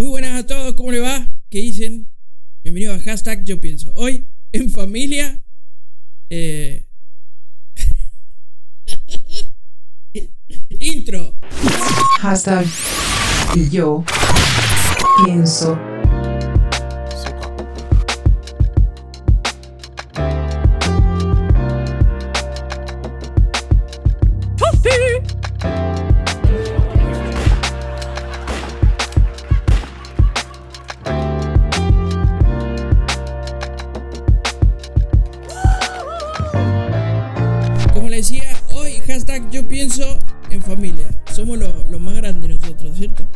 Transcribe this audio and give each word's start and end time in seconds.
Muy 0.00 0.08
buenas 0.08 0.32
a 0.32 0.46
todos, 0.46 0.72
¿cómo 0.76 0.90
le 0.92 1.00
va? 1.00 1.28
¿Qué 1.50 1.58
dicen? 1.58 2.08
Bienvenido 2.64 2.94
a 2.94 2.98
hashtag 3.00 3.44
Yo 3.44 3.60
Pienso. 3.60 3.92
Hoy, 3.96 4.24
en 4.50 4.70
familia. 4.70 5.44
eh, 6.30 6.86
Intro. 10.80 11.36
Hashtag 12.18 12.64
yo 13.70 14.02
pienso. 15.26 15.78
Somos 41.40 41.58
los 41.58 41.90
los 41.90 41.98
más 41.98 42.14
grandes 42.16 42.50
nosotros, 42.50 42.94
¿cierto? 42.98 43.26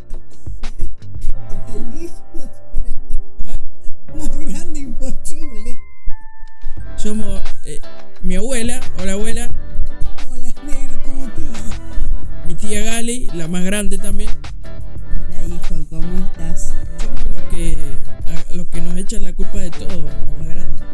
¿Ah? 3.48 4.14
Más 4.14 4.36
grande 4.36 4.80
imposible. 4.80 5.78
Somos 6.98 7.40
eh, 7.64 7.80
mi 8.22 8.36
abuela, 8.36 8.78
hola 9.00 9.12
abuela, 9.12 9.50
Hola, 10.30 10.48
negro, 10.66 11.00
¿cómo 11.02 11.24
te 11.32 11.44
va? 11.44 12.46
mi 12.46 12.54
tía 12.54 12.82
Gali, 12.84 13.28
la 13.28 13.48
más 13.48 13.64
grande 13.64 13.96
también. 13.96 14.28
Hola, 14.62 15.54
hijo, 15.54 15.86
¿cómo 15.88 16.26
estás? 16.26 16.74
Somos 17.02 17.24
los 17.24 17.42
que, 17.50 17.78
a- 18.26 18.54
los 18.54 18.66
que 18.68 18.82
nos 18.82 18.98
echan 18.98 19.24
la 19.24 19.32
culpa 19.32 19.56
de 19.60 19.70
todo, 19.70 19.88
los 20.02 20.38
más 20.38 20.48
grandes. 20.48 20.84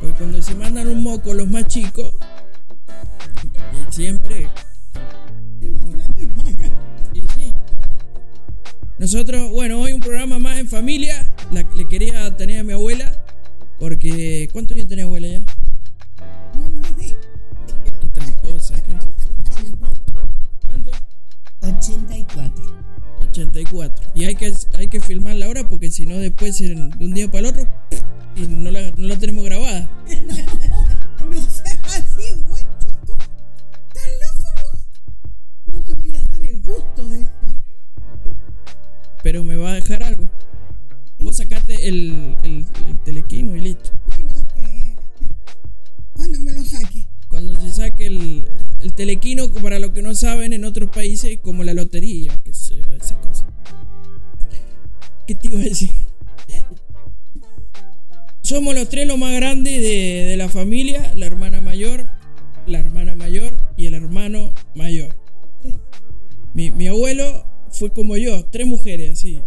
Porque 0.00 0.14
cuando 0.18 0.40
se 0.40 0.54
mandan 0.54 0.86
un 0.86 1.02
moco 1.02 1.34
los 1.34 1.48
más 1.48 1.66
chicos, 1.66 2.12
y 3.90 3.92
siempre. 3.92 4.48
Y 7.12 7.20
sí. 7.20 7.52
Nosotros, 8.98 9.50
bueno, 9.50 9.80
hoy 9.80 9.92
un 9.92 10.00
programa 10.00 10.38
más 10.38 10.58
en 10.58 10.68
familia. 10.68 11.32
Le 11.50 11.86
quería 11.88 12.36
tener 12.36 12.60
a 12.60 12.64
mi 12.64 12.72
abuela. 12.72 13.12
Porque. 13.78 14.48
¿Cuántos 14.52 14.76
años 14.76 14.88
tenía 14.88 15.04
abuela 15.04 15.28
ya? 15.28 15.44
Qué 17.04 18.08
tramposa, 18.14 18.82
¿qué? 18.82 18.94
¿Cuánto? 20.64 20.90
84. 21.60 22.64
84. 23.30 24.10
Y 24.14 24.24
hay 24.24 24.34
que, 24.34 24.52
hay 24.74 24.88
que 24.88 25.00
filmarla 25.00 25.46
ahora 25.46 25.68
porque 25.68 25.90
si 25.90 26.06
no, 26.06 26.16
después 26.16 26.58
de 26.58 26.74
un 26.74 27.14
día 27.14 27.26
para 27.28 27.40
el 27.40 27.46
otro. 27.46 27.68
Y 28.34 28.46
no 28.46 28.70
la, 28.70 28.92
no 28.96 29.08
la 29.08 29.18
tenemos 29.18 29.44
grabada. 29.44 29.90
No 31.28 31.40
seas 31.40 31.55
pero 39.26 39.42
me 39.42 39.56
va 39.56 39.72
a 39.72 39.74
dejar 39.74 40.04
algo. 40.04 40.30
Vos 41.18 41.38
sacate 41.38 41.88
el, 41.88 42.36
el, 42.44 42.64
el 42.88 43.02
telequino 43.04 43.56
y 43.56 43.60
listo. 43.60 43.90
Bueno, 44.06 44.32
que... 44.54 44.94
Cuando 46.14 46.38
me 46.38 46.52
lo 46.52 46.64
saque. 46.64 47.08
Cuando 47.28 47.60
se 47.60 47.72
saque 47.72 48.06
el, 48.06 48.44
el 48.80 48.92
telequino, 48.92 49.52
para 49.52 49.80
los 49.80 49.90
que 49.90 50.00
no 50.00 50.14
saben, 50.14 50.52
en 50.52 50.64
otros 50.64 50.90
países, 50.90 51.40
como 51.42 51.64
la 51.64 51.74
lotería, 51.74 52.34
o 52.34 52.42
qué 52.44 52.54
sé 52.54 52.76
yo, 52.76 52.84
esa 52.94 53.20
cosa. 53.20 53.44
¿Qué 55.26 55.34
te 55.34 55.48
iba 55.48 55.58
a 55.58 55.64
decir? 55.64 55.90
Somos 58.42 58.76
los 58.76 58.88
tres 58.88 59.08
los 59.08 59.18
más 59.18 59.34
grandes 59.34 59.82
de, 59.82 60.26
de 60.28 60.36
la 60.36 60.48
familia, 60.48 61.12
la 61.16 61.26
hermana 61.26 61.60
mayor, 61.60 62.06
la 62.68 62.78
hermana 62.78 63.16
mayor 63.16 63.56
y 63.76 63.86
el 63.86 63.94
hermano 63.94 64.54
mayor. 64.76 65.16
Mi, 66.54 66.70
mi 66.70 66.86
abuelo 66.86 67.55
fue 67.76 67.90
como 67.90 68.16
yo, 68.16 68.44
tres 68.46 68.66
mujeres 68.66 69.12
así. 69.12 69.40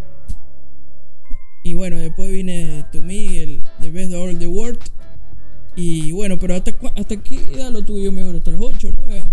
Y 1.64 1.74
bueno, 1.74 1.98
después 1.98 2.32
vine 2.32 2.86
to 2.92 3.02
me, 3.02 3.42
el 3.42 3.64
The 3.82 3.92
Best 3.92 4.14
of 4.14 4.22
All 4.22 4.40
the 4.40 4.48
World. 4.48 4.80
Y 5.76 6.12
bueno, 6.12 6.38
pero 6.38 6.56
¿hasta, 6.56 6.74
hasta 6.96 7.18
qué 7.18 7.36
edad 7.54 7.72
lo 7.72 7.84
tuve 7.84 8.04
yo, 8.04 8.12
abuelo? 8.12 8.38
¿Hasta 8.38 8.52
los 8.52 8.62
8, 8.62 8.92
9? 8.96 9.24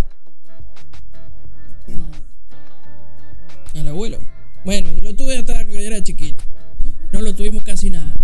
Al 3.75 3.89
abuelo. 3.89 4.19
Bueno, 4.65 4.91
yo 4.93 5.03
lo 5.03 5.15
tuve 5.15 5.37
hasta 5.39 5.67
que 5.67 5.73
yo 5.75 5.81
era 5.81 6.03
chiquito. 6.03 6.43
No 7.13 7.21
lo 7.21 7.35
tuvimos 7.35 7.63
casi 7.63 7.91
nada. 7.91 8.17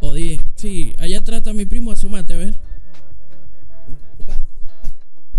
O 0.00 0.14
10. 0.14 0.40
Sí, 0.54 0.94
allá 0.98 1.22
trata 1.22 1.52
mi 1.52 1.66
primo 1.66 1.92
asomate, 1.92 2.34
a 2.34 2.38
ver. 2.38 2.69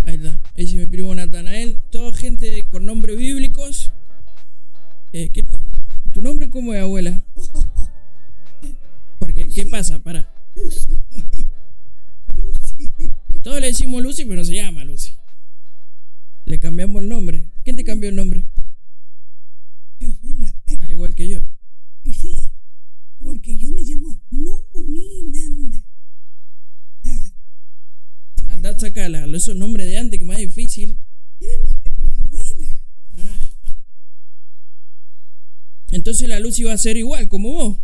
Ahí 0.06 0.16
está. 0.16 0.40
Ahí 0.58 0.68
sí 0.68 0.78
mi 0.78 0.86
primo 0.88 1.14
Natanael. 1.16 1.80
Toda 1.90 2.14
gente 2.14 2.66
con 2.72 2.86
nombres 2.86 3.18
bíblicos. 3.18 3.92
Eh, 5.14 5.30
¿qué- 5.30 5.44
¿Tu 6.14 6.22
nombre 6.22 6.50
cómo 6.50 6.74
es, 6.74 6.82
abuela? 6.82 7.24
Porque, 9.20 9.44
¿qué 9.50 9.66
pasa? 9.66 10.00
Para. 10.00 10.28
Lucy. 10.56 10.80
Lucy. 12.38 12.90
Todos 13.44 13.60
le 13.62 13.68
decimos 13.68 14.02
Lucy, 14.02 14.24
pero 14.26 14.38
no 14.38 14.44
se 14.44 14.56
llama 14.56 14.84
Lucy. 14.84 15.14
Le 16.46 16.58
cambiamos 16.58 17.02
el 17.02 17.10
nombre. 17.10 17.48
¿Quién 17.64 17.76
te 17.76 17.84
cambió 17.84 18.10
el 18.10 18.16
nombre? 18.16 18.46
Yo 20.00 20.10
sola. 20.22 20.54
Ay, 20.68 20.78
Ah, 20.82 20.92
igual 20.92 21.14
que 21.16 21.28
yo. 21.28 21.42
y 22.04 22.14
sí, 22.14 22.32
porque 23.24 23.56
yo 23.58 23.72
me 23.72 23.82
llamo 23.84 24.20
Numinanda. 24.32 25.71
Andad 28.84 29.10
a 29.12 29.20
sacarla. 29.20 29.38
Esos 29.38 29.56
nombres 29.56 29.88
de 29.88 29.98
antes 29.98 30.20
que 30.20 30.26
más 30.26 30.38
difícil. 30.38 30.98
era 31.40 31.54
el 31.54 31.62
nombre 31.62 31.90
de 31.90 31.96
mi 31.98 32.08
abuela. 32.08 32.82
Entonces 35.92 36.28
la 36.30 36.40
Lucy 36.40 36.64
va 36.64 36.74
a 36.74 36.78
ser 36.78 36.98
igual 36.98 37.28
como 37.28 37.52
vos. 37.52 37.78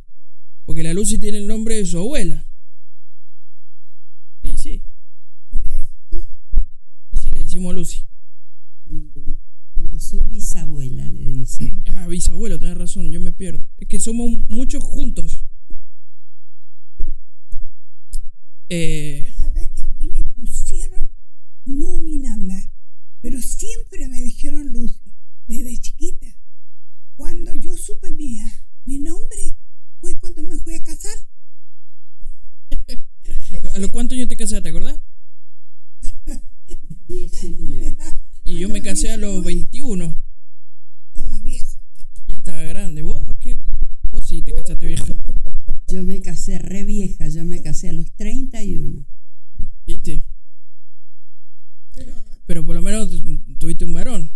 Porque 0.65 0.83
la 0.83 0.93
Lucy 0.93 1.17
tiene 1.17 1.37
el 1.37 1.47
nombre 1.47 1.75
de 1.75 1.85
su 1.85 1.97
abuela. 1.97 2.45
Y 4.43 4.51
sí. 4.61 4.83
Y 7.11 7.17
sí, 7.17 7.29
le 7.33 7.43
decimos 7.43 7.75
Lucy. 7.75 8.07
Como 9.73 9.99
su 9.99 10.21
bisabuela 10.21 11.07
le 11.09 11.19
dice. 11.19 11.71
Ah, 11.91 12.07
bisabuelo, 12.07 12.59
tenés 12.59 12.77
razón, 12.77 13.11
yo 13.11 13.19
me 13.19 13.31
pierdo. 13.31 13.65
Es 13.77 13.87
que 13.87 13.99
somos 13.99 14.29
muchos 14.49 14.83
juntos. 14.83 15.37
Eh, 18.69 19.33
¿Sabes 19.37 19.69
que 19.71 19.81
a 19.81 19.87
mí 19.87 20.09
me 20.09 20.21
pusieron 20.35 21.09
Numinanda? 21.65 22.69
Pero 23.37 23.47
siempre 23.47 24.07
me 24.07 24.19
dijeron 24.19 24.73
Lucy, 24.73 25.13
desde 25.47 25.77
chiquita. 25.77 26.25
Cuando 27.15 27.53
yo 27.53 27.77
supe 27.77 28.11
mi, 28.11 28.39
mi 28.85 28.97
nombre, 28.97 29.55
fue 30.01 30.17
cuando 30.17 30.41
me 30.41 30.57
fui 30.57 30.73
a 30.73 30.83
casar. 30.83 31.13
¿A 33.75 33.77
los 33.77 33.91
cuántos 33.91 34.15
años 34.15 34.27
te 34.29 34.37
casaste, 34.37 34.63
te 34.63 34.69
acordás? 34.69 34.99
19. 37.07 37.95
Y 38.43 38.57
yo 38.59 38.69
me 38.69 38.81
casé 38.81 39.11
a 39.11 39.17
los 39.17 39.43
21. 39.43 40.19
Estaba 41.15 41.39
viejo. 41.41 41.79
Ya 42.27 42.37
estaba 42.37 42.63
grande. 42.63 43.03
¿Vos 43.03 43.37
qué? 43.39 43.55
Vos 44.09 44.27
sí 44.27 44.41
te 44.41 44.51
casaste 44.53 44.87
vieja. 44.87 45.15
Yo 45.89 46.01
me 46.01 46.21
casé 46.21 46.57
re 46.57 46.83
vieja, 46.83 47.27
yo 47.27 47.45
me 47.45 47.61
casé 47.61 47.89
a 47.89 47.93
los 47.93 48.11
31. 48.13 49.05
¿Viste? 49.85 50.23
Pero 52.47 52.63
por 52.65 52.75
lo 52.75 52.81
menos 52.81 53.09
tu- 53.09 53.39
tuviste 53.57 53.83
un 53.83 53.93
varón. 53.93 54.31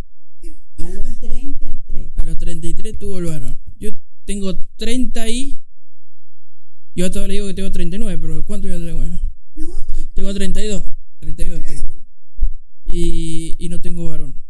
A 0.78 0.84
los 0.90 1.20
33. 1.22 2.12
A 2.18 2.26
los 2.26 2.38
33 2.38 3.00
tuvo 3.00 3.20
el 3.20 3.26
varón. 3.26 3.58
Yo 3.80 3.92
tengo 4.32 4.58
30 4.78 5.30
y. 5.30 5.62
Yo 6.96 7.06
hasta 7.06 7.20
ahora 7.20 7.28
le 7.28 7.34
digo 7.34 7.48
que 7.48 7.54
tengo 7.54 7.72
39, 7.72 8.18
pero 8.22 8.46
¿cuánto 8.46 8.70
yo 8.70 8.78
tengo? 8.78 9.04
No, 9.56 9.86
tengo 10.14 10.34
32. 10.34 10.84
32 11.20 11.66
tengo. 11.66 11.82
claro. 11.82 12.04
Y, 12.94 13.56
y 13.60 13.70
no 13.70 13.82
tengo 13.82 14.08
varón. 14.08 14.42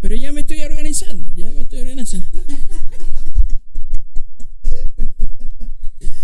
Pero 0.00 0.14
ya 0.14 0.32
me 0.32 0.40
estoy 0.40 0.60
organizando, 0.60 1.30
ya 1.34 1.52
me 1.52 1.60
estoy 1.60 1.80
organizando. 1.80 2.26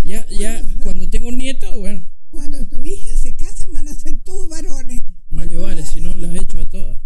Ya, 0.05 0.27
ya, 0.29 0.63
cuando 0.83 1.09
tengo 1.09 1.29
un 1.29 1.37
nieto, 1.37 1.79
bueno, 1.79 2.03
Cuando 2.31 2.67
tu 2.67 2.85
hija 2.85 3.15
se 3.17 3.37
case, 3.37 3.67
van 3.73 3.87
a 3.89 3.95
ser 3.95 4.19
todos 4.23 4.49
varones. 4.49 5.01
más 5.29 5.47
le 5.47 5.57
vale, 5.57 5.85
si 5.85 6.01
no 6.01 6.15
las 6.17 6.35
he 6.35 6.43
hecho 6.43 6.61
a 6.61 6.69
todas. 6.69 6.99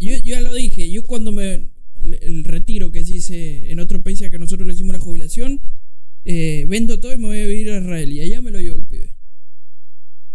Yo 0.00 0.16
ya 0.22 0.40
lo 0.40 0.52
dije, 0.52 0.90
yo 0.90 1.04
cuando 1.06 1.32
me 1.32 1.77
retiro, 2.48 2.90
que 2.90 3.04
se 3.04 3.12
dice 3.12 3.70
en 3.70 3.78
otro 3.78 4.02
país 4.02 4.20
a 4.22 4.30
que 4.30 4.38
nosotros 4.38 4.66
le 4.66 4.74
hicimos 4.74 4.94
la 4.94 5.00
jubilación, 5.00 5.60
eh, 6.24 6.66
vendo 6.68 7.00
todo 7.00 7.12
y 7.14 7.18
me 7.18 7.28
voy 7.28 7.40
a 7.40 7.46
vivir 7.46 7.70
a 7.70 7.78
Israel. 7.78 8.12
Y 8.12 8.20
allá 8.20 8.40
me 8.40 8.50
lo 8.50 8.60
llevo 8.60 8.76
el 8.76 8.84
pibe. 8.84 9.14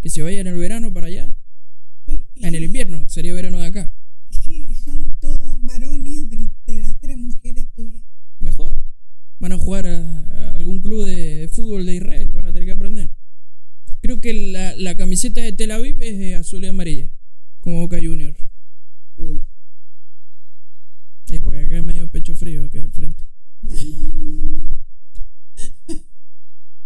Que 0.01 0.09
se 0.09 0.21
vaya 0.21 0.41
en 0.41 0.47
el 0.47 0.55
verano 0.55 0.93
para 0.93 1.07
allá. 1.07 1.35
En 2.07 2.55
el 2.55 2.63
invierno, 2.63 3.07
sería 3.07 3.33
verano 3.33 3.59
de 3.59 3.67
acá. 3.67 3.93
Sí, 4.29 4.75
son 4.75 5.15
todos 5.19 5.57
varones 5.61 6.29
de, 6.29 6.49
las 6.77 6.99
tres 6.99 7.17
mujeres 7.17 7.67
tuyas. 7.75 8.03
Mejor. 8.39 8.81
Van 9.39 9.51
a 9.51 9.57
jugar 9.57 9.87
a, 9.87 10.55
algún 10.55 10.81
club 10.81 11.05
de 11.05 11.49
fútbol 11.51 11.85
de 11.85 11.95
Israel, 11.95 12.29
van 12.33 12.47
a 12.47 12.53
tener 12.53 12.67
que 12.67 12.73
aprender. 12.73 13.09
Creo 14.01 14.19
que 14.19 14.33
la, 14.33 14.75
la 14.75 14.97
camiseta 14.97 15.41
de 15.41 15.53
Tel 15.53 15.71
Aviv 15.71 16.01
es 16.01 16.35
azul 16.35 16.63
y 16.63 16.67
amarilla, 16.67 17.13
como 17.61 17.79
Boca 17.79 17.97
Junior. 18.01 18.35
Uh. 19.17 19.41
Acá 21.73 21.79
es 21.79 21.85
medio 21.87 22.07
pecho 22.11 22.35
frío, 22.35 22.65
acá 22.65 22.79
al 22.83 22.91
frente. 22.91 23.25
no, 23.63 23.71
no, 23.73 24.43
no, 24.43 24.51
no. 24.61 24.83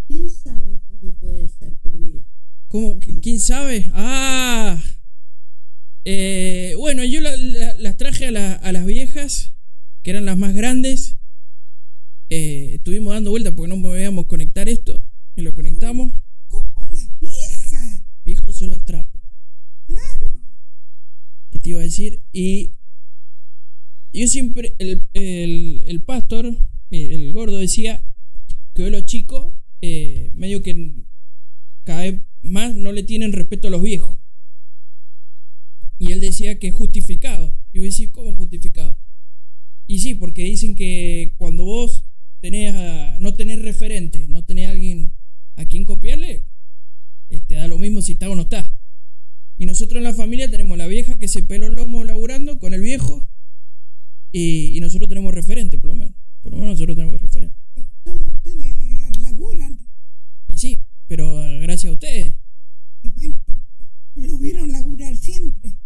¿Quién 0.07 0.29
sabe 0.29 0.79
cómo 0.87 1.13
puede 1.15 1.49
ser 1.49 1.75
tu 1.79 1.91
vida? 1.91 2.23
¿Cómo? 2.69 2.97
¿Qui- 3.01 3.19
¿Quién 3.21 3.41
sabe? 3.41 3.91
¡Ah! 3.93 4.81
Eh, 6.05 6.73
bueno, 6.77 7.03
yo 7.03 7.19
la- 7.19 7.35
la- 7.35 7.75
las 7.75 7.97
traje 7.97 8.27
a, 8.27 8.31
la- 8.31 8.53
a 8.53 8.71
las 8.71 8.85
viejas, 8.85 9.55
que 10.03 10.11
eran 10.11 10.23
las 10.23 10.37
más 10.37 10.53
grandes. 10.55 11.17
Eh, 12.29 12.75
estuvimos 12.75 13.13
dando 13.13 13.31
vueltas 13.31 13.51
porque 13.57 13.75
no 13.75 13.81
podíamos 13.81 14.27
conectar 14.27 14.69
esto. 14.69 15.03
Y 15.35 15.41
lo 15.41 15.53
conectamos. 15.53 16.13
¿Cómo 16.47 16.71
las 16.89 17.09
viejas? 17.19 18.03
Viejos 18.23 18.55
son 18.55 18.69
los 18.69 18.85
trapos. 18.85 19.21
Claro. 19.85 20.39
¿Qué 21.49 21.59
te 21.59 21.71
iba 21.71 21.81
a 21.81 21.83
decir? 21.83 22.23
Y 22.31 22.76
yo 24.19 24.27
siempre, 24.27 24.75
el, 24.79 25.07
el, 25.13 25.83
el 25.85 26.01
pastor, 26.01 26.45
eh, 26.91 27.07
el 27.11 27.33
gordo, 27.33 27.57
decía 27.57 28.03
que 28.73 28.83
hoy 28.83 28.89
los 28.89 29.05
chicos, 29.05 29.53
eh, 29.81 30.31
medio 30.33 30.61
que 30.61 31.03
cada 31.83 32.01
vez 32.01 32.21
más 32.41 32.75
no 32.75 32.91
le 32.91 33.03
tienen 33.03 33.33
respeto 33.33 33.67
a 33.67 33.71
los 33.71 33.81
viejos. 33.81 34.19
Y 35.99 36.11
él 36.11 36.19
decía 36.19 36.59
que 36.59 36.67
es 36.67 36.73
justificado. 36.73 37.57
Y 37.71 37.77
yo 37.77 37.83
decía, 37.83 38.11
¿cómo 38.11 38.35
justificado? 38.35 38.97
Y 39.87 39.99
sí, 39.99 40.13
porque 40.13 40.43
dicen 40.43 40.75
que 40.75 41.33
cuando 41.37 41.63
vos 41.63 42.03
tenés 42.39 43.19
no 43.19 43.33
tenés 43.33 43.61
referente, 43.61 44.27
no 44.27 44.43
tenés 44.43 44.69
alguien 44.69 45.13
a 45.55 45.65
quien 45.65 45.85
copiarle, 45.85 46.45
eh, 47.29 47.41
te 47.41 47.55
da 47.55 47.67
lo 47.67 47.77
mismo 47.77 48.01
si 48.01 48.13
está 48.13 48.29
o 48.29 48.35
no 48.35 48.43
está. 48.43 48.71
Y 49.57 49.65
nosotros 49.65 49.97
en 49.97 50.03
la 50.03 50.13
familia 50.13 50.51
tenemos 50.51 50.77
la 50.77 50.87
vieja 50.87 51.17
que 51.17 51.27
se 51.27 51.41
peló 51.41 51.67
el 51.67 51.75
lomo 51.75 52.03
laburando 52.03 52.59
con 52.59 52.73
el 52.73 52.81
viejo. 52.81 53.27
Y, 54.31 54.77
y 54.77 54.79
nosotros 54.81 55.07
tenemos 55.09 55.33
referente, 55.33 55.77
por 55.77 55.89
lo 55.89 55.95
menos. 55.95 56.15
Por 56.41 56.51
lo 56.51 56.57
menos 56.59 56.73
nosotros 56.73 56.95
tenemos 56.95 57.21
referente. 57.21 57.57
Todos 58.03 58.27
ustedes 58.33 58.73
laburan. 59.21 59.79
Y 60.47 60.57
sí, 60.57 60.77
pero 61.07 61.43
eh, 61.43 61.59
gracias 61.59 61.89
a 61.89 61.93
ustedes. 61.93 62.35
Y 63.03 63.09
bueno, 63.09 63.37
porque 63.45 64.27
lo 64.27 64.37
vieron 64.37 64.71
laburar 64.71 65.15
siempre. 65.15 65.77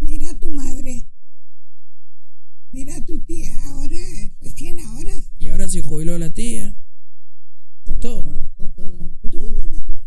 Mira 0.00 0.30
a 0.30 0.38
tu 0.38 0.50
madre. 0.52 1.06
Mira 2.72 2.96
a 2.96 3.04
tu 3.04 3.18
tía. 3.20 3.50
Ahora, 3.66 3.96
recién 4.40 4.78
ahora, 4.80 5.12
Y 5.38 5.48
ahora 5.48 5.68
se 5.68 5.80
jubiló 5.80 6.18
la 6.18 6.30
tía. 6.30 6.76
Pero 7.84 7.98
Todo. 8.00 8.22
toda 8.56 8.88
la 8.90 9.04
vida. 9.04 9.30
toda 9.30 9.50
la 9.64 9.80
vida. 9.82 10.04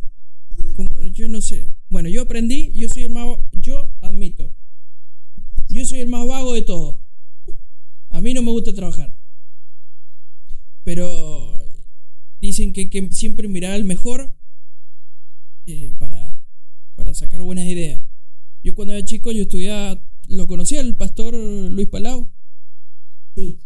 toda- 0.55 0.73
Como, 0.73 1.01
yo 1.07 1.27
no 1.27 1.41
sé. 1.41 1.73
Bueno, 1.89 2.07
yo 2.09 2.21
aprendí, 2.21 2.71
yo 2.73 2.87
soy 2.87 3.03
el 3.03 3.09
más. 3.09 3.37
Yo 3.61 3.93
admito. 4.01 4.51
Yo 5.69 5.85
soy 5.85 5.99
el 5.99 6.07
más 6.07 6.27
vago 6.27 6.53
de 6.53 6.61
todos. 6.61 6.97
A 8.11 8.21
mí 8.21 8.33
no 8.33 8.41
me 8.41 8.51
gusta 8.51 8.73
trabajar. 8.73 9.11
Pero 10.83 11.57
dicen 12.39 12.73
que, 12.73 12.89
que 12.89 13.11
siempre 13.11 13.47
mirar 13.47 13.71
al 13.73 13.83
mejor 13.83 14.35
eh, 15.65 15.93
para, 15.99 16.35
para 16.95 17.13
sacar 17.13 17.41
buenas 17.41 17.65
ideas. 17.65 18.01
Yo 18.63 18.75
cuando 18.75 18.93
era 18.93 19.05
chico, 19.05 19.31
yo 19.31 19.43
estudiaba. 19.43 20.01
¿Lo 20.27 20.47
conocía 20.47 20.79
el 20.81 20.95
pastor 20.95 21.33
Luis 21.35 21.87
Palau? 21.89 22.29
Sí, 23.35 23.59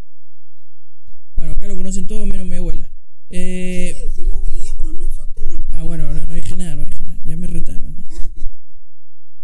Bueno, 1.35 1.53
acá 1.53 1.67
lo 1.67 1.75
conocen 1.75 2.07
todos 2.07 2.25
menos 2.27 2.47
mi 2.47 2.55
abuela. 2.55 2.89
Eh, 3.29 3.95
Sí, 4.05 4.11
si 4.21 4.27
lo 4.27 4.39
veíamos 4.41 4.95
nosotros 4.95 5.51
lo 5.51 5.65
ah, 5.73 5.83
bueno, 5.83 6.11
no, 6.13 6.25
no 6.25 6.33
dije 6.33 6.55
nada, 6.55 6.75
no 6.75 6.85
dije 6.85 7.05
nada. 7.05 7.19
Ya 7.23 7.35
me 7.37 7.47
retaron. 7.47 7.95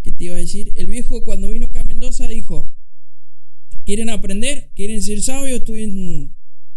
¿Qué 0.04 0.12
te 0.12 0.24
iba 0.26 0.36
a 0.36 0.40
decir? 0.40 0.72
El 0.76 0.88
viejo 0.88 1.24
cuando 1.24 1.50
vino 1.50 1.68
acá 1.68 1.82
a 1.82 1.84
Mendoza 1.84 2.28
dijo, 2.28 2.72
¿quieren 3.92 4.10
aprender? 4.10 4.72
¿Quieren 4.74 5.04
ser 5.04 5.22
sabios? 5.22 5.60
Estudien, 5.60 6.34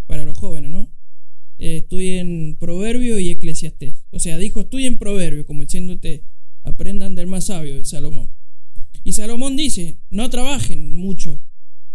para 0.08 0.24
los 0.24 0.36
jóvenes, 0.36 0.72
¿no? 0.72 0.90
Eh, 1.58 1.76
estudien 1.76 2.56
Proverbio 2.58 3.20
y 3.20 3.30
Eclesiastés. 3.30 4.04
O 4.10 4.18
sea, 4.18 4.36
dijo, 4.36 4.62
estudien 4.62 4.98
Proverbio, 4.98 5.46
como 5.46 5.62
diciéndote, 5.62 6.24
aprendan 6.64 7.14
del 7.14 7.28
más 7.28 7.44
sabio, 7.44 7.76
de 7.76 7.84
Salomón. 7.84 8.34
Y 9.04 9.12
Salomón 9.12 9.54
dice, 9.54 10.00
no 10.10 10.28
trabajen 10.28 10.96
mucho, 10.96 11.40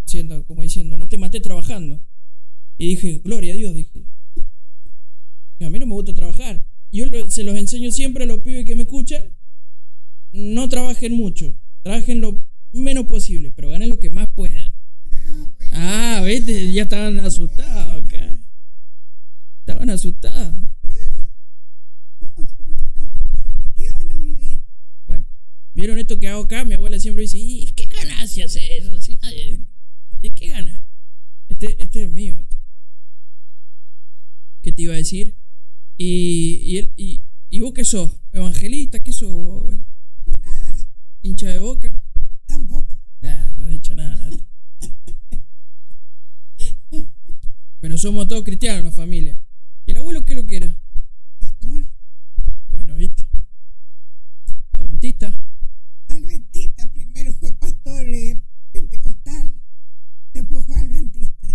siendo, 0.06 0.46
como 0.46 0.62
diciendo, 0.62 0.98
no 0.98 1.10
te 1.10 1.18
maté 1.18 1.42
trabajando. 1.42 2.02
Y 2.78 2.88
dije, 2.88 3.20
gloria 3.22 3.52
a 3.52 3.58
Dios, 3.58 3.76
dije. 3.76 4.06
A 5.60 5.70
mí 5.70 5.80
no 5.80 5.86
me 5.86 5.96
gusta 5.96 6.14
trabajar. 6.14 6.66
Yo 6.94 7.08
se 7.28 7.44
los 7.44 7.58
enseño 7.58 7.92
siempre 7.92 8.24
a 8.24 8.28
los 8.28 8.40
pibes 8.40 8.64
que 8.64 8.76
me 8.76 8.84
escuchan 8.84 9.36
no 10.32 10.70
trabajen 10.70 11.12
mucho, 11.12 11.58
trabajen 11.82 12.22
lo 12.22 12.40
menos 12.72 13.08
posible, 13.08 13.52
pero 13.52 13.70
ganen 13.70 13.90
lo 13.90 14.00
que 14.00 14.10
más 14.10 14.30
puedan. 14.34 14.79
Ah, 15.72 16.22
viste, 16.26 16.72
ya 16.72 16.84
estaban 16.84 17.20
asustados 17.20 18.04
acá. 18.06 18.38
Estaban 19.62 19.90
asustados. 19.90 20.56
¿Cómo 22.20 22.48
si 22.48 22.64
no 22.68 22.78
van 22.78 22.98
a 22.98 23.12
trabajar? 23.12 23.56
¿De 23.62 23.72
qué 23.76 23.90
van 23.92 24.12
a 24.12 24.18
vivir? 24.18 24.62
Bueno, 25.08 25.26
¿vieron 25.74 26.00
esto 26.00 26.20
que 26.20 26.28
hago 26.28 26.44
acá? 26.44 26.66
Mi 26.66 26.74
abuela 26.74 27.00
siempre 27.00 27.22
dice, 27.24 27.38
¿y 27.38 27.66
qué 27.76 27.86
ganancias 27.86 28.56
es 28.56 28.70
eso? 28.84 29.00
Si 29.00 29.18
nadie- 29.18 29.66
¿De 30.22 30.30
qué 30.32 30.50
gana? 30.50 30.84
Este, 31.48 31.82
este 31.82 32.04
es 32.04 32.10
mío. 32.12 32.36
¿Qué 34.62 34.72
te 34.72 34.82
iba 34.82 34.94
a 34.94 34.98
decir? 34.98 35.36
Y, 35.98 36.60
y, 36.64 36.78
él- 36.78 36.92
y, 36.98 37.24
¿y 37.50 37.60
vos 37.60 37.74
qué 37.74 37.86
sos? 37.86 38.12
¿Evangelista? 38.32 39.00
¿Qué 39.02 39.14
sos, 39.14 39.30
vos, 39.32 39.62
abuela? 39.62 39.84
No, 40.26 40.34
nada. 40.34 40.74
¿Hincha 41.22 41.50
de 41.50 41.60
boca? 41.60 41.94
Tampoco. 42.46 42.88
Nah, 43.22 43.52
no 43.56 43.68
he 43.70 43.72
dicho 43.72 43.94
nada. 43.96 44.30
Pero 47.82 47.98
somos 47.98 48.28
todos 48.28 48.44
cristianos 48.44 48.84
la 48.84 48.92
familia. 48.92 49.40
¿Y 49.86 49.92
el 49.92 49.98
abuelo 49.98 50.26
qué 50.26 50.34
es 50.34 50.38
lo 50.38 50.46
que 50.46 50.58
era? 50.58 50.76
Pastor, 51.40 51.86
Bueno, 52.70 52.96
¿viste? 52.96 53.26
Adventista. 54.74 55.34
Adventista. 56.10 56.92
Primero 56.92 57.34
fue 57.34 57.54
pastor 57.54 58.06
eh, 58.08 58.42
pentecostal. 58.74 59.54
Después 60.34 60.66
fue 60.66 60.76
adventista. 60.76 61.48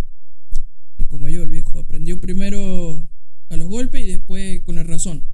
Y 0.96 1.04
como 1.04 1.28
yo, 1.28 1.42
el 1.42 1.50
viejo, 1.50 1.78
aprendió 1.78 2.20
primero 2.20 3.06
a 3.50 3.56
los 3.56 3.68
golpes 3.68 4.02
y 4.02 4.06
después 4.06 4.62
con 4.62 4.76
la 4.76 4.82
razón. 4.82 5.24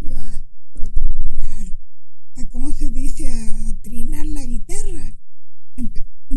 Yo 0.00 0.16
a, 0.16 0.42
mira, 1.24 1.44
a 2.36 2.44
cómo 2.50 2.72
se 2.72 2.90
dice, 2.90 3.26
a 3.26 3.82
trinar 3.82 4.26
la 4.26 4.44
guitarra. 4.44 5.17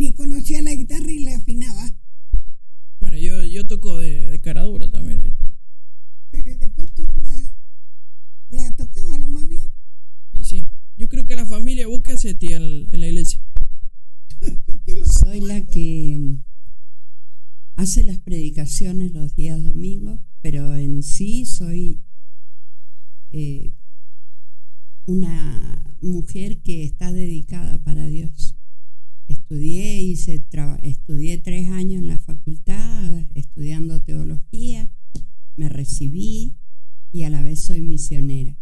Ni 0.02 0.14
conocía 0.14 0.64
la 0.64 0.74
guitarra 0.74 1.12
y 1.12 1.20
la 1.20 1.36
afinaba. 1.36 1.96
Bueno, 3.00 3.18
yo, 3.20 3.44
yo 3.44 3.68
toco 3.68 4.00
de, 4.00 4.30
de 4.32 4.42
cara 4.42 4.64
dura 4.64 4.90
también. 4.90 5.38
Pero 6.32 6.58
después 6.58 6.92
tú 6.96 7.06
la, 7.22 8.64
la 8.64 8.76
tocaba 8.76 9.20
lo 9.20 9.28
más 9.28 9.48
bien. 9.48 9.72
Y 10.40 10.44
sí, 10.44 10.66
yo 10.98 11.08
creo 11.08 11.28
que 11.28 11.36
la 11.36 11.46
familia, 11.46 11.86
¿vos 11.86 12.02
qué 12.02 12.14
haces, 12.14 12.40
tía, 12.40 12.58
en, 12.58 12.88
en 12.92 13.00
la 13.00 13.10
iglesia? 13.10 13.40
¿Qué 14.88 14.96
lo 14.96 15.06
soy 15.06 15.42
la 15.42 15.64
que 15.68 16.40
hace 17.76 18.04
las 18.04 18.18
predicaciones 18.18 19.12
los 19.12 19.36
días 19.36 19.64
domingos, 19.64 20.20
pero 20.42 20.76
en 20.76 21.04
sí 21.04 21.46
soy 21.46 22.02
eh, 23.30 23.76
una 25.06 25.96
mujer 26.02 26.64
que 26.64 26.86
está 26.86 27.12
dedicada 27.12 27.84
para 27.84 28.08
Dios. 28.08 28.56
Estudié, 29.32 30.02
hice 30.02 30.46
estudié 30.82 31.38
tres 31.38 31.70
años 31.70 32.02
en 32.02 32.08
la 32.08 32.20
facultad 32.20 33.26
estudiando 33.34 34.02
teología, 34.02 34.92
me 35.56 35.70
recibí 35.70 36.58
y 37.14 37.24
a 37.24 37.30
la 37.30 37.42
vez 37.42 37.64
soy 37.64 37.82
misionera. 37.82 38.58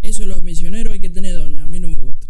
Eso 0.00 0.24
los 0.24 0.42
misioneros 0.42 0.94
hay 0.94 1.00
que 1.00 1.10
tener 1.10 1.34
doña, 1.34 1.64
a 1.64 1.66
mí 1.68 1.78
no 1.78 1.88
me 1.88 1.98
gusta. 1.98 2.26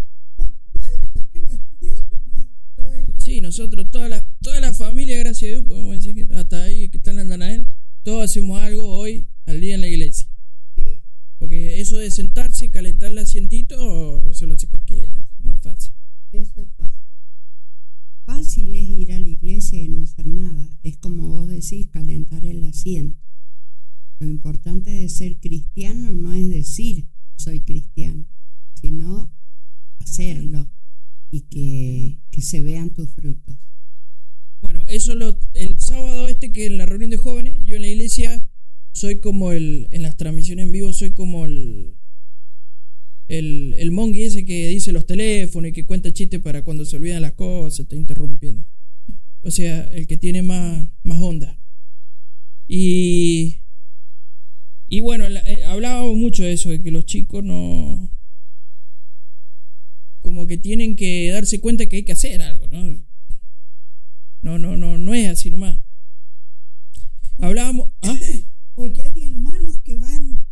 Sí, 3.24 3.40
nosotros, 3.40 3.92
toda 3.92 4.08
la, 4.08 4.26
toda 4.40 4.60
la 4.60 4.72
familia, 4.72 5.16
gracias 5.18 5.48
a 5.48 5.52
Dios, 5.52 5.64
podemos 5.64 5.94
decir 5.94 6.14
que 6.16 6.34
hasta 6.34 6.64
ahí 6.64 6.88
que 6.88 6.96
están 6.96 7.14
en 7.14 7.20
Andanael, 7.20 7.66
todos 8.02 8.24
hacemos 8.24 8.60
algo 8.60 8.88
hoy 8.88 9.28
al 9.46 9.60
día 9.60 9.76
en 9.76 9.82
la 9.82 9.88
iglesia. 9.88 10.28
Porque 11.38 11.80
eso 11.80 11.96
de 11.96 12.10
sentarse 12.10 12.66
y 12.66 12.70
calentar 12.70 13.10
el 13.10 13.18
asientito, 13.18 14.28
eso 14.28 14.46
lo 14.46 14.54
hace 14.54 14.66
cualquiera, 14.66 15.16
es 15.16 15.44
más 15.44 15.62
fácil. 15.62 15.92
Eso 16.32 16.60
es 16.60 16.68
fácil. 18.26 18.74
Es 18.74 18.88
ir 18.88 19.12
a 19.12 19.20
la 19.20 19.28
iglesia 19.28 19.80
y 19.80 19.88
no 19.88 20.02
hacer 20.02 20.26
nada. 20.26 20.68
Es 20.82 20.98
como 20.98 21.28
vos 21.28 21.48
decís, 21.48 21.88
calentar 21.88 22.44
el 22.44 22.62
asiento. 22.64 23.18
Lo 24.18 24.26
importante 24.26 24.90
de 24.90 25.08
ser 25.08 25.38
cristiano 25.40 26.12
no 26.12 26.32
es 26.32 26.48
decir 26.48 27.08
soy 27.36 27.60
cristiano, 27.60 28.26
sino 28.80 29.32
hacerlo 29.98 30.70
y 31.30 31.42
que, 31.42 32.18
que 32.30 32.42
se 32.42 32.62
vean 32.62 32.90
tus 32.90 33.10
frutos. 33.10 33.56
Bueno, 34.62 34.84
eso 34.88 35.14
lo, 35.14 35.38
el 35.54 35.78
sábado 35.78 36.28
este 36.28 36.50
que 36.50 36.66
en 36.66 36.78
la 36.78 36.86
reunión 36.86 37.10
de 37.10 37.18
jóvenes, 37.18 37.62
yo 37.64 37.76
en 37.76 37.82
la 37.82 37.88
iglesia 37.88 38.48
soy 38.92 39.20
como 39.20 39.52
el, 39.52 39.88
en 39.90 40.02
las 40.02 40.16
transmisiones 40.16 40.64
en 40.64 40.72
vivo, 40.72 40.92
soy 40.92 41.12
como 41.12 41.44
el, 41.44 41.95
el, 43.28 43.74
el 43.78 43.90
mongi 43.90 44.22
ese 44.22 44.44
que 44.44 44.68
dice 44.68 44.92
los 44.92 45.06
teléfonos 45.06 45.70
y 45.70 45.72
que 45.72 45.84
cuenta 45.84 46.12
chistes 46.12 46.40
para 46.40 46.62
cuando 46.62 46.84
se 46.84 46.96
olvidan 46.96 47.22
las 47.22 47.32
cosas, 47.32 47.80
está 47.80 47.96
interrumpiendo. 47.96 48.64
O 49.42 49.50
sea, 49.50 49.84
el 49.84 50.06
que 50.06 50.16
tiene 50.16 50.42
más, 50.42 50.88
más 51.02 51.20
onda. 51.20 51.58
Y, 52.68 53.60
y 54.88 55.00
bueno, 55.00 55.24
eh, 55.26 55.64
hablábamos 55.64 56.16
mucho 56.16 56.44
de 56.44 56.52
eso, 56.52 56.70
de 56.70 56.82
que 56.82 56.90
los 56.90 57.06
chicos 57.06 57.44
no... 57.44 58.10
Como 60.20 60.46
que 60.48 60.58
tienen 60.58 60.96
que 60.96 61.30
darse 61.30 61.60
cuenta 61.60 61.86
que 61.86 61.96
hay 61.96 62.02
que 62.02 62.12
hacer 62.12 62.42
algo, 62.42 62.66
¿no? 62.66 63.04
No, 64.42 64.58
no, 64.58 64.76
no, 64.76 64.98
no 64.98 65.14
es 65.14 65.28
así 65.28 65.50
nomás. 65.50 65.78
Hablábamos... 67.38 67.90
¿ah? 68.02 68.18
Porque 68.74 69.00
hay 69.02 69.24
hermanos 69.24 69.78
que 69.82 69.96
van 69.96 70.44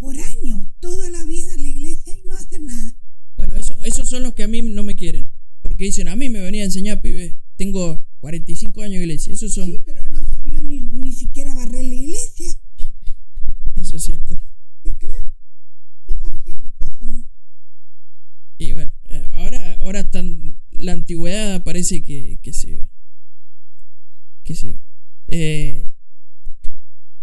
por 0.00 0.18
años, 0.18 0.66
toda 0.80 1.08
la 1.10 1.24
vida 1.24 1.52
a 1.54 1.58
la 1.58 1.68
iglesia 1.68 2.12
y 2.12 2.26
no 2.26 2.34
hacen 2.34 2.66
nada. 2.66 2.96
Bueno, 3.36 3.54
eso, 3.54 3.74
esos 3.84 3.98
son 4.10 4.22
los 4.22 4.34
que 4.34 4.42
a 4.42 4.48
mí 4.48 4.60
no 4.62 4.82
me 4.82 4.94
quieren. 4.94 5.30
Porque 5.62 5.84
dicen, 5.84 6.08
a 6.08 6.16
mí 6.16 6.28
me 6.28 6.40
venía 6.40 6.62
a 6.62 6.66
enseñar, 6.66 7.00
pibe. 7.00 7.38
Tengo 7.56 8.04
45 8.20 8.82
años 8.82 8.96
de 8.96 9.00
iglesia. 9.00 9.32
Esos 9.32 9.54
son... 9.54 9.66
Sí, 9.66 9.80
pero 9.84 10.08
no 10.10 10.20
sabió 10.26 10.62
ni, 10.62 10.82
ni 10.82 11.12
siquiera 11.12 11.54
barrer 11.54 11.84
la 11.84 11.94
iglesia. 11.94 12.58
Eso 13.74 13.96
es 13.96 14.04
cierto. 14.04 14.38
Sí, 14.84 14.92
claro. 14.98 15.32
Y 18.58 18.72
bueno, 18.74 18.92
ahora, 19.32 19.76
ahora 19.80 20.00
están, 20.00 20.60
la 20.70 20.92
antigüedad 20.92 21.64
parece 21.64 22.02
que, 22.02 22.38
que 22.42 22.52
se... 22.52 22.88
Que 24.44 24.54
se... 24.54 24.80
eh, 25.28 25.86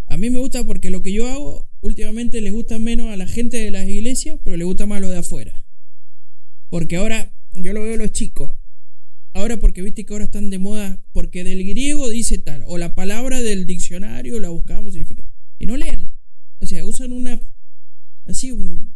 a 0.07 0.17
mí 0.17 0.29
me 0.29 0.39
gusta 0.39 0.63
porque 0.63 0.89
lo 0.89 1.01
que 1.01 1.11
yo 1.11 1.27
hago 1.27 1.69
últimamente 1.81 2.41
les 2.41 2.53
gusta 2.53 2.79
menos 2.79 3.09
a 3.09 3.17
la 3.17 3.27
gente 3.27 3.57
de 3.57 3.71
las 3.71 3.87
iglesias, 3.87 4.39
pero 4.43 4.57
le 4.57 4.63
gusta 4.63 4.85
más 4.85 5.01
lo 5.01 5.09
de 5.09 5.17
afuera. 5.17 5.66
Porque 6.69 6.97
ahora 6.97 7.33
yo 7.53 7.73
lo 7.73 7.83
veo 7.83 7.95
a 7.95 7.97
los 7.97 8.11
chicos. 8.11 8.55
Ahora 9.33 9.57
porque 9.59 9.81
viste 9.81 10.05
que 10.05 10.13
ahora 10.13 10.25
están 10.25 10.49
de 10.49 10.57
moda, 10.57 10.99
porque 11.11 11.43
del 11.43 11.63
griego 11.65 12.09
dice 12.09 12.37
tal, 12.37 12.63
o 12.65 12.77
la 12.77 12.95
palabra 12.95 13.41
del 13.41 13.67
diccionario 13.67 14.39
la 14.39 14.49
buscamos 14.49 14.93
significa. 14.93 15.23
Y 15.59 15.65
no 15.65 15.77
leen. 15.77 16.11
O 16.59 16.65
sea, 16.65 16.83
usan 16.85 17.11
una 17.11 17.39
así 18.25 18.51
un, 18.51 18.95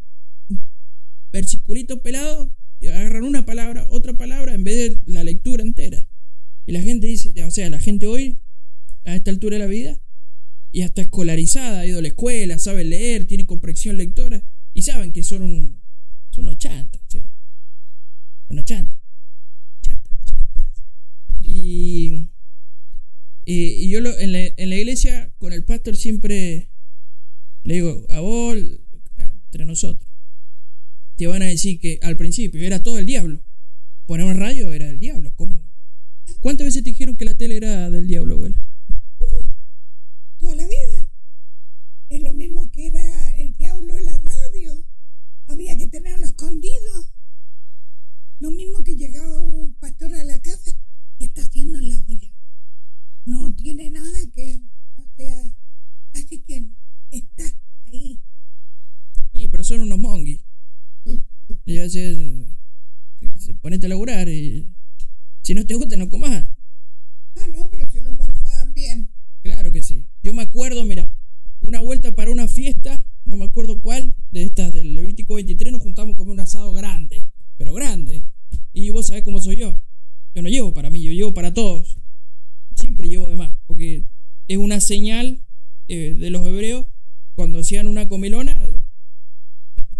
versiculito 1.32 2.02
pelado 2.02 2.54
y 2.80 2.88
agarran 2.88 3.24
una 3.24 3.46
palabra, 3.46 3.88
otra 3.90 4.18
palabra 4.18 4.54
en 4.54 4.64
vez 4.64 4.76
de 4.76 5.02
la 5.12 5.24
lectura 5.24 5.64
entera. 5.64 6.08
Y 6.66 6.74
la 6.74 6.82
gente 6.82 7.08
dice, 7.08 7.34
o 7.44 7.52
sea, 7.52 7.70
la 7.70 7.80
gente 7.80 8.06
hoy, 8.06 8.40
a 9.06 9.16
esta 9.16 9.32
altura 9.32 9.56
de 9.56 9.64
la 9.64 9.68
vida, 9.68 10.02
y 10.72 10.82
hasta 10.82 11.02
escolarizada, 11.02 11.82
ha 11.82 11.86
ido 11.86 12.00
a 12.00 12.02
la 12.02 12.10
escuela, 12.10 12.60
sabe 12.60 12.84
leer, 12.84 13.26
tiene 13.26 13.46
comprensión 13.46 13.98
lectora, 13.98 14.44
y 14.74 14.84
saben 14.84 15.12
que 15.12 15.24
son 15.24 15.42
un, 15.42 15.82
son 16.30 16.46
unos 16.46 16.58
chantas, 16.58 17.02
o 17.02 17.31
sea, 18.66 18.80
unos 18.80 18.92
chantas, 19.82 20.12
chantas. 20.26 20.84
Y, 21.42 22.30
y, 23.46 23.90
yo 23.90 24.00
lo- 24.02 24.18
en, 24.18 24.32
la, 24.34 24.40
en 24.46 24.70
la 24.70 24.76
iglesia 24.78 25.34
con 25.40 25.54
el 25.54 25.64
pastor 25.64 25.96
siempre 25.96 26.70
le 27.64 27.76
digo, 27.76 28.06
a 28.10 28.20
vos, 28.22 28.58
entre 29.18 29.66
nosotros, 29.66 30.08
te 31.16 31.28
van 31.28 31.44
a 31.44 31.48
decir 31.48 31.80
que 31.80 32.00
al 32.02 32.18
principio 32.18 32.62
era 32.62 32.82
todo 32.82 32.98
el 32.98 33.06
diablo. 33.06 33.44
Ponemos 34.08 34.36
radio, 34.36 34.74
era 34.74 34.90
el 34.90 35.00
diablo. 35.00 35.32
¿Cómo? 35.36 35.62
¿Cuántas 36.40 36.66
veces 36.66 36.84
te 36.84 36.90
dijeron 36.90 37.16
que 37.16 37.26
la 37.26 37.38
tele 37.38 37.58
era 37.58 37.90
del 37.92 38.08
diablo, 38.08 38.36
abuela? 38.36 38.60
Toda 40.40 40.56
la 40.56 40.66
vida. 40.66 41.08
Es 42.10 42.24
lo 42.24 42.34
mismo 42.34 42.72
que 42.72 42.88
era 42.88 43.36
el 43.36 43.54
diablo 43.56 43.96
en 43.96 44.06
la 44.06 44.18
radio. 44.18 44.84
Había 45.48 45.78
que 45.78 45.88
tenerlo 45.88 46.26
escondido. 46.26 47.10
Lo 48.40 48.50
mismo 48.50 48.84
que 48.84 48.96
llegaba 48.96 49.38
un 49.38 49.74
pastor 49.76 50.14
a 50.16 50.24
la 50.24 50.42
casa. 50.42 50.72
¿Qué 51.20 51.26
está 51.26 51.42
haciendo 51.44 51.78
en 51.78 51.90
la 51.90 52.00
olla? 52.10 52.34
No 53.26 53.54
tiene 53.54 53.92
nada 53.92 54.20
que. 54.34 54.60
O 54.98 55.06
sea. 55.16 55.56
Así 56.16 56.40
que 56.40 56.66
está 57.12 57.44
ahí. 57.86 58.20
Sí, 59.36 59.48
pero 59.48 59.61
son 59.72 59.82
unos 59.82 60.00
monguis. 60.00 60.44
Y 61.66 61.80
a 61.80 61.82
veces 61.82 62.18
se, 63.38 63.54
ponete 63.56 63.86
a 63.86 63.90
laburar 63.90 64.30
y 64.30 64.74
si 65.42 65.54
no 65.54 65.66
te 65.66 65.76
gusta 65.76 65.98
no 65.98 66.10
comas. 66.10 66.50
Ah, 67.36 67.48
no, 67.54 67.70
pero 67.70 67.90
se 67.92 68.02
lo 68.02 68.14
morfaban 68.14 68.74
bien. 68.74 69.12
Claro 69.42 69.72
que 69.72 69.82
sí. 69.82 70.06
Yo 70.24 70.34
me 70.34 70.44
acuerdo, 70.44 70.86
mira, 70.86 71.12
una 71.60 71.82
vuelta 71.82 72.16
para 72.16 72.32
una 72.32 72.48
fiesta, 72.48 73.06
no 73.26 73.36
me 73.36 73.46
acuerdo 73.46 73.82
cuál, 73.82 74.16
de 74.32 74.44
estas 74.44 74.74
del 74.74 74.94
Levítico 74.94 75.36
23, 75.36 75.74
nos 75.74 75.82
juntamos 75.82 76.16
con 76.16 76.30
un 76.30 76.40
asado 76.40 76.72
grande, 76.72 77.30
pero 77.58 77.74
grande. 77.74 78.24
Y 78.72 78.90
vos 78.92 79.08
sabés 79.08 79.24
cómo 79.24 79.42
soy 79.42 79.58
yo. 79.58 79.82
Yo 80.34 80.42
no 80.42 80.48
llevo 80.48 80.74
para 80.74 80.90
mí, 80.90 81.04
yo 81.04 81.12
llevo 81.12 81.34
para 81.34 81.54
todos. 81.54 81.98
Siempre 82.76 83.10
llevo 83.10 83.28
de 83.28 83.36
más, 83.36 83.52
porque 83.68 84.06
es 84.48 84.58
una 84.58 84.80
señal 84.80 85.44
eh, 85.90 86.16
de 86.18 86.30
los 86.30 86.48
hebreos 86.48 86.86
cuando 87.36 87.60
hacían 87.60 87.88
una 87.88 88.08
comilona 88.08 88.58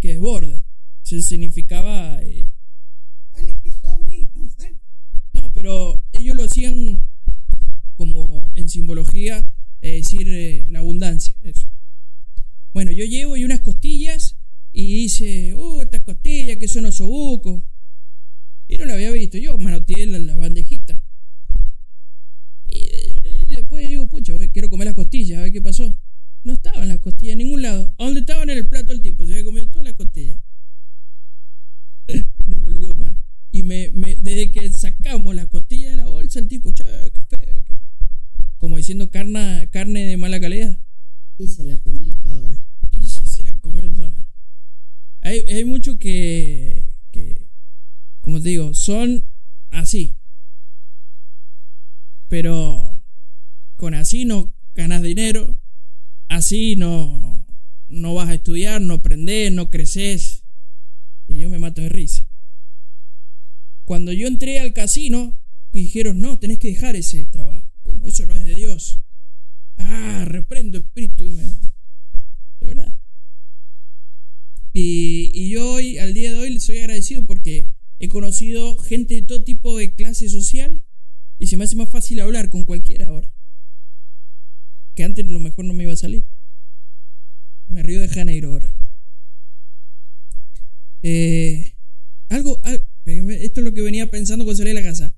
que 0.02 0.08
desborde. 0.08 0.64
Eso 1.04 1.20
significaba 1.20 2.20
eh, 2.20 2.42
Vale 3.32 3.56
que 3.62 3.72
sobre 3.72 4.16
y 4.16 4.30
no 4.34 4.48
falte. 4.48 4.80
no, 5.32 5.52
pero 5.52 6.02
ellos 6.12 6.36
lo 6.36 6.44
hacían 6.44 7.06
como 7.96 8.50
en 8.54 8.68
simbología, 8.68 9.48
eh, 9.80 9.92
decir 9.92 10.26
eh, 10.28 10.64
la 10.70 10.80
abundancia. 10.80 11.34
Eso. 11.42 11.68
Bueno, 12.74 12.90
yo 12.90 13.04
llevo 13.04 13.36
y 13.36 13.44
unas 13.44 13.60
costillas 13.60 14.36
y 14.72 14.86
dice, 14.86 15.54
oh, 15.54 15.80
estas 15.82 16.00
costillas 16.00 16.56
que 16.56 16.66
son 16.66 16.86
osobucos. 16.86 17.62
Y 18.66 18.78
no 18.78 18.86
lo 18.86 18.94
había 18.94 19.12
visto, 19.12 19.38
yo 19.38 19.56
manoteé 19.56 20.06
la, 20.06 20.18
la 20.18 20.34
bandejita. 20.34 21.00
Y, 22.66 22.78
eh, 22.78 23.14
después 23.50 23.88
digo, 23.88 24.08
pucha, 24.08 24.34
quiero 24.52 24.68
comer 24.68 24.86
las 24.86 24.94
costillas, 24.94 25.38
a 25.38 25.42
ver 25.42 25.52
qué 25.52 25.62
pasó. 25.62 25.96
No 26.44 26.52
estaban 26.54 26.88
las 26.88 26.98
costillas 27.00 27.32
en 27.32 27.38
ningún 27.38 27.62
lado. 27.62 27.94
¿A 27.98 28.04
dónde 28.04 28.20
estaban 28.20 28.50
en 28.50 28.58
el 28.58 28.68
plato 28.68 28.92
el 28.92 29.00
tipo? 29.00 29.24
Se 29.24 29.32
había 29.32 29.44
comido 29.44 29.68
todas 29.68 29.84
las 29.84 29.94
costillas. 29.94 30.38
no 32.46 32.56
me 32.60 32.66
olvido 32.66 32.94
más. 32.96 33.12
Y 33.52 33.62
me, 33.62 33.90
me- 33.90 34.16
desde 34.16 34.50
que 34.50 34.70
sacamos 34.72 35.34
las 35.34 35.46
costillas 35.48 35.90
de 35.92 35.96
la 35.98 36.06
bolsa, 36.08 36.38
el 36.40 36.48
tipo, 36.48 36.70
che, 36.72 36.84
qué 36.84 37.20
fea. 37.28 37.54
qué-". 37.64 37.78
Como 38.58 38.76
diciendo 38.76 39.10
carne, 39.10 39.68
carne 39.70 40.04
de 40.04 40.16
mala 40.16 40.40
calidad. 40.40 40.78
Y 41.38 41.46
se 41.46 41.64
la 41.64 41.78
comió 41.80 42.14
toda. 42.16 42.50
Y 43.00 43.06
sí, 43.06 43.20
se 43.26 43.44
la 43.44 43.54
comió 43.60 43.90
toda. 43.92 44.26
Hay, 45.20 45.40
hay 45.48 45.64
muchos 45.64 45.96
que, 45.98 46.92
que, 47.12 47.48
como 48.20 48.40
te 48.40 48.48
digo, 48.48 48.74
son 48.74 49.24
así. 49.70 50.18
Pero 52.28 53.00
con 53.76 53.94
así 53.94 54.24
no 54.24 54.52
ganas 54.74 55.02
dinero. 55.02 55.58
Así 56.32 56.76
no, 56.76 57.46
no 57.88 58.14
vas 58.14 58.30
a 58.30 58.34
estudiar, 58.34 58.80
no 58.80 58.94
aprendes, 58.94 59.52
no 59.52 59.70
creces. 59.70 60.44
Y 61.28 61.38
yo 61.40 61.50
me 61.50 61.58
mato 61.58 61.82
de 61.82 61.90
risa. 61.90 62.26
Cuando 63.84 64.14
yo 64.14 64.26
entré 64.26 64.58
al 64.58 64.72
casino, 64.72 65.38
dijeron, 65.72 66.22
no, 66.22 66.38
tenés 66.38 66.58
que 66.58 66.68
dejar 66.68 66.96
ese 66.96 67.26
trabajo. 67.26 67.70
Como 67.82 68.06
eso 68.06 68.24
no 68.24 68.34
es 68.34 68.44
de 68.46 68.54
Dios. 68.54 69.00
Ah, 69.76 70.24
reprendo 70.26 70.78
espíritu. 70.78 71.28
De 71.28 72.66
verdad. 72.66 72.98
Y, 74.72 75.32
y 75.34 75.50
yo 75.50 75.74
hoy, 75.74 75.98
al 75.98 76.14
día 76.14 76.32
de 76.32 76.38
hoy, 76.38 76.58
soy 76.60 76.78
agradecido 76.78 77.26
porque 77.26 77.74
he 77.98 78.08
conocido 78.08 78.78
gente 78.78 79.16
de 79.16 79.22
todo 79.22 79.44
tipo 79.44 79.76
de 79.76 79.94
clase 79.94 80.30
social 80.30 80.82
y 81.38 81.48
se 81.48 81.58
me 81.58 81.64
hace 81.64 81.76
más 81.76 81.90
fácil 81.90 82.20
hablar 82.20 82.48
con 82.48 82.64
cualquiera 82.64 83.08
ahora. 83.08 83.30
Que 84.94 85.04
antes 85.04 85.26
lo 85.26 85.40
mejor 85.40 85.64
no 85.64 85.74
me 85.74 85.84
iba 85.84 85.92
a 85.92 85.96
salir. 85.96 86.24
Me 87.66 87.82
río 87.82 88.00
de 88.00 88.08
Janeiro 88.08 88.52
ahora. 88.52 88.74
Eh, 91.02 91.74
algo, 92.28 92.60
al- 92.64 92.86
esto 93.04 93.60
es 93.60 93.64
lo 93.64 93.74
que 93.74 93.80
venía 93.82 94.10
pensando 94.10 94.44
cuando 94.44 94.58
salí 94.58 94.70
de 94.70 94.74
la 94.74 94.82
casa. 94.82 95.16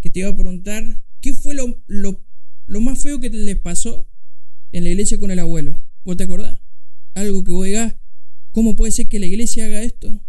Que 0.00 0.10
te 0.10 0.20
iba 0.20 0.30
a 0.30 0.36
preguntar, 0.36 1.02
¿qué 1.20 1.34
fue 1.34 1.54
lo, 1.54 1.82
lo, 1.86 2.24
lo 2.66 2.80
más 2.80 2.98
feo 3.02 3.20
que 3.20 3.30
les 3.30 3.56
pasó 3.58 4.08
en 4.72 4.84
la 4.84 4.90
iglesia 4.90 5.18
con 5.18 5.30
el 5.30 5.38
abuelo? 5.38 5.82
¿Vos 6.04 6.16
te 6.16 6.24
acordás? 6.24 6.58
Algo 7.14 7.44
que 7.44 7.50
vos 7.52 7.66
digas, 7.66 7.96
¿cómo 8.52 8.76
puede 8.76 8.92
ser 8.92 9.08
que 9.08 9.18
la 9.18 9.26
iglesia 9.26 9.66
haga 9.66 9.82
esto? 9.82 10.24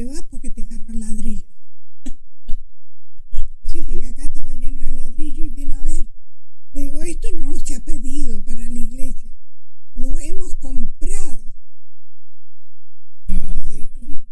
Te 0.00 0.06
vas 0.06 0.24
porque 0.30 0.48
te 0.48 0.62
agarro 0.62 0.94
ladrillos. 0.94 1.50
Sí, 3.70 3.82
porque 3.82 4.06
acá 4.06 4.24
estaba 4.24 4.52
lleno 4.54 4.80
de 4.80 4.94
ladrillo 4.94 5.44
y 5.44 5.48
viene 5.50 5.74
a 5.74 5.82
ver. 5.82 6.06
Le 6.72 6.80
digo, 6.80 7.02
esto 7.02 7.28
no 7.36 7.60
se 7.60 7.74
ha 7.74 7.84
pedido 7.84 8.42
para 8.42 8.66
la 8.66 8.78
iglesia. 8.78 9.30
Lo 9.94 10.18
hemos 10.18 10.54
comprado. 10.54 11.44
Ay, 13.28 13.90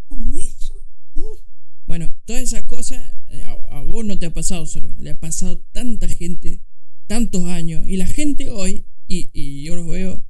¿Cómo 0.09 0.39
eso? 0.39 0.75
Uf, 1.15 1.41
Bueno, 1.87 2.17
todas 2.25 2.43
esas 2.43 2.63
cosas 2.63 3.05
eh, 3.29 3.45
a, 3.45 3.51
a 3.77 3.83
vos 3.83 4.07
no 4.07 4.19
te 4.19 4.27
ha 4.27 4.33
pasado 4.33 4.65
solo, 4.65 4.93
le 4.99 5.11
ha 5.11 5.21
pasado 5.21 5.61
tanta 5.73 6.09
gente, 6.09 6.63
tantos 7.07 7.45
años, 7.45 7.87
y 7.87 7.99
la 7.99 8.07
gente 8.07 8.49
hoy, 8.49 8.87
y, 9.07 9.31
y 9.35 9.65
yo 9.65 9.77
los 9.77 9.87
veo 9.87 10.27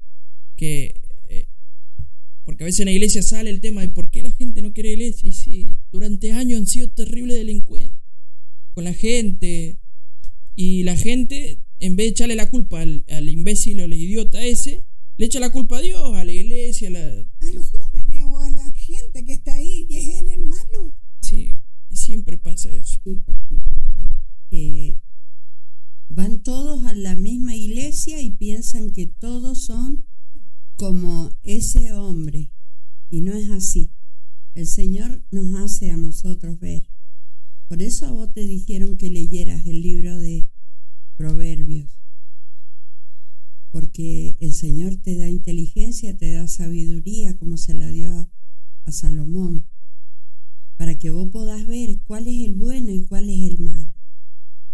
que, 0.57 1.08
porque 2.59 2.65
a 2.65 2.67
veces 2.67 2.81
en 2.81 2.87
la 2.87 2.93
iglesia 2.93 3.23
sale 3.23 3.51
el 3.51 3.61
tema 3.61 3.83
de 3.83 3.89
por 3.91 4.11
qué 4.11 4.21
la 4.21 4.33
gente 4.33 4.63
no 4.63 4.73
quiere 4.73 4.91
iglesia, 4.91 5.29
y 5.29 5.33
si 5.33 5.79
durante 5.93 6.33
años 6.33 6.59
han 6.59 6.67
sido 6.67 6.91
terribles 6.91 7.37
delincuentes 7.37 8.01
con 8.75 8.83
la 8.83 8.93
gente, 8.93 9.79
y 10.57 10.83
la 10.83 10.97
gente, 10.97 11.63
en 11.79 11.95
vez 11.95 12.07
de 12.07 12.11
echarle 12.11 12.35
la 12.35 12.51
culpa 12.51 12.81
al, 12.81 13.05
al 13.11 13.29
imbécil 13.29 13.79
o 13.79 13.85
al 13.85 13.95
idiota 13.95 14.45
ese, 14.45 14.85
le 15.19 15.27
echa 15.27 15.39
la 15.39 15.51
culpa 15.51 15.79
a 15.79 15.83
Dios, 15.83 16.17
a 16.17 16.25
la 16.25 16.33
iglesia, 16.33 16.89
a 16.89 16.91
la... 16.91 17.27
a 17.39 17.53
los 17.53 17.71
jóvenes 17.71 18.25
o 18.25 18.41
a 18.41 18.51
la 18.51 18.73
gente 18.73 19.25
que 19.25 19.35
está 19.35 19.55
ahí 19.55 19.87
y 19.89 19.97
es 19.97 20.09
él 20.21 20.27
el 20.27 20.41
malo. 20.41 20.97
Sí, 21.21 21.61
y 21.89 21.97
siempre 21.97 22.39
pasa 22.39 22.73
eso. 22.73 22.99
Sí, 23.05 23.23
porque 23.25 23.55
claro, 23.95 24.17
que 24.51 24.99
van 26.09 26.43
todos 26.43 26.85
a 26.87 26.95
la 26.95 27.15
misma 27.15 27.55
iglesia 27.55 28.21
y 28.21 28.33
piensan 28.33 28.91
que 28.91 29.07
todos 29.07 29.63
son 29.63 30.05
como 30.79 31.37
ese 31.43 31.93
hombre. 31.93 32.53
Y 33.11 33.21
no 33.21 33.35
es 33.35 33.51
así. 33.51 33.91
El 34.55 34.67
Señor 34.67 35.25
nos 35.33 35.53
hace 35.55 35.91
a 35.91 35.97
nosotros 35.97 36.61
ver. 36.61 36.89
Por 37.67 37.83
eso 37.83 38.07
a 38.07 38.13
vos 38.13 38.33
te 38.33 38.47
dijeron 38.47 38.97
que 38.97 39.11
leyeras 39.11 39.67
el 39.67 39.83
libro 39.83 40.17
de 40.17 40.49
Proverbios. 41.17 41.91
Porque 43.73 44.37
el 44.41 44.53
Señor 44.53 44.97
te 44.97 45.17
da 45.17 45.29
inteligencia, 45.29 46.17
te 46.17 46.33
da 46.33 46.47
sabiduría, 46.47 47.37
como 47.37 47.57
se 47.57 47.75
la 47.75 47.89
dio 47.89 48.17
a, 48.17 48.31
Salomón 48.91 49.67
para 50.79 50.97
que 50.97 51.11
vos 51.11 51.29
podás 51.31 51.67
ver 51.67 52.01
cuál 52.05 52.27
es 52.27 52.43
el 52.43 52.55
bueno 52.55 52.91
y 52.91 53.05
cuál 53.05 53.29
es 53.29 53.51
el 53.51 53.59
malo. 53.59 53.93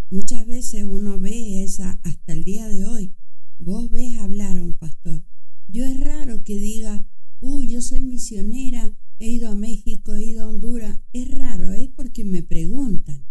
Muchas 0.09 0.47
veces 0.47 0.85
uno 0.85 1.19
ve 1.19 1.65
esa, 1.65 1.99
hasta 2.05 2.33
el 2.33 2.45
día 2.45 2.69
de 2.69 2.85
hoy, 2.85 3.17
vos 3.59 3.91
ves 3.91 4.17
hablar 4.19 4.57
a 4.57 4.63
un 4.63 4.75
pastor. 4.75 5.25
Yo 5.69 5.85
es 5.85 5.99
raro 5.99 6.45
que 6.45 6.59
diga, 6.59 7.07
uy, 7.41 7.69
yo 7.69 7.81
soy 7.81 8.03
misionera, 8.03 8.95
he 9.19 9.29
ido 9.29 9.51
a 9.51 9.55
México, 9.55 10.15
he 10.15 10.25
ido 10.25 10.45
a 10.45 10.49
Honduras. 10.49 11.01
Es 11.13 11.31
raro, 11.31 11.73
es 11.73 11.89
porque 11.89 12.25
me 12.25 12.43
preguntan. 12.43 13.25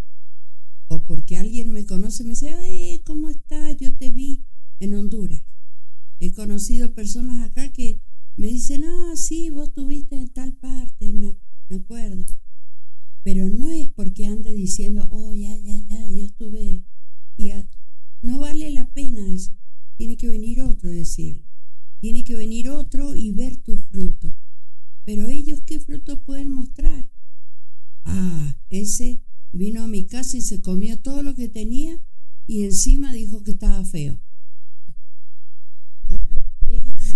O 0.87 1.03
porque 1.05 1.37
alguien 1.37 1.71
me 1.71 1.85
conoce 1.85 2.23
me 2.23 2.31
dice, 2.31 2.53
eh, 2.65 3.01
¿cómo 3.05 3.29
estás? 3.29 3.77
Yo 3.77 3.95
te 3.95 4.11
vi 4.11 4.45
en 4.79 4.93
Honduras. 4.93 5.43
He 6.19 6.31
conocido 6.33 6.93
personas 6.93 7.43
acá 7.43 7.71
que 7.71 8.01
me 8.35 8.47
dicen, 8.47 8.83
ah, 8.83 9.13
sí, 9.15 9.49
vos 9.49 9.69
estuviste 9.69 10.15
en 10.15 10.29
tal 10.29 10.53
parte, 10.53 11.13
me, 11.13 11.37
acuerdo 11.75 12.25
pero 13.23 13.49
no 13.49 13.71
es 13.71 13.89
porque 13.89 14.25
ande 14.25 14.53
diciendo, 14.53 15.07
oh, 15.09 15.33
ya, 15.33 15.57
ya, 15.57 15.79
ya, 15.79 16.07
yo 16.07 16.25
estuve. 16.25 16.83
Y 17.37 17.51
no 18.21 18.39
vale 18.39 18.69
la 18.69 18.89
pena 18.93 19.33
eso. 19.33 19.53
Tiene 19.95 20.17
que 20.17 20.27
venir 20.27 20.61
otro 20.61 20.89
a 20.89 20.93
decirlo. 20.93 21.42
Tiene 22.03 22.25
que 22.25 22.35
venir 22.35 22.67
otro 22.67 23.15
y 23.15 23.31
ver 23.31 23.55
tu 23.55 23.77
fruto. 23.77 24.35
Pero 25.05 25.29
ellos, 25.29 25.61
¿qué 25.65 25.79
fruto 25.79 26.21
pueden 26.21 26.51
mostrar? 26.51 27.09
Ah, 28.03 28.57
ese 28.69 29.21
vino 29.53 29.83
a 29.83 29.87
mi 29.87 30.05
casa 30.05 30.35
y 30.35 30.41
se 30.41 30.59
comió 30.59 30.99
todo 30.99 31.23
lo 31.23 31.33
que 31.33 31.47
tenía 31.47 31.97
y 32.45 32.65
encima 32.65 33.13
dijo 33.13 33.41
que 33.45 33.51
estaba 33.51 33.85
feo. 33.85 34.19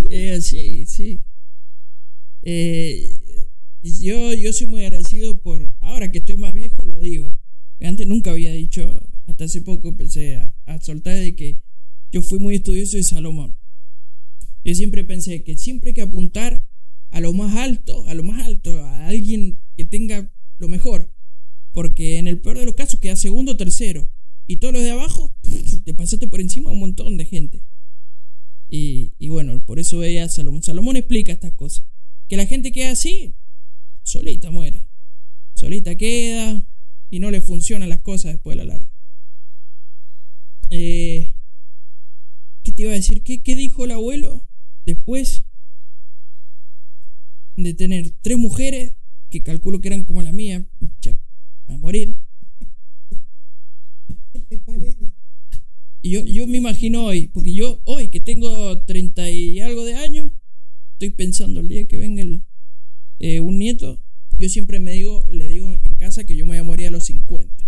Eh, 0.10 0.40
sí, 0.42 0.86
sí. 0.86 1.22
Eh, 2.44 3.50
yo, 3.84 4.34
yo 4.36 4.54
soy 4.54 4.68
muy 4.68 4.86
agradecido 4.86 5.42
por, 5.42 5.76
ahora 5.82 6.14
que 6.14 6.20
estoy 6.20 6.38
más 6.38 6.54
viejo 6.54 6.86
lo 6.86 6.98
digo, 6.98 7.38
antes 7.82 8.08
nunca 8.08 8.32
había 8.32 8.54
dicho, 8.54 9.02
hasta 9.26 9.44
hace 9.44 9.60
poco 9.60 9.90
empecé 9.90 10.38
a, 10.38 10.56
a 10.64 10.80
soltar 10.80 11.18
de 11.18 11.36
que 11.36 11.62
yo 12.10 12.22
fui 12.22 12.40
muy 12.40 12.56
estudioso 12.56 12.96
de 12.96 13.04
Salomón. 13.04 13.58
Yo 14.68 14.76
siempre 14.76 15.06
pensé 15.06 15.46
que 15.46 15.58
siempre 15.58 15.92
hay 15.92 15.94
que 15.94 16.02
apuntar 16.02 16.68
a 17.12 17.22
lo 17.22 17.32
más 17.32 17.56
alto, 17.56 18.04
a 18.08 18.14
lo 18.14 18.24
más 18.24 18.46
alto, 18.46 18.84
a 18.84 19.08
alguien 19.08 19.62
que 19.78 19.86
tenga 19.86 20.30
lo 20.58 20.68
mejor, 20.68 21.10
porque 21.72 22.18
en 22.18 22.28
el 22.28 22.42
peor 22.42 22.58
de 22.58 22.66
los 22.66 22.76
casos 22.76 23.00
queda 23.00 23.16
segundo 23.16 23.54
o 23.54 23.56
tercero, 23.56 24.12
y 24.46 24.58
todos 24.58 24.74
los 24.74 24.84
de 24.84 24.92
abajo, 24.92 25.34
te 25.86 25.94
pasaste 25.94 26.28
por 26.28 26.42
encima 26.42 26.70
a 26.70 26.74
un 26.74 26.82
montón 26.82 27.16
de 27.16 27.24
gente. 27.24 27.64
Y, 28.68 29.30
bueno, 29.30 29.64
por 29.64 29.80
eso 29.80 30.00
veía 30.00 30.28
Salomón. 30.28 30.62
Salomón 30.62 30.98
explica 30.98 31.32
estas 31.32 31.54
cosas. 31.54 31.86
Que 32.28 32.36
la 32.36 32.46
gente 32.46 32.74
queda 32.74 32.92
así, 32.92 33.36
solita 34.04 34.52
muere. 34.52 34.90
Solita 35.54 35.96
queda 35.96 36.68
y 37.10 37.20
no 37.20 37.32
le 37.32 37.40
funcionan 37.40 37.88
las 37.88 38.02
cosas 38.02 38.34
después 38.34 38.58
de 38.58 38.66
la 38.66 38.74
larga. 38.74 38.92
Eh, 40.72 41.36
¿Qué 42.64 42.74
te 42.74 42.82
iba 42.82 42.92
a 42.92 42.96
decir? 42.96 43.24
¿Qué, 43.24 43.42
¿Qué 43.42 43.56
dijo 43.56 43.86
el 43.86 43.92
abuelo 43.92 44.44
después 44.88 45.44
de 47.58 47.74
tener 47.74 48.12
tres 48.22 48.38
mujeres, 48.38 48.96
que 49.30 49.44
calculo 49.44 49.82
que 49.82 49.90
eran 49.90 50.06
como 50.06 50.24
la 50.24 50.32
mía, 50.32 50.66
a 51.68 51.78
morir? 51.78 52.18
¿Qué 54.32 54.40
te 54.40 54.58
parece? 54.60 55.12
Y 56.02 56.12
yo, 56.12 56.22
yo 56.22 56.48
me 56.48 56.58
imagino 56.58 57.04
hoy, 57.04 57.28
porque 57.28 57.54
yo 57.54 57.82
hoy 57.84 58.08
que 58.08 58.22
tengo 58.22 58.82
30 58.84 59.30
y 59.30 59.60
algo 59.60 59.84
de 59.84 59.96
años, 59.96 60.32
estoy 60.94 61.10
pensando 61.10 61.60
el 61.60 61.68
día 61.68 61.86
que 61.86 61.98
venga 61.98 62.22
el, 62.22 62.46
eh, 63.20 63.42
un 63.42 63.60
nieto, 63.60 64.02
yo 64.40 64.48
siempre 64.48 64.80
me 64.80 64.94
digo, 64.94 65.26
le 65.30 65.50
digo 65.50 65.68
en 65.70 65.96
casa 65.96 66.24
que 66.24 66.38
yo 66.38 66.46
me 66.46 66.52
voy 66.52 66.58
a 66.60 66.64
morir 66.64 66.88
a 66.88 66.92
los 66.92 67.04
50. 67.04 67.66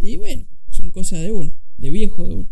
Y 0.00 0.16
bueno, 0.18 0.46
son 0.70 0.92
cosas 0.92 1.22
de 1.22 1.32
uno, 1.32 1.58
de 1.76 1.90
viejo 1.90 2.28
de 2.28 2.34
uno. 2.34 2.48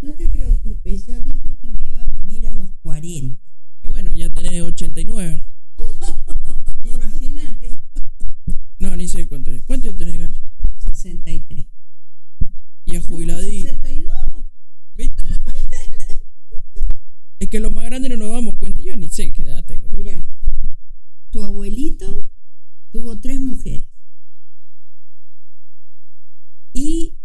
¿Por 0.00 0.14
qué 0.14 0.22
no 0.22 0.28
te 0.28 0.28
te 0.28 0.28
preocupes, 0.28 1.06
yo 1.06 1.20
dije 1.20 1.56
que 1.60 1.70
me 1.70 1.82
iba 1.82 2.02
a 2.02 2.06
morir 2.06 2.46
a 2.46 2.54
los 2.54 2.70
40. 2.82 3.36
Y 3.82 3.88
bueno, 3.88 4.12
ya 4.12 4.28
tenés 4.30 4.62
89. 4.62 5.44
Imagínate. 6.84 7.70
No, 8.78 8.96
ni 8.96 9.08
sé 9.08 9.26
cuánto. 9.26 9.50
¿Cuánto 9.66 9.92
tenés, 9.94 10.18
Gali? 10.18 10.40
63. 10.92 11.66
Y 12.84 12.96
a 12.96 13.00
jubiladito. 13.00 13.68
62. 13.68 14.14
¿Viste? 14.94 15.24
Es 17.40 17.48
que 17.48 17.60
los 17.60 17.74
más 17.74 17.84
grandes 17.84 18.10
no 18.10 18.16
nos 18.18 18.32
damos 18.32 18.54
cuenta. 18.54 18.80
Yo 18.80 18.94
ni 18.94 19.08
sé 19.08 19.30
qué 19.32 19.42
edad 19.42 19.64
tengo. 19.64 19.88
Mira, 19.88 20.24
tu 21.30 21.42
abuelito 21.42 22.30
tuvo 22.92 23.18
tres 23.18 23.40
mujeres. 23.40 23.88
Y 26.72 27.18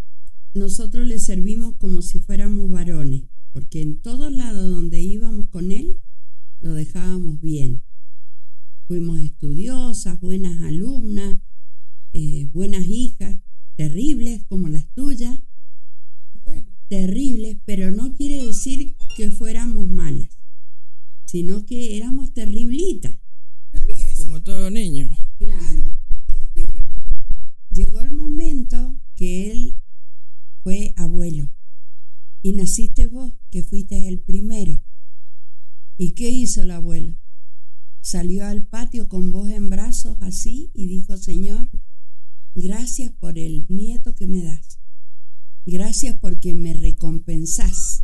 nosotros 0.53 1.07
le 1.07 1.19
servimos 1.19 1.75
como 1.77 2.01
si 2.01 2.19
fuéramos 2.19 2.69
varones, 2.69 3.23
porque 3.51 3.81
en 3.81 4.01
todos 4.01 4.31
lados 4.31 4.69
donde 4.69 5.01
íbamos 5.01 5.47
con 5.47 5.71
él, 5.71 6.01
lo 6.59 6.73
dejábamos 6.73 7.41
bien. 7.41 7.83
Fuimos 8.87 9.19
estudiosas, 9.19 10.19
buenas 10.19 10.61
alumnas, 10.61 11.37
eh, 12.13 12.49
buenas 12.53 12.87
hijas, 12.87 13.39
terribles 13.75 14.43
como 14.45 14.67
las 14.69 14.87
tuyas, 14.93 15.41
Bueno, 16.45 16.67
terribles, 16.87 17.57
pero 17.65 17.89
no 17.91 18.13
quiere 18.13 18.45
decir 18.45 18.95
que 19.15 19.31
fuéramos 19.31 19.87
malas, 19.87 20.37
sino 21.25 21.65
que 21.65 21.97
éramos 21.97 22.33
terriblitas. 22.33 23.17
Como 24.17 24.43
todo 24.43 24.69
niño. 24.69 25.09
Claro. 25.37 25.97
Pero 26.53 26.83
llegó 27.71 28.01
el 28.01 28.11
momento 28.11 28.99
que 29.15 29.51
él 29.51 29.82
fue 30.63 30.93
abuelo. 30.95 31.51
Y 32.41 32.53
naciste 32.53 33.07
vos, 33.07 33.33
que 33.51 33.63
fuiste 33.63 34.07
el 34.07 34.19
primero. 34.19 34.81
¿Y 35.97 36.11
qué 36.11 36.29
hizo 36.29 36.61
el 36.61 36.71
abuelo? 36.71 37.15
Salió 38.01 38.45
al 38.45 38.63
patio 38.63 39.07
con 39.07 39.31
vos 39.31 39.49
en 39.49 39.69
brazos 39.69 40.17
así 40.21 40.71
y 40.73 40.87
dijo, 40.87 41.17
Señor, 41.17 41.69
gracias 42.55 43.11
por 43.11 43.37
el 43.37 43.65
nieto 43.69 44.15
que 44.15 44.27
me 44.27 44.43
das. 44.43 44.79
Gracias 45.65 46.17
porque 46.17 46.53
me 46.53 46.73
recompensás 46.73 48.03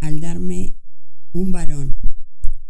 al 0.00 0.20
darme 0.20 0.76
un 1.32 1.50
varón. 1.50 1.96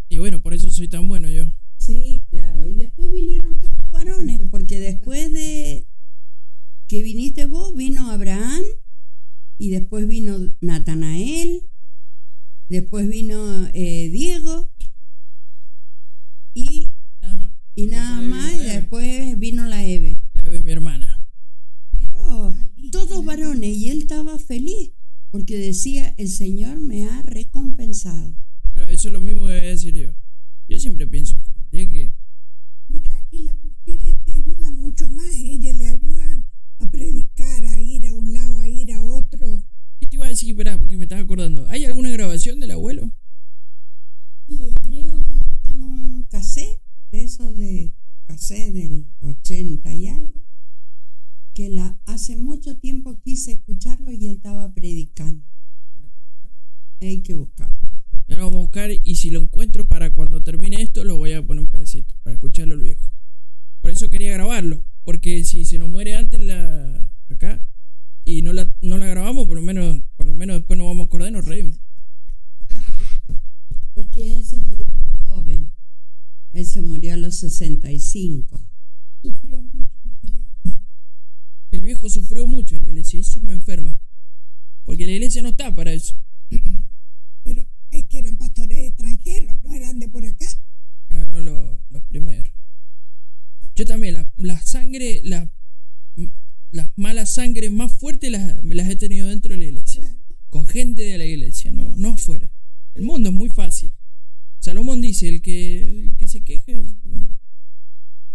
Y 0.09 0.19
bueno, 0.19 0.41
por 0.41 0.55
eso 0.55 0.71
soy 0.71 0.89
tan 0.89 1.09
bueno 1.09 1.29
yo. 1.29 1.53
Sí, 1.77 2.25
claro. 2.31 2.67
Y 2.67 2.77
después 2.77 3.11
vinieron 3.13 3.61
todos 3.61 3.91
varones, 3.91 4.41
porque 4.51 4.81
después 4.81 5.33
de 5.33 5.87
que 6.87 7.03
viniste 7.03 7.47
vos, 7.47 7.75
vino 7.75 8.11
Abraham, 8.11 8.63
y 9.59 9.71
después 9.71 10.07
vino 10.09 10.39
Natanael, 10.61 11.63
Después 12.69 13.09
vino 13.09 13.69
eh, 13.75 14.09
Diego 14.11 14.73
y, 16.55 16.89
Nada 17.21 17.37
más. 17.37 17.51
y 17.75 17.87
nada 17.87 18.21
Después 18.21 18.31
más. 18.31 18.53
vino 18.53 18.63
Y 18.63 18.67
después 18.67 19.39
vino 19.39 19.67
la 19.67 19.85
Eve. 19.85 20.17
La 20.33 20.41
Eve 20.41 20.63
mi 20.63 20.73
hermana. 20.73 21.27
Pero 21.93 22.55
todos 22.91 23.25
varones 23.25 23.77
y 23.77 23.91
él 23.91 23.99
estaba 23.99 24.39
feliz 24.39 24.93
porque 25.31 25.59
decía, 25.59 26.15
el 26.17 26.29
Señor 26.29 26.81
me 26.81 27.05
ha 27.07 27.23
recompensado. 27.23 28.35
Claro, 28.73 28.91
eso 28.91 29.09
es 29.09 29.13
lo 29.15 29.21
mismo 29.21 29.43
que 29.43 29.53
voy 29.53 29.61
a 29.61 29.63
decir 29.63 29.95
yo. 29.95 30.11
Yo 30.69 30.79
siempre 30.79 31.07
pienso 31.07 31.37
que 31.43 31.51
el 31.51 31.71
día 31.71 31.93
que 31.93 32.14
Estaba 41.15 41.27
acordando. 41.27 41.69
¿Hay 41.69 41.85
alguna 41.85 42.11
grabación 42.11 42.59
del 42.59 42.73
abuelo? 42.73 43.09
Y 44.49 44.73
Creo 44.83 45.23
que 45.23 45.39
yo 45.39 45.59
tengo 45.63 45.87
un 45.87 46.27
cassette, 46.29 46.81
de 47.13 47.23
esos 47.23 47.57
de 47.57 47.95
cassette 48.27 48.73
del 48.73 49.07
80 49.21 49.95
y 49.95 50.09
algo, 50.09 50.43
que 51.55 51.69
la, 51.69 51.97
hace 52.07 52.37
mucho 52.37 52.79
tiempo 52.79 53.21
quise 53.21 53.53
escucharlo 53.53 54.11
y 54.11 54.27
él 54.27 54.33
estaba 54.35 54.75
predicando. 54.75 55.47
Hay 57.01 57.21
que 57.21 57.35
buscarlo. 57.35 57.89
Ya 58.27 58.37
lo 58.37 58.47
vamos 58.47 58.59
a 58.59 58.63
buscar 58.63 58.91
y 58.91 59.15
si 59.15 59.31
lo 59.31 59.41
encuentro 59.41 59.87
para 59.87 60.11
cuando 60.11 60.43
termine 60.43 60.83
esto 60.83 61.05
lo 61.05 61.17
voy 61.17 61.31
a 61.31 61.47
poner 61.47 61.65
un 61.65 61.71
pedacito 61.71 62.13
para 62.25 62.35
escucharlo 62.35 62.75
el 62.75 62.83
viejo. 62.83 63.09
Por 63.81 63.93
eso 63.93 64.11
quería 64.11 64.33
grabarlo, 64.33 64.83
porque 65.05 65.45
si 65.45 65.65
se 65.65 65.79
nos 65.79 65.89
muere 65.89 66.17
antes 66.17 66.43
la 66.43 67.09
acá 67.29 67.63
y 68.25 68.43
no 68.43 68.53
la, 68.53 68.75
no 68.81 68.99
la 68.99 69.07
grabamos, 69.07 69.47
por 69.47 69.57
lo 69.57 69.63
menos 69.63 70.03
por 70.25 70.33
lo 70.33 70.39
menos 70.39 70.57
después 70.57 70.79
nos 70.79 70.87
vamos 70.87 71.03
a 71.03 71.07
acordar 71.07 71.29
y 71.29 71.33
nos 71.33 71.45
reímos. 71.45 71.77
Es 73.95 74.07
que 74.07 74.33
él 74.37 74.43
se 74.43 74.59
murió 74.61 74.87
muy 74.87 75.13
joven. 75.23 75.71
Él 76.55 76.65
se 76.65 76.81
murió 76.81 77.13
a 77.13 77.17
los 77.19 77.35
65. 77.37 78.59
sufrió 79.23 79.61
mucho 79.61 79.91
en 80.05 80.21
la 80.23 80.31
iglesia. 80.31 80.81
El 81.73 81.81
viejo 81.83 82.09
sufrió 82.09 82.47
mucho 82.47 82.75
en 82.75 82.83
la 82.83 82.89
iglesia 82.89 83.19
y 83.19 83.21
eso 83.21 83.39
me 83.43 83.53
enferma. 83.53 84.01
Porque 84.87 85.05
la 85.05 85.13
iglesia 85.13 85.43
no 85.43 85.51
está 85.51 85.75
para 85.77 85.93
eso. 85.93 86.17
Pero 87.43 87.67
es 87.91 88.05
que 88.07 88.19
eran 88.21 88.39
pastores 88.39 88.79
extranjeros, 88.79 89.63
no 89.63 89.73
eran 89.75 89.99
de 89.99 90.09
por 90.09 90.25
acá. 90.25 90.47
Ah, 91.11 91.27
no 91.29 91.41
lo- 91.41 91.81
los 91.91 92.03
primeros. 92.05 92.51
Yo 93.77 93.85
también, 93.85 94.15
la, 94.15 94.27
la 94.39 94.59
sangre, 94.63 95.21
la- 95.23 95.51
las 96.75 96.91
malas 96.97 97.35
sangres 97.35 97.71
más 97.71 97.93
fuertes 97.93 98.33
las, 98.33 98.63
me 98.65 98.75
las 98.75 98.91
he 98.91 98.97
tenido 98.97 99.29
dentro 99.29 99.53
de 99.53 99.59
la 99.59 99.65
iglesia. 99.67 100.13
Con 100.51 100.67
gente 100.67 101.03
de 101.03 101.19
la 101.19 101.25
iglesia, 101.25 101.71
no, 101.71 101.95
no 101.97 102.11
afuera. 102.11 102.51
El 102.95 103.05
mundo 103.05 103.29
es 103.29 103.35
muy 103.35 103.49
fácil. 103.49 103.95
Salomón 104.59 105.01
dice, 105.01 105.29
el 105.29 105.41
que, 105.41 105.83
el 105.83 106.17
que 106.17 106.27
se 106.27 106.43
queje, 106.43 106.85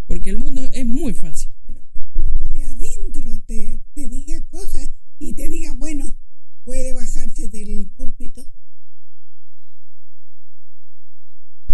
porque 0.06 0.30
el 0.30 0.38
mundo 0.38 0.62
es 0.72 0.86
muy 0.86 1.12
fácil. 1.12 1.52
Pero 1.66 1.80
que 1.92 2.00
uno 2.14 2.48
de 2.48 2.64
adentro 2.64 3.42
te, 3.42 3.82
te 3.92 4.08
diga 4.08 4.40
cosas 4.48 4.90
y 5.18 5.34
te 5.34 5.46
diga, 5.50 5.74
bueno, 5.74 6.16
puede 6.64 6.94
bajarse 6.94 7.48
del 7.48 7.90
púlpito. 7.94 8.42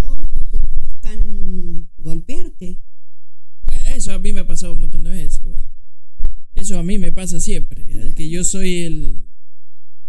O 0.01 0.21
que 0.23 0.41
te 0.47 0.57
ofrezcan 0.57 1.89
golpearte. 1.99 2.83
Eso 3.95 4.13
a 4.13 4.19
mí 4.19 4.33
me 4.33 4.41
ha 4.41 4.47
pasado 4.49 4.75
un 4.75 4.81
montón 4.81 5.05
de 5.05 5.11
veces 5.11 5.41
igual. 5.45 5.76
Eso 6.67 6.81
a 6.81 6.83
mí 6.83 6.99
me 6.99 7.13
pasa 7.13 7.39
siempre. 7.39 7.87
Que 8.17 8.29
yo 8.29 8.43
soy 8.43 8.81
el. 8.83 9.23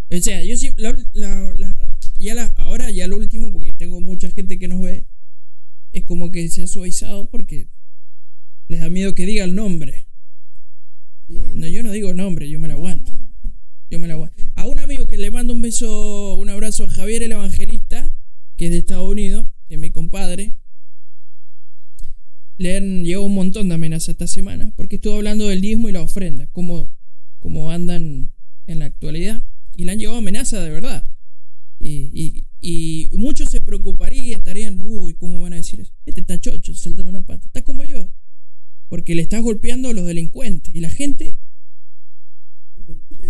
O 0.10 0.18
sea, 0.18 0.44
yo 0.44 0.58
sí. 0.58 0.72
la- 0.78 0.98
la- 1.14 1.54
la- 1.56 1.78
ya 2.18 2.34
la, 2.34 2.46
ahora, 2.58 2.90
ya 2.90 3.06
lo 3.06 3.16
último, 3.16 3.54
porque 3.54 3.74
tengo 3.74 4.02
mucha 4.02 4.32
gente 4.32 4.58
que 4.58 4.68
nos 4.68 4.82
ve. 4.82 5.06
Es 5.92 6.04
como 6.04 6.32
que 6.32 6.50
se 6.50 6.64
ha 6.64 6.68
suavizado 6.68 7.30
porque 7.30 7.68
les 8.70 8.80
da 8.80 8.90
miedo 8.90 9.14
que 9.14 9.28
diga 9.28 9.44
el 9.44 9.54
nombre. 9.54 10.08
No, 11.54 11.68
yo 11.68 11.84
no 11.84 11.92
digo 11.92 12.16
nombre, 12.16 12.50
yo 12.50 12.58
me 12.58 12.68
lo 12.68 12.74
aguanto. 12.74 13.12
Yo 13.92 14.00
me 14.00 14.08
lo 14.08 14.16
aguanto. 14.16 14.42
A 14.56 14.66
un 14.66 14.80
amigo 14.80 15.06
que 15.06 15.18
le 15.18 15.30
mando 15.30 15.54
un 15.54 15.62
beso, 15.62 16.34
un 16.36 16.50
abrazo 16.50 16.86
a 16.86 16.90
Javier 16.90 17.22
el 17.22 17.34
Evangelista, 17.34 18.16
que 18.56 18.66
es 18.66 18.72
de 18.72 18.80
Estados 18.80 19.08
Unidos, 19.08 19.46
que 19.68 19.76
es 19.76 19.80
mi 19.80 19.92
compadre. 19.92 20.56
Le 22.58 22.78
han 22.78 23.04
llegado 23.04 23.26
un 23.26 23.36
montón 23.36 23.70
de 23.70 23.76
amenazas 23.76 24.10
esta 24.10 24.28
semana, 24.28 24.72
porque 24.76 24.96
estuvo 24.96 25.16
hablando 25.16 25.48
del 25.48 25.62
diezmo 25.62 25.90
y 25.90 25.92
la 25.92 26.02
ofrenda, 26.02 26.48
cómo, 26.48 26.92
cómo 27.40 27.72
andan 27.72 28.34
en 28.66 28.80
la 28.80 28.86
actualidad. 28.86 29.44
Y 29.76 29.84
le 29.86 29.92
han 29.92 30.00
llegado 30.00 30.18
amenazas 30.18 30.64
de 30.64 30.70
verdad. 30.72 31.04
Y, 31.80 32.10
y- 32.14 32.44
y 32.60 33.10
muchos 33.16 33.50
se 33.52 33.62
preocuparían, 33.62 34.40
estarían, 34.40 34.80
uy, 34.82 35.14
¿cómo 35.14 35.40
van 35.40 35.54
a 35.54 35.58
decir 35.58 35.80
eso? 35.82 35.94
Este 36.08 36.22
está 36.22 36.40
chocho, 36.42 36.74
saltando 36.74 37.10
una 37.10 37.24
pata. 37.26 37.46
Está 37.46 37.62
como 37.62 37.84
yo. 37.84 38.10
Porque 38.90 39.14
le 39.14 39.22
estás 39.22 39.44
golpeando 39.44 39.90
a 39.90 39.94
los 39.94 40.08
delincuentes. 40.08 40.74
Y 40.74 40.80
la 40.82 40.90
gente, 40.90 41.38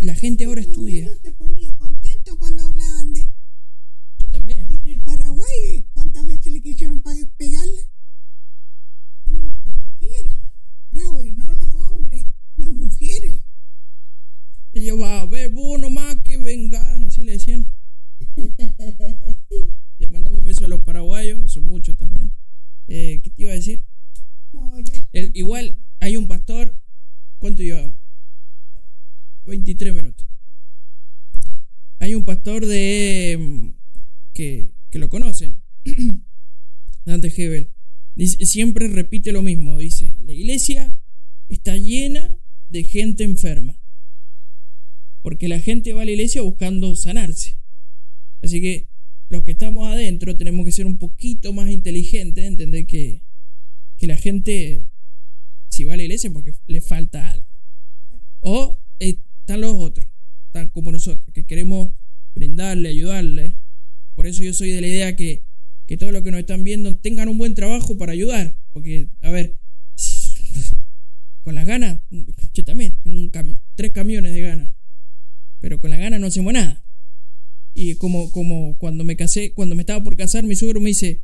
la 0.01 0.15
gente 0.15 0.45
ahora 0.45 0.63
Tu 0.63 0.69
estudia. 0.69 1.09
se 1.21 1.31
ponía 1.33 1.75
contento 1.77 2.37
cuando 2.39 2.63
hablaban 2.63 3.11
de 3.11 3.23
él. 3.23 3.31
Yo 4.19 4.27
también. 4.29 4.59
En 4.71 4.87
el 4.87 5.01
Paraguay, 5.01 5.85
¿cuántas 5.93 6.25
veces 6.25 6.53
le 6.53 6.61
quisieron 6.61 7.01
pa- 7.01 7.13
Y 14.87 14.89
yo 14.89 14.97
va 14.99 15.19
a 15.19 15.25
ver, 15.25 15.49
vos 15.49 15.77
nomás 15.77 16.15
que 16.21 16.37
venga. 16.37 16.79
Así 17.03 17.19
le 17.21 17.33
decían. 17.33 17.67
Le 19.99 20.07
mandamos 20.07 20.39
un 20.39 20.45
beso 20.45 20.63
a 20.63 20.69
los 20.69 20.79
paraguayos, 20.79 21.51
son 21.51 21.65
muchos 21.65 21.97
también. 21.97 22.31
Eh, 22.87 23.19
¿Qué 23.21 23.29
te 23.31 23.41
iba 23.41 23.51
a 23.51 23.55
decir? 23.55 23.83
No, 24.53 24.79
ya 24.79 24.93
El- 25.11 25.31
igual 25.35 25.77
hay 25.99 26.15
un 26.15 26.29
pastor. 26.29 26.73
¿Cuánto 27.37 27.63
llevamos? 27.63 27.97
23 29.45 29.93
minutos. 29.93 30.25
Hay 31.99 32.15
un 32.15 32.23
pastor 32.23 32.65
de. 32.65 33.37
mm, 33.37 33.69
que, 34.31 34.71
que 34.89 34.99
lo 34.99 35.09
conocen. 35.09 35.61
Dante 37.05 37.27
Hebel. 37.35 37.71
Dice- 38.15 38.45
siempre 38.45 38.87
repite 38.87 39.33
lo 39.33 39.41
mismo. 39.41 39.77
Dice: 39.79 40.13
La 40.23 40.31
iglesia 40.31 40.97
está 41.49 41.75
llena 41.75 42.37
de 42.69 42.85
gente 42.85 43.25
enferma. 43.25 43.77
Porque 45.27 45.49
la 45.49 45.59
gente 45.59 45.91
va 45.91 46.03
a 46.03 46.05
la 46.05 46.11
iglesia 46.11 46.41
buscando 46.41 46.95
sanarse. 46.95 47.59
Así 48.41 48.61
que 48.61 48.87
los 49.27 49.43
que 49.43 49.51
estamos 49.51 49.85
adentro 49.85 50.37
tenemos 50.37 50.65
que 50.65 50.71
ser 50.71 50.85
un 50.85 50.97
poquito 50.97 51.51
más 51.51 51.69
inteligentes, 51.69 52.45
entender 52.45 52.87
que, 52.87 53.23
que 53.97 54.07
la 54.07 54.15
gente, 54.15 54.87
si 55.67 55.83
va 55.83 55.95
a 55.95 55.97
la 55.97 56.03
iglesia, 56.03 56.29
es 56.29 56.33
porque 56.33 56.53
le 56.67 56.79
falta 56.79 57.29
algo. 57.29 57.45
O 58.39 58.79
eh, 58.99 59.19
están 59.41 59.59
los 59.59 59.75
otros, 59.75 60.07
están 60.45 60.69
como 60.69 60.93
nosotros, 60.93 61.27
que 61.33 61.45
queremos 61.45 61.91
brindarle, 62.33 62.87
ayudarle. 62.87 63.57
Por 64.15 64.27
eso 64.27 64.43
yo 64.43 64.53
soy 64.53 64.69
de 64.71 64.79
la 64.79 64.87
idea 64.87 65.15
que, 65.17 65.43
que 65.87 65.97
todos 65.97 66.13
los 66.13 66.23
que 66.23 66.31
nos 66.31 66.39
están 66.39 66.63
viendo 66.63 66.95
tengan 66.95 67.27
un 67.27 67.37
buen 67.37 67.53
trabajo 67.53 67.97
para 67.97 68.13
ayudar. 68.13 68.55
Porque, 68.71 69.09
a 69.19 69.29
ver, 69.29 69.57
con 71.43 71.53
las 71.53 71.65
ganas, 71.65 71.99
yo 72.53 72.63
también 72.63 72.93
tengo 73.03 73.29
tres 73.75 73.91
camiones 73.91 74.33
de 74.33 74.39
ganas. 74.39 74.76
Pero 75.59 75.79
con 75.79 75.89
las 75.89 75.99
ganas 75.99 76.19
no 76.19 76.27
hacemos 76.27 76.53
nada. 76.53 76.83
Y 77.73 77.95
como, 77.95 78.31
como 78.31 78.77
cuando 78.77 79.03
me 79.03 79.15
casé, 79.15 79.53
cuando 79.53 79.75
me 79.75 79.83
estaba 79.83 80.03
por 80.03 80.15
casar, 80.17 80.43
mi 80.43 80.55
suegro 80.55 80.79
me 80.79 80.89
dice, 80.89 81.23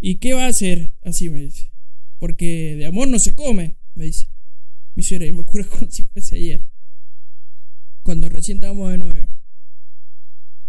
¿y 0.00 0.16
qué 0.16 0.34
va 0.34 0.44
a 0.44 0.48
hacer? 0.48 0.94
Así 1.02 1.30
me 1.30 1.42
dice. 1.42 1.72
Porque 2.18 2.76
de 2.76 2.86
amor 2.86 3.08
no 3.08 3.18
se 3.18 3.34
come, 3.34 3.76
me 3.94 4.04
dice. 4.04 4.28
Mi 4.94 5.02
suegra, 5.02 5.26
yo 5.26 5.34
me 5.34 5.40
acuerdo 5.42 5.70
como 5.70 5.90
si 5.90 6.02
fuese 6.02 6.36
ayer. 6.36 6.68
Cuando 8.02 8.28
recién 8.28 8.58
estábamos 8.58 8.90
de 8.90 8.98
nuevo. 8.98 9.28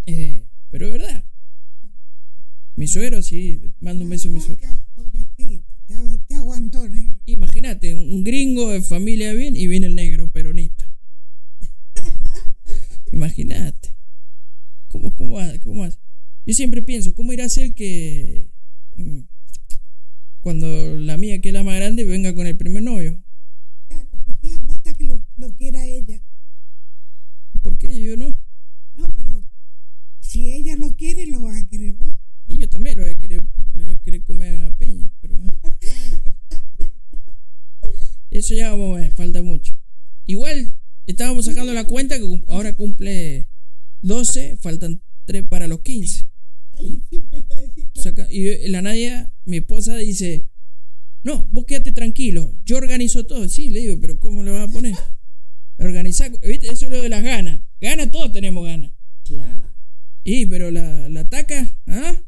Eh, 0.05 0.47
pero 0.69 0.87
es 0.87 0.93
verdad. 0.93 1.25
Mi 2.75 2.87
suegro, 2.87 3.21
sí, 3.21 3.73
mando 3.79 4.03
un 4.03 4.09
beso 4.09 4.29
a 4.29 4.31
mi 4.31 4.41
suegro. 4.41 4.67
te 6.27 6.35
aguantó, 6.35 6.87
negro. 6.87 7.19
Imagínate, 7.25 7.93
un 7.93 8.23
gringo 8.23 8.71
de 8.71 8.81
familia 8.81 9.33
bien 9.33 9.55
y 9.55 9.67
viene 9.67 9.85
el 9.85 9.95
negro 9.95 10.31
peronista. 10.31 10.82
Imagínate. 13.13 13.95
¿Cómo, 14.87 15.15
cómo, 15.15 15.37
cómo 15.63 15.83
hace? 15.83 15.99
Yo 16.47 16.53
siempre 16.53 16.81
pienso, 16.81 17.13
¿cómo 17.13 17.31
irá 17.31 17.45
a 17.45 17.49
ser 17.49 17.75
que 17.75 18.49
mm, 18.95 19.19
cuando 20.41 20.67
la 20.97 21.15
mía, 21.17 21.39
que 21.39 21.49
es 21.49 21.53
la 21.53 21.63
más 21.63 21.75
grande, 21.75 22.05
venga 22.05 22.33
con 22.33 22.47
el 22.47 22.57
primer 22.57 22.81
novio? 22.81 23.21
Que 23.87 24.33
sea, 24.41 24.59
basta 24.61 24.95
que 24.95 25.05
lo, 25.05 25.23
lo 25.37 25.55
quiera 25.55 25.85
ella. 25.85 26.19
¿Por 27.61 27.77
qué 27.77 28.01
yo 28.01 28.17
no? 28.17 28.35
No, 28.95 29.13
pero 29.15 29.43
si 30.19 30.51
ella 30.51 30.75
lo 30.75 30.95
quiere, 30.95 31.27
lo 31.27 31.41
vas 31.41 31.61
a 31.61 31.67
querer 31.69 31.93
vos. 31.93 32.15
Y 32.47 32.57
yo 32.57 32.67
también 32.67 32.97
lo 32.97 33.03
voy 33.03 33.13
a 33.13 33.17
querer, 33.17 33.43
le 33.73 33.83
voy 33.83 33.93
a 33.93 33.99
querer 33.99 34.23
comer 34.23 34.65
a 34.65 34.71
peña, 34.71 35.11
pero... 35.21 35.37
Eso 38.31 38.55
ya 38.55 38.71
vamos 38.71 38.97
a 38.97 39.01
ver, 39.01 39.11
falta 39.11 39.43
mucho. 39.43 39.75
Igual, 40.25 40.75
estábamos 41.07 41.45
sacando 41.45 41.73
la 41.73 41.85
cuenta 41.85 42.17
que 42.19 42.41
ahora 42.49 42.75
cumple 42.75 43.49
12, 44.01 44.57
faltan 44.57 45.01
3 45.25 45.43
para 45.47 45.67
los 45.67 45.81
15. 45.81 46.29
Siempre 47.09 47.39
está 47.39 47.55
diciendo, 47.61 47.91
saca- 48.01 48.31
y 48.31 48.67
la 48.69 48.81
Nadia, 48.81 49.33
mi 49.45 49.57
esposa, 49.57 49.95
dice, 49.97 50.49
no, 51.23 51.45
vos 51.51 51.65
quédate 51.65 51.91
tranquilo, 51.91 52.53
yo 52.65 52.77
organizo 52.77 53.25
todo. 53.25 53.47
Sí, 53.47 53.69
le 53.69 53.79
digo, 53.81 53.99
pero 53.99 54.19
¿cómo 54.19 54.43
le 54.43 54.51
vas 54.51 54.67
a 54.67 54.71
poner? 54.71 54.95
Organizar, 55.79 56.31
¿viste? 56.45 56.67
Eso 56.67 56.85
es 56.85 56.91
lo 56.91 57.01
de 57.01 57.09
las 57.09 57.23
ganas. 57.23 57.61
Ganas, 57.81 58.11
todos 58.11 58.31
tenemos 58.31 58.65
ganas. 58.65 58.91
Claro. 59.23 59.61
Y, 60.23 60.45
pero 60.45 60.71
la, 60.71 61.09
la 61.09 61.27
taca, 61.29 61.73
¿ah? 61.87 62.21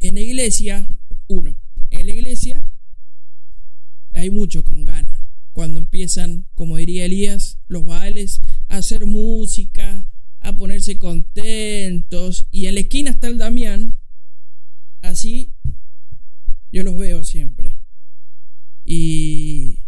En 0.00 0.14
la 0.14 0.20
iglesia, 0.20 0.86
uno, 1.28 1.56
en 1.90 2.06
la 2.06 2.14
iglesia 2.14 2.64
hay 4.12 4.30
mucho 4.30 4.64
con 4.64 4.84
ganas. 4.84 5.13
Cuando 5.54 5.80
empiezan, 5.80 6.46
como 6.54 6.76
diría 6.76 7.06
Elías, 7.06 7.58
los 7.68 7.86
bailes, 7.86 8.40
a 8.68 8.76
hacer 8.76 9.06
música, 9.06 10.06
a 10.40 10.56
ponerse 10.56 10.98
contentos. 10.98 12.46
Y 12.50 12.66
en 12.66 12.74
la 12.74 12.80
esquina 12.80 13.10
está 13.10 13.28
el 13.28 13.38
Damián. 13.38 13.96
Así 15.00 15.54
yo 16.70 16.82
los 16.82 16.98
veo 16.98 17.22
siempre. 17.24 17.78
Y, 18.84 19.86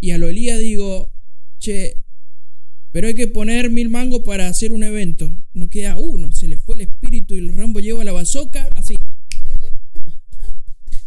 y 0.00 0.12
a 0.12 0.18
lo 0.18 0.28
Elías 0.28 0.60
digo, 0.60 1.12
che, 1.58 2.04
pero 2.92 3.08
hay 3.08 3.14
que 3.14 3.26
poner 3.26 3.68
mil 3.68 3.90
mangos 3.90 4.20
para 4.20 4.46
hacer 4.48 4.72
un 4.72 4.82
evento. 4.82 5.36
No 5.52 5.68
queda 5.68 5.98
uno. 5.98 6.32
Se 6.32 6.48
le 6.48 6.56
fue 6.56 6.76
el 6.76 6.82
espíritu 6.82 7.34
y 7.34 7.38
el 7.40 7.54
Rambo 7.54 7.80
lleva 7.80 8.04
la 8.04 8.12
bazoca. 8.12 8.70
Así. 8.76 8.94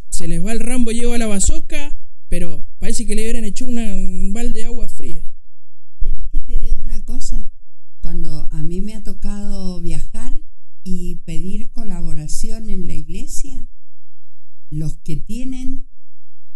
Se 0.09 0.27
les 0.27 0.45
va 0.45 0.51
el 0.51 0.59
Rambo, 0.59 0.91
lleva 0.91 1.17
la 1.17 1.25
bazoca. 1.25 1.97
Pero 2.27 2.67
parece 2.79 3.05
que 3.05 3.15
le 3.15 3.21
hubieran 3.23 3.43
hecho 3.45 3.65
una- 3.65 3.95
un 3.95 4.33
balde 4.33 4.59
de 4.59 4.65
agua 4.65 4.87
fría. 4.87 5.23
¿Quieres 6.01 6.25
que 6.31 6.39
te 6.39 6.57
diga 6.59 6.77
una 6.81 7.03
cosa? 7.03 7.49
Cuando 8.01 8.47
a 8.51 8.63
mí 8.63 8.81
me 8.81 8.95
ha 8.95 9.03
tocado 9.03 9.81
viajar 9.81 10.41
y 10.83 11.17
pedir 11.25 11.71
colaboración 11.71 12.69
en 12.69 12.87
la 12.87 12.93
iglesia, 12.93 13.67
los 14.69 14.97
que 14.97 15.17
tienen 15.17 15.87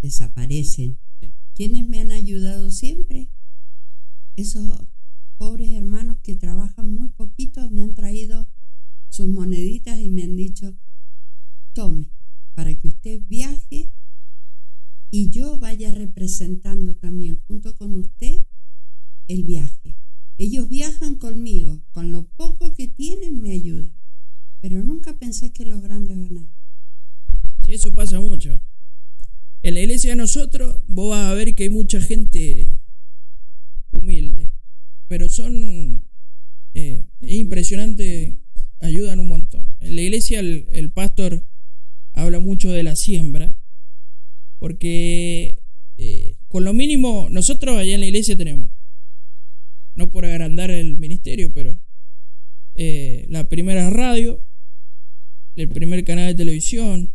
desaparecen. 0.02 1.00
Sí. 1.20 1.34
¿Quiénes 1.56 1.88
me 1.88 2.00
han 2.00 2.12
ayudado 2.12 2.72
siempre? 2.72 3.30
Esos 4.36 4.88
pobres 5.38 5.72
hermanos 5.74 6.18
que 6.24 6.36
trabajan 6.36 6.94
muy 6.94 7.10
poquito 7.10 7.70
me 7.70 7.84
han 7.84 7.94
traído 7.94 8.48
sus 9.10 9.28
moneditas 9.28 10.00
y 10.00 10.10
me 10.10 10.24
han 10.24 10.36
dicho, 10.36 10.76
tome, 11.74 12.10
para 12.56 12.74
que 12.76 12.88
usted 12.88 13.22
viaje 13.28 13.92
y 15.16 15.30
yo 15.30 15.60
vaya 15.60 15.92
representando 15.92 16.96
también 16.96 17.40
junto 17.46 17.76
con 17.76 17.96
usted 17.96 18.36
el 19.28 19.44
viaje. 19.44 19.96
Ellos 20.40 20.68
viajan 20.70 21.20
conmigo, 21.20 21.84
con 21.92 22.12
lo 22.12 22.24
poco 22.30 22.74
que 22.74 22.88
tienen 22.88 23.40
me 23.40 23.52
ayudan, 23.52 23.94
pero 24.60 24.84
nunca 24.84 25.16
pensé 25.20 25.54
que 25.54 25.68
los 25.68 25.84
grandes 25.84 26.18
van 26.18 26.36
a 26.36 26.42
ir. 26.42 26.50
Sí, 27.64 27.74
eso 27.74 27.94
pasa 27.94 28.20
mucho. 28.20 28.60
En 29.62 29.76
la 29.76 29.82
iglesia 29.82 30.10
de 30.10 30.16
nosotros, 30.16 30.82
vos 30.88 31.12
vas 31.12 31.30
a 31.30 31.36
ver 31.36 31.54
que 31.54 31.66
hay 31.66 31.70
mucha 31.70 32.02
gente 32.02 32.82
humilde. 33.92 34.50
Pero 35.08 35.30
son. 35.30 36.06
eh, 36.74 37.06
es 37.22 37.34
impresionante, 37.34 38.40
ayudan 38.80 39.20
un 39.20 39.28
montón. 39.28 39.78
En 39.80 39.96
la 39.96 40.02
iglesia, 40.02 40.40
el, 40.40 40.66
el 40.72 40.90
pastor 40.90 41.46
habla 42.14 42.40
mucho 42.40 42.72
de 42.72 42.82
la 42.82 42.96
siembra. 42.96 43.56
Porque 44.64 45.62
eh, 45.98 46.38
con 46.48 46.64
lo 46.64 46.72
mínimo, 46.72 47.28
nosotros 47.30 47.76
allá 47.76 47.96
en 47.96 48.00
la 48.00 48.06
iglesia 48.06 48.38
tenemos. 48.38 48.72
No 49.94 50.10
por 50.10 50.24
agrandar 50.24 50.72
el 50.72 50.98
ministerio, 50.98 51.54
pero 51.54 51.82
eh, 52.76 53.26
la 53.28 53.50
primera 53.50 53.90
radio, 53.90 54.42
el 55.58 55.68
primer 55.68 56.06
canal 56.06 56.28
de 56.28 56.36
televisión, 56.36 57.14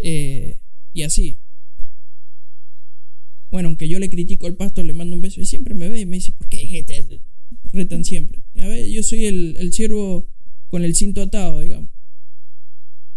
eh, 0.00 0.60
y 0.92 1.00
así. 1.00 1.40
Bueno, 3.50 3.68
aunque 3.68 3.88
yo 3.88 3.98
le 3.98 4.10
critico 4.10 4.46
al 4.46 4.54
pastor, 4.54 4.84
le 4.84 4.92
mando 4.92 5.16
un 5.16 5.22
beso 5.22 5.40
y 5.40 5.46
siempre 5.46 5.72
me 5.72 5.88
ve 5.88 6.00
y 6.00 6.04
me 6.04 6.16
dice, 6.16 6.34
¿por 6.34 6.46
qué 6.50 6.58
gente 6.58 7.22
retan 7.72 8.04
siempre? 8.04 8.42
A 8.60 8.68
ver, 8.68 8.86
yo 8.86 9.02
soy 9.02 9.24
el, 9.24 9.56
el 9.58 9.72
siervo 9.72 10.28
con 10.68 10.84
el 10.84 10.94
cinto 10.94 11.22
atado, 11.22 11.60
digamos. 11.60 11.88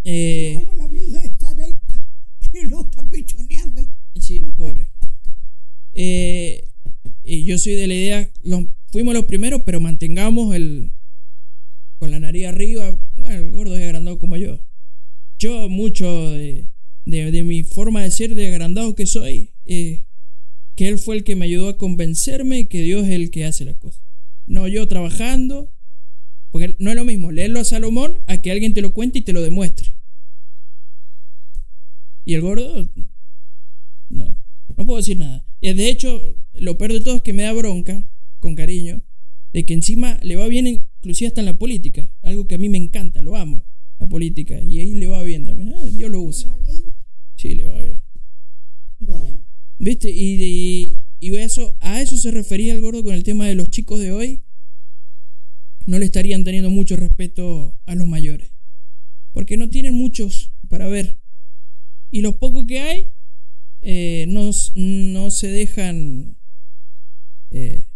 Eh, 0.04 0.64
como 0.66 0.82
la 0.82 0.88
viuda 0.88 1.22
de 1.22 1.78
Que 2.52 2.68
lo 2.68 2.82
está 2.82 3.04
pichoneando. 3.10 3.88
sí, 4.20 4.40
pobre. 4.58 4.90
Eh, 5.94 6.68
y 7.24 7.44
yo 7.46 7.58
soy 7.58 7.74
de 7.74 7.88
la 7.88 7.94
idea, 7.94 8.30
fuimos 8.92 9.14
los 9.14 9.26
primeros, 9.26 9.62
pero 9.66 9.80
mantengamos 9.80 10.56
el 10.56 10.92
con 12.00 12.12
la 12.12 12.20
nariz 12.20 12.48
arriba. 12.48 12.98
Bueno, 13.18 13.36
el 13.46 13.52
gordo 13.52 13.78
es 13.78 13.84
agrandado 13.84 14.18
como 14.18 14.38
yo. 14.38 14.60
Yo 15.38 15.70
mucho 15.70 16.32
de, 16.32 16.70
de- 17.06 17.32
de 17.32 17.44
mi 17.44 17.64
forma 17.64 18.02
de 18.04 18.12
ser, 18.12 18.36
de 18.36 18.48
agrandado 18.48 18.96
que 18.96 19.06
soy, 19.06 19.52
eh, 19.66 20.06
que 20.76 20.88
él 20.88 20.98
fue 20.98 21.16
el 21.18 21.24
que 21.24 21.36
me 21.36 21.46
ayudó 21.46 21.70
a 21.70 21.78
convencerme 21.78 22.68
que 22.68 22.82
Dios 22.82 23.06
es 23.06 23.12
el 23.12 23.30
que 23.32 23.46
hace 23.46 23.66
las 23.66 23.76
cosas. 23.76 24.02
No 24.48 24.68
yo 24.68 24.88
trabajando, 24.88 25.72
porque 26.52 26.76
no 26.80 26.90
es 26.90 26.96
lo 26.96 27.06
mismo 27.06 27.32
leerlo 27.32 27.60
a 27.60 27.64
Salomón 27.66 28.18
a 28.28 28.42
que 28.42 28.52
alguien 28.52 28.74
te 28.74 28.82
lo 28.82 28.94
cuente 28.94 29.20
y 29.20 29.22
te 29.22 29.34
lo 29.34 29.42
demuestre. 29.42 29.94
Y 32.32 32.34
el 32.34 32.40
gordo, 32.44 32.90
no, 34.08 34.38
no 34.78 34.86
puedo 34.86 34.96
decir 34.96 35.18
nada. 35.18 35.46
Y 35.60 35.74
de 35.74 35.90
hecho, 35.90 36.38
lo 36.54 36.78
peor 36.78 36.94
de 36.94 37.02
todo 37.02 37.18
es 37.18 37.22
que 37.22 37.34
me 37.34 37.44
da 37.44 37.52
bronca, 37.52 38.08
con 38.40 38.56
cariño, 38.56 39.02
de 39.52 39.66
que 39.66 39.74
encima 39.74 40.18
le 40.24 40.38
va 40.38 40.48
bien, 40.48 40.66
inclusive 40.66 41.28
hasta 41.28 41.42
en 41.42 41.48
la 41.48 41.60
política. 41.60 42.10
Algo 42.22 42.48
que 42.48 42.56
a 42.56 42.58
mí 42.58 42.70
me 42.70 42.78
encanta, 42.78 43.22
lo 43.22 43.36
amo, 43.36 43.66
la 44.00 44.08
política. 44.08 44.62
Y 44.62 44.80
ahí 44.80 44.94
le 44.94 45.08
va 45.08 45.22
bien 45.24 45.44
también. 45.44 45.74
Eh, 45.74 45.92
Dios 45.92 46.10
lo 46.10 46.22
usa. 46.22 46.58
Sí, 47.36 47.54
le 47.54 47.66
va 47.66 47.82
bien. 47.82 48.02
Bueno, 49.02 49.38
¿Viste? 49.78 50.10
Y, 50.10 50.42
y, 50.42 50.88
y 51.20 51.36
eso, 51.36 51.76
a 51.82 52.02
eso 52.02 52.16
se 52.16 52.32
refería 52.32 52.74
el 52.74 52.80
gordo 52.80 53.04
con 53.04 53.14
el 53.14 53.24
tema 53.24 53.46
de 53.46 53.56
los 53.56 53.70
chicos 53.70 54.00
de 54.00 54.14
hoy. 54.14 54.42
No 55.86 56.00
le 56.00 56.06
estarían 56.06 56.46
teniendo 56.46 56.70
mucho 56.70 56.96
respeto 56.96 57.78
a 57.86 57.94
los 57.96 58.08
mayores. 58.08 58.54
Porque 59.34 59.58
no 59.58 59.70
tienen 59.70 59.96
muchos 59.96 60.54
para 60.70 60.88
ver. 60.88 61.21
Y 62.12 62.22
los 62.22 62.36
pocos 62.36 62.66
que 62.66 62.80
hay, 62.80 63.12
eh, 63.82 64.26
no, 64.28 64.52
no 64.76 65.32
se 65.32 65.48
dejan. 65.48 66.36
eh, 67.52 67.88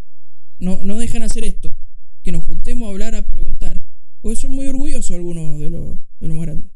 no, 0.58 0.84
no 0.84 0.97
dejan 0.97 1.21
hacer 1.21 1.43
esto. 1.43 1.75
Que 2.23 2.32
nos 2.32 2.45
juntemos 2.45 2.88
a 2.88 2.91
hablar, 2.91 3.13
a 3.15 3.28
preguntar. 3.28 3.84
Porque 4.21 4.38
son 4.38 4.51
muy 4.51 4.67
orgullosos 4.67 5.12
algunos 5.12 5.60
de 5.60 5.69
los, 5.69 5.97
de 6.19 6.28
los 6.28 6.38
más 6.38 6.45
grandes. 6.47 6.71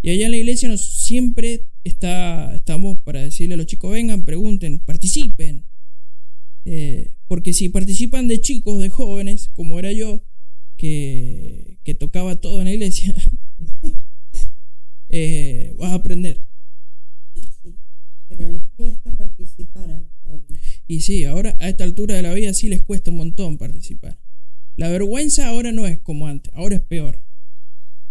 Y 0.00 0.10
allá 0.10 0.26
en 0.26 0.32
la 0.32 0.38
iglesia 0.38 0.68
nos 0.68 0.80
siempre 0.80 1.66
está, 1.84 2.54
estamos 2.54 2.98
para 3.02 3.20
decirle 3.20 3.54
a 3.54 3.56
los 3.56 3.66
chicos, 3.66 3.90
vengan, 3.92 4.24
pregunten, 4.24 4.80
participen. 4.80 5.64
Eh, 6.64 7.14
porque 7.26 7.52
si 7.52 7.68
participan 7.68 8.28
de 8.28 8.40
chicos, 8.40 8.80
de 8.80 8.88
jóvenes, 8.88 9.50
como 9.54 9.78
era 9.78 9.92
yo, 9.92 10.24
que, 10.76 11.78
que 11.84 11.94
tocaba 11.94 12.36
todo 12.36 12.60
en 12.60 12.66
la 12.66 12.74
iglesia, 12.74 13.14
eh, 15.08 15.74
vas 15.78 15.92
a 15.92 15.94
aprender. 15.94 16.47
Pero 18.28 18.48
les 18.48 18.62
cuesta 18.76 19.16
participar 19.16 19.90
a 19.90 20.00
los 20.00 20.12
jóvenes. 20.22 20.60
Y 20.86 21.00
sí, 21.00 21.24
ahora 21.24 21.56
a 21.58 21.68
esta 21.68 21.84
altura 21.84 22.14
de 22.14 22.22
la 22.22 22.34
vida 22.34 22.52
sí 22.54 22.68
les 22.68 22.82
cuesta 22.82 23.10
un 23.10 23.16
montón 23.18 23.58
participar. 23.58 24.18
La 24.76 24.88
vergüenza 24.88 25.48
ahora 25.48 25.72
no 25.72 25.86
es 25.86 25.98
como 25.98 26.28
antes, 26.28 26.52
ahora 26.54 26.76
es 26.76 26.82
peor. 26.82 27.20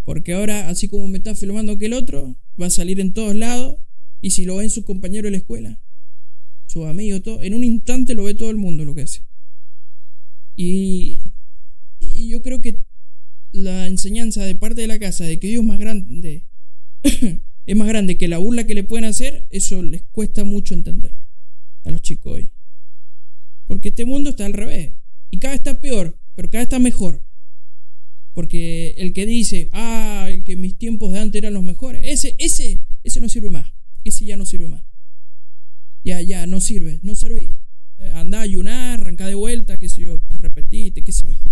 Porque 0.04 0.34
ahora, 0.34 0.70
así 0.70 0.88
como 0.88 1.08
me 1.08 1.18
está 1.18 1.36
filmando 1.36 1.74
aquel 1.74 1.94
otro, 1.94 2.36
va 2.60 2.68
a 2.68 2.70
salir 2.70 3.00
en 3.00 3.14
todos 3.14 3.36
lados. 3.36 3.78
Y 4.22 4.32
si 4.32 4.46
lo 4.46 4.58
ven 4.58 4.70
sus 4.70 4.84
compañeros 4.84 5.28
de 5.28 5.32
la 5.32 5.38
escuela, 5.38 5.82
sus 6.66 6.86
amigos, 6.86 7.24
todo, 7.24 7.44
en 7.44 7.54
un 7.54 7.64
instante 7.64 8.16
lo 8.16 8.24
ve 8.24 8.34
todo 8.34 8.50
el 8.50 8.58
mundo 8.58 8.86
lo 8.86 8.96
que 8.96 9.04
hace. 9.04 9.24
Y, 10.56 11.34
y 12.00 12.30
yo 12.30 12.42
creo 12.42 12.62
que 12.62 12.82
la 13.52 13.88
enseñanza 13.88 14.44
de 14.44 14.56
parte 14.56 14.82
de 14.82 14.88
la 14.88 15.00
casa 15.00 15.24
de 15.24 15.40
que 15.40 15.48
Dios 15.48 15.62
es 15.62 15.68
más 15.68 15.80
grande, 15.80 16.48
es 17.68 17.76
más 17.76 17.90
grande 17.90 18.18
que 18.18 18.30
la 18.30 18.38
burla 18.38 18.66
que 18.66 18.74
le 18.74 18.86
pueden 18.86 19.04
hacer, 19.04 19.46
eso 19.52 19.84
les 19.84 20.02
cuesta 20.02 20.46
mucho 20.46 20.74
entender 20.74 21.14
a 21.84 21.92
los 21.92 22.02
chicos 22.02 22.34
hoy. 22.34 22.50
Porque 23.66 23.90
este 23.90 24.06
mundo 24.06 24.30
está 24.30 24.46
al 24.46 24.54
revés. 24.54 24.94
Y 25.30 25.40
cada 25.40 25.52
vez 25.52 25.60
está 25.60 25.82
peor, 25.82 26.18
pero 26.34 26.50
cada 26.50 26.62
vez 26.62 26.68
está 26.68 26.80
mejor. 26.80 27.26
Porque 28.34 28.96
el 28.98 29.12
que 29.12 29.26
dice, 29.26 29.70
ah, 29.74 30.28
el 30.30 30.46
que 30.46 30.56
mis 30.56 30.78
tiempos 30.78 31.12
de 31.12 31.20
antes 31.20 31.40
eran 31.40 31.54
los 31.54 31.64
mejores, 31.64 32.04
ese, 32.06 32.36
ese, 32.38 32.80
ese 33.04 33.20
no 33.20 33.28
sirve 33.28 33.50
más. 33.50 33.70
Ese 34.06 34.24
ya 34.24 34.38
no 34.38 34.46
sirve 34.46 34.70
más. 34.70 34.86
Ya, 36.06 36.22
ya, 36.22 36.48
no 36.48 36.62
sirve, 36.62 37.00
no 37.02 37.16
serví. 37.16 37.58
Eh, 37.98 38.12
andá 38.16 38.40
a 38.40 38.44
ayunar, 38.44 39.02
arrancá 39.02 39.28
de 39.28 39.36
vuelta, 39.36 39.78
qué 39.78 39.90
sé 39.90 40.04
yo, 40.04 40.22
arrepentite, 40.30 41.02
qué 41.02 41.12
sé 41.12 41.28
yo. 41.28 41.36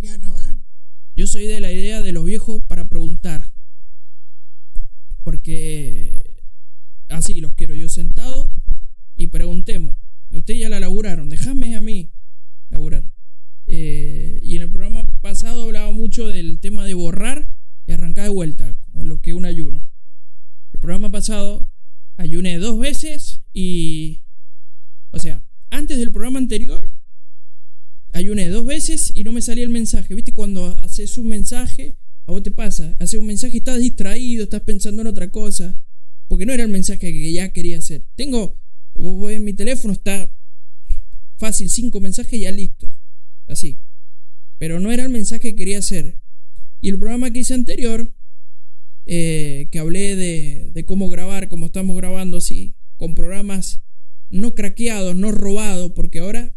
Ya 0.00 0.16
no. 0.16 0.39
Yo 1.16 1.26
soy 1.26 1.46
de 1.46 1.60
la 1.60 1.72
idea 1.72 2.02
de 2.02 2.12
los 2.12 2.24
viejos 2.24 2.62
para 2.62 2.88
preguntar. 2.88 3.52
Porque 5.22 6.40
así 7.08 7.40
los 7.40 7.52
quiero 7.54 7.74
yo 7.74 7.88
sentados 7.88 8.48
y 9.16 9.26
preguntemos. 9.28 9.96
Ustedes 10.30 10.60
ya 10.60 10.68
la 10.68 10.80
laburaron, 10.80 11.28
déjame 11.28 11.74
a 11.74 11.80
mí 11.80 12.10
laburar. 12.70 13.04
Eh, 13.66 14.40
y 14.42 14.56
en 14.56 14.62
el 14.62 14.70
programa 14.70 15.02
pasado 15.20 15.64
hablaba 15.64 15.90
mucho 15.92 16.28
del 16.28 16.60
tema 16.60 16.84
de 16.84 16.94
borrar 16.94 17.48
y 17.86 17.92
arrancar 17.92 18.24
de 18.24 18.30
vuelta, 18.30 18.74
como 18.80 19.04
lo 19.04 19.20
que 19.20 19.34
un 19.34 19.44
ayuno. 19.44 19.82
El 20.72 20.80
programa 20.80 21.10
pasado 21.10 21.68
ayuné 22.16 22.58
dos 22.58 22.78
veces 22.78 23.42
y... 23.52 24.22
O 25.10 25.18
sea, 25.18 25.42
antes 25.70 25.98
del 25.98 26.12
programa 26.12 26.38
anterior 26.38 26.89
ayuné 28.12 28.48
dos 28.48 28.66
veces 28.66 29.12
y 29.14 29.24
no 29.24 29.32
me 29.32 29.42
salía 29.42 29.64
el 29.64 29.70
mensaje. 29.70 30.14
¿Viste? 30.14 30.32
Cuando 30.32 30.66
haces 30.78 31.18
un 31.18 31.28
mensaje, 31.28 31.96
a 32.26 32.32
vos 32.32 32.42
te 32.42 32.50
pasa, 32.50 32.96
haces 32.98 33.18
un 33.18 33.26
mensaje 33.26 33.54
y 33.54 33.58
estás 33.58 33.80
distraído, 33.80 34.44
estás 34.44 34.62
pensando 34.62 35.02
en 35.02 35.08
otra 35.08 35.30
cosa. 35.30 35.76
Porque 36.28 36.46
no 36.46 36.52
era 36.52 36.62
el 36.62 36.70
mensaje 36.70 37.12
que 37.12 37.32
ya 37.32 37.52
quería 37.52 37.78
hacer. 37.78 38.06
Tengo, 38.14 38.60
en 38.94 39.44
mi 39.44 39.52
teléfono 39.52 39.92
está 39.92 40.32
fácil, 41.38 41.68
cinco 41.68 42.00
mensajes 42.00 42.40
ya 42.40 42.52
listos. 42.52 42.90
Así. 43.48 43.80
Pero 44.58 44.78
no 44.78 44.92
era 44.92 45.02
el 45.02 45.08
mensaje 45.08 45.40
que 45.40 45.56
quería 45.56 45.78
hacer. 45.78 46.20
Y 46.80 46.88
el 46.88 46.98
programa 46.98 47.32
que 47.32 47.40
hice 47.40 47.54
anterior, 47.54 48.14
eh, 49.06 49.68
que 49.72 49.78
hablé 49.78 50.14
de, 50.14 50.70
de 50.72 50.84
cómo 50.84 51.10
grabar, 51.10 51.48
como 51.48 51.66
estamos 51.66 51.96
grabando 51.96 52.36
así, 52.36 52.74
con 52.96 53.14
programas 53.14 53.80
no 54.28 54.54
craqueados, 54.54 55.16
no 55.16 55.32
robados, 55.32 55.92
porque 55.92 56.20
ahora 56.20 56.54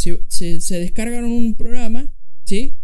se, 0.00 0.78
descargan 0.78 1.24
un 1.24 1.54
programa, 1.54 2.12
¿sí? 2.44 2.76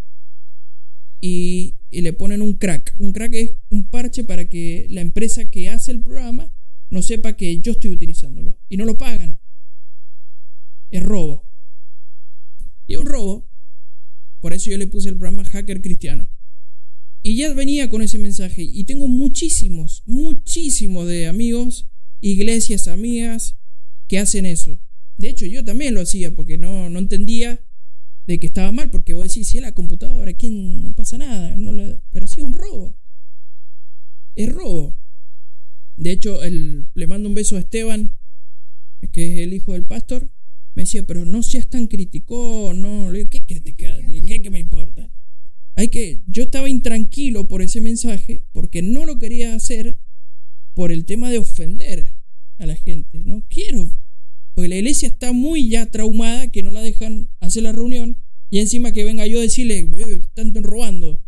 Y, 1.21 1.75
le 1.91 2.13
ponen 2.13 2.43
un 2.43 2.55
crack. 2.55 2.95
Un 2.99 3.13
crack 3.13 3.35
es 3.35 3.53
un 3.71 3.89
parche 3.89 4.23
para 4.23 4.49
que 4.49 4.87
la 4.91 5.01
empresa 5.01 5.47
que 5.47 5.71
hace 5.71 5.93
el 5.93 6.01
programa 6.01 6.53
no 6.91 7.01
sepa 7.01 7.37
que 7.37 7.61
yo 7.61 7.73
estoy 7.73 7.91
utilizándolo. 7.91 8.59
Y 8.69 8.77
no 8.77 8.85
lo 8.85 8.99
pagan. 8.99 9.41
Es 10.91 11.03
robo. 11.03 11.47
Y 12.87 12.95
es 12.95 13.01
un 13.01 13.07
robo. 13.07 13.49
Por 14.41 14.53
eso 14.53 14.71
yo 14.71 14.77
le 14.77 14.87
puse 14.87 15.09
el 15.09 15.17
programa 15.17 15.45
Hacker 15.45 15.81
Cristiano. 15.81 16.29
Y 17.23 17.37
ya 17.37 17.53
venía 17.55 17.89
con 17.89 18.03
ese 18.03 18.19
mensaje. 18.19 18.63
Y 18.63 18.85
tengo 18.85 19.09
muchísimos, 19.09 20.03
muchísimos 20.05 21.09
de 21.09 21.27
amigos, 21.27 21.89
iglesias 22.21 22.89
amigas, 22.89 23.57
que 24.07 24.19
hacen 24.19 24.45
eso. 24.45 24.79
De 25.17 25.29
hecho, 25.29 25.47
yo 25.47 25.65
también 25.65 25.95
lo 25.95 26.03
hacía 26.03 26.35
porque 26.35 26.59
no, 26.59 26.91
no 26.91 26.99
entendía 26.99 27.65
de 28.27 28.41
que 28.41 28.47
estaba 28.47 28.73
mal, 28.73 28.91
porque 28.91 29.15
vos 29.15 29.29
decís, 29.29 29.49
si 29.49 29.59
es 29.59 29.63
la 29.63 29.73
computadora, 29.73 30.33
¿quién? 30.35 30.83
No 30.83 30.93
pasa 30.95 31.17
nada, 31.17 31.57
no 31.57 31.73
le... 31.73 32.01
pero 32.11 32.27
sí 32.27 32.41
es 32.41 32.47
un 32.47 32.53
robo. 32.53 32.99
Es 34.35 34.53
robo. 34.53 34.97
De 35.97 36.11
hecho, 36.11 36.43
el, 36.43 36.87
le 36.95 37.07
mando 37.07 37.29
un 37.29 37.35
beso 37.35 37.57
a 37.57 37.61
Esteban, 37.61 38.19
que 39.13 39.33
es 39.33 39.39
el 39.39 39.55
hijo 39.55 39.73
del 39.73 39.85
pastor. 39.85 40.31
Me 40.75 40.83
decía, 40.83 41.07
pero 41.07 41.25
no 41.25 41.43
seas 41.43 41.69
tan 41.69 41.87
crítico, 41.87 42.73
no, 42.75 43.11
¿qué 43.31 43.39
criticar? 43.39 44.05
¿Qué, 44.07 44.43
¿Qué 44.43 44.51
me 44.51 44.59
importa? 44.59 45.11
Hay 45.75 45.89
que, 45.89 46.23
yo 46.27 46.45
estaba 46.45 46.69
intranquilo 46.69 47.49
por 47.49 47.63
ese 47.63 47.81
mensaje, 47.81 48.45
porque 48.53 48.83
no 48.83 49.07
lo 49.07 49.19
quería 49.19 49.55
hacer 49.55 49.99
por 50.75 50.93
el 50.93 51.07
tema 51.07 51.31
de 51.31 51.39
ofender 51.39 52.15
a 52.59 52.67
la 52.67 52.77
gente. 52.77 53.23
No 53.25 53.45
quiero 53.49 53.91
porque 54.57 54.71
la 54.71 54.77
iglesia 54.77 55.09
está 55.09 55.33
muy 55.33 55.69
ya 55.69 55.85
traumada 55.85 56.51
que 56.51 56.63
no 56.63 56.73
la 56.73 56.81
dejan 56.81 57.29
hacer 57.41 57.63
la 57.63 57.73
reunión 57.73 58.17
y 58.49 58.61
encima 58.61 58.91
que 58.91 59.05
venga 59.05 59.27
yo 59.27 59.39
a 59.39 59.43
decirle, 59.43 59.87
están 60.35 60.55
robando. 60.65 61.23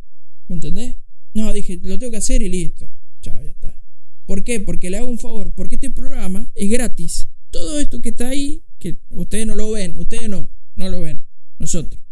¿Me 0.47 0.55
entendés? 0.55 0.97
No, 1.35 1.53
dije, 1.53 1.79
lo 1.83 1.99
tengo 1.99 2.11
que 2.11 2.17
hacer 2.17 2.41
y 2.41 2.49
listo. 2.49 2.91
Chao, 3.21 3.39
ya 3.43 3.51
está. 3.51 3.79
¿Por 4.25 4.45
qué? 4.45 4.61
Porque 4.61 4.89
le 4.89 4.97
hago 4.97 5.09
un 5.09 5.19
favor. 5.19 5.53
Porque 5.55 5.75
este 5.75 5.91
programa 5.91 6.51
es 6.55 6.71
gratis. 6.71 7.29
Todo 7.51 7.79
esto 7.79 8.01
que 8.01 8.09
está 8.09 8.29
ahí, 8.29 8.65
que 8.79 8.97
ustedes 9.11 9.47
no 9.47 9.57
lo 9.57 9.73
ven, 9.73 9.99
ustedes 9.99 10.31
no, 10.31 10.51
no 10.75 10.89
lo 10.89 11.03
ven. 11.03 11.27
Nosotros. 11.59 12.03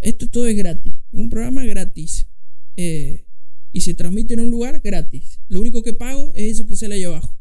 Esto 0.00 0.26
todo 0.30 0.46
es 0.46 0.56
gratis. 0.56 0.94
Un 1.12 1.28
programa 1.28 1.66
gratis. 1.66 2.28
Eh, 2.78 3.26
y 3.72 3.82
se 3.82 3.92
transmite 3.92 4.32
en 4.32 4.40
un 4.40 4.50
lugar 4.50 4.80
gratis. 4.82 5.38
Lo 5.48 5.60
único 5.60 5.82
que 5.82 5.92
pago 5.92 6.32
es 6.34 6.52
eso 6.52 6.66
que 6.66 6.76
sale 6.76 6.94
ahí 6.94 7.04
abajo. 7.04 7.38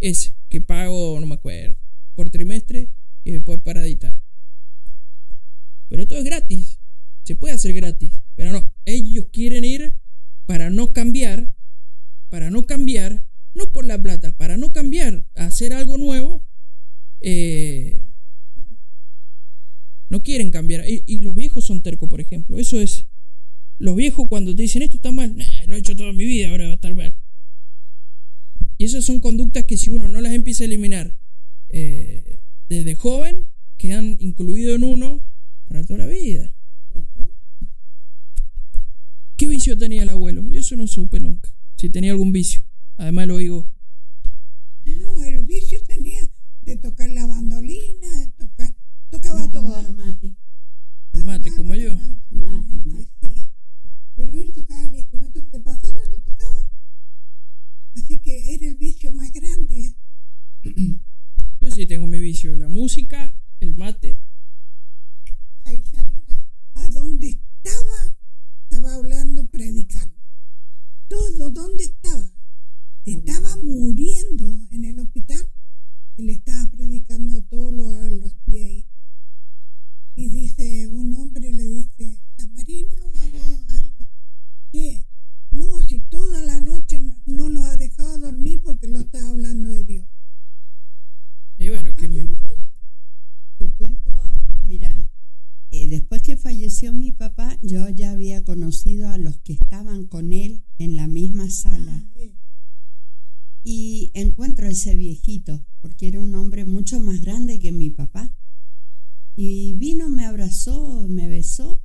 Ese, 0.00 0.34
que 0.48 0.60
pago, 0.60 1.20
no 1.20 1.26
me 1.26 1.36
acuerdo 1.36 1.85
por 2.16 2.30
trimestre 2.30 2.90
y 3.22 3.30
después 3.30 3.60
para 3.60 3.84
editar. 3.84 4.12
Pero 5.88 6.06
todo 6.06 6.18
es 6.18 6.24
gratis. 6.24 6.80
Se 7.22 7.36
puede 7.36 7.54
hacer 7.54 7.72
gratis. 7.74 8.22
Pero 8.34 8.52
no, 8.52 8.72
ellos 8.84 9.26
quieren 9.32 9.64
ir 9.64 9.98
para 10.46 10.70
no 10.70 10.92
cambiar, 10.92 11.54
para 12.28 12.50
no 12.50 12.66
cambiar, 12.66 13.24
no 13.54 13.72
por 13.72 13.84
la 13.84 14.00
plata, 14.00 14.36
para 14.36 14.56
no 14.56 14.72
cambiar, 14.72 15.26
hacer 15.34 15.72
algo 15.72 15.98
nuevo. 15.98 16.46
Eh, 17.20 18.04
no 20.08 20.22
quieren 20.22 20.50
cambiar. 20.50 20.84
Y, 20.88 21.18
los 21.20 21.34
viejos 21.34 21.64
son 21.64 21.82
tercos, 21.82 22.08
por 22.08 22.20
ejemplo. 22.20 22.58
Eso 22.58 22.80
es. 22.80 23.06
Los 23.78 23.94
viejos 23.94 24.26
cuando 24.28 24.54
te 24.56 24.62
dicen 24.62 24.82
esto 24.82 24.96
está 24.96 25.12
mal, 25.12 25.36
lo 25.66 25.74
he 25.74 25.78
hecho 25.78 25.94
toda 25.94 26.12
mi 26.14 26.24
vida, 26.24 26.48
ahora 26.48 26.64
va 26.64 26.72
a 26.72 26.74
estar 26.76 26.94
mal. 26.94 27.14
Y 28.78 28.84
esas 28.84 29.04
son 29.04 29.20
conductas 29.20 29.64
que 29.64 29.76
si 29.76 29.90
uno 29.90 30.08
no 30.08 30.22
las 30.22 30.32
empieza 30.32 30.64
a 30.64 30.66
eliminar 30.66 31.14
eh, 31.68 32.40
desde 32.68 32.94
joven 32.94 33.48
que 33.76 33.92
han 33.92 34.16
incluido 34.20 34.74
en 34.74 34.84
uno 34.84 35.24
para 35.68 35.84
toda 35.84 36.00
la 36.00 36.06
vida. 36.06 36.54
¿Qué 39.36 39.46
vicio 39.46 39.76
tenía 39.76 40.02
el 40.02 40.08
abuelo? 40.08 40.46
Yo 40.48 40.60
eso 40.60 40.76
no 40.76 40.86
supe 40.86 41.20
nunca. 41.20 41.50
Si 41.76 41.90
tenía 41.90 42.12
algún 42.12 42.32
vicio. 42.32 42.62
Además 42.96 43.28
lo 43.28 43.36
oigo. 43.36 43.70
Misma 101.36 101.50
sala. 101.50 102.08
Y 103.62 104.10
encuentro 104.14 104.66
a 104.66 104.70
ese 104.70 104.94
viejito, 104.94 105.66
porque 105.80 106.08
era 106.08 106.20
un 106.20 106.34
hombre 106.34 106.64
mucho 106.64 107.00
más 107.00 107.20
grande 107.20 107.58
que 107.58 107.72
mi 107.72 107.90
papá. 107.90 108.34
Y 109.34 109.74
vino, 109.74 110.08
me 110.08 110.24
abrazó, 110.24 111.06
me 111.08 111.28
besó. 111.28 111.82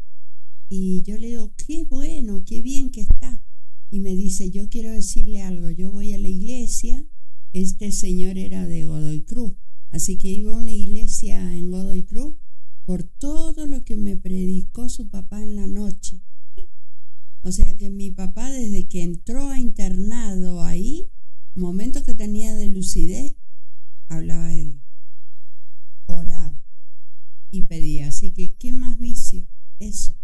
Y 0.69 1.01
yo 1.01 1.17
le 1.17 1.29
digo, 1.29 1.53
qué 1.57 1.83
bueno, 1.83 2.43
qué 2.45 2.61
bien 2.61 2.91
que 2.91 3.01
está. 3.01 3.43
Y 3.89 3.99
me 3.99 4.15
dice, 4.15 4.51
yo 4.51 4.69
quiero 4.69 4.91
decirle 4.91 5.41
algo, 5.41 5.69
yo 5.69 5.91
voy 5.91 6.13
a 6.13 6.17
la 6.17 6.29
iglesia. 6.29 7.05
Este 7.51 7.91
señor 7.91 8.37
era 8.37 8.65
de 8.65 8.85
Godoy 8.85 9.23
Cruz. 9.23 9.53
Así 9.89 10.17
que 10.17 10.29
iba 10.29 10.53
a 10.53 10.57
una 10.57 10.71
iglesia 10.71 11.53
en 11.53 11.71
Godoy 11.71 12.03
Cruz 12.03 12.35
por 12.85 13.03
todo 13.03 13.65
lo 13.65 13.83
que 13.83 13.97
me 13.97 14.15
predicó 14.15 14.87
su 14.87 15.09
papá 15.09 15.43
en 15.43 15.55
la 15.55 15.67
noche. 15.67 16.21
O 17.43 17.51
sea 17.51 17.75
que 17.77 17.89
mi 17.89 18.11
papá 18.11 18.49
desde 18.51 18.87
que 18.87 19.03
entró 19.03 19.49
a 19.49 19.59
internado 19.59 20.63
ahí, 20.63 21.09
momentos 21.55 22.03
que 22.03 22.13
tenía 22.13 22.55
de 22.55 22.67
lucidez, 22.67 23.35
hablaba 24.07 24.47
de 24.49 24.65
Dios. 24.65 24.81
Oraba 26.05 26.61
y 27.49 27.63
pedía. 27.63 28.07
Así 28.07 28.31
que, 28.31 28.55
¿qué 28.55 28.71
más 28.71 28.99
vicio? 28.99 29.47
Eso. 29.79 30.15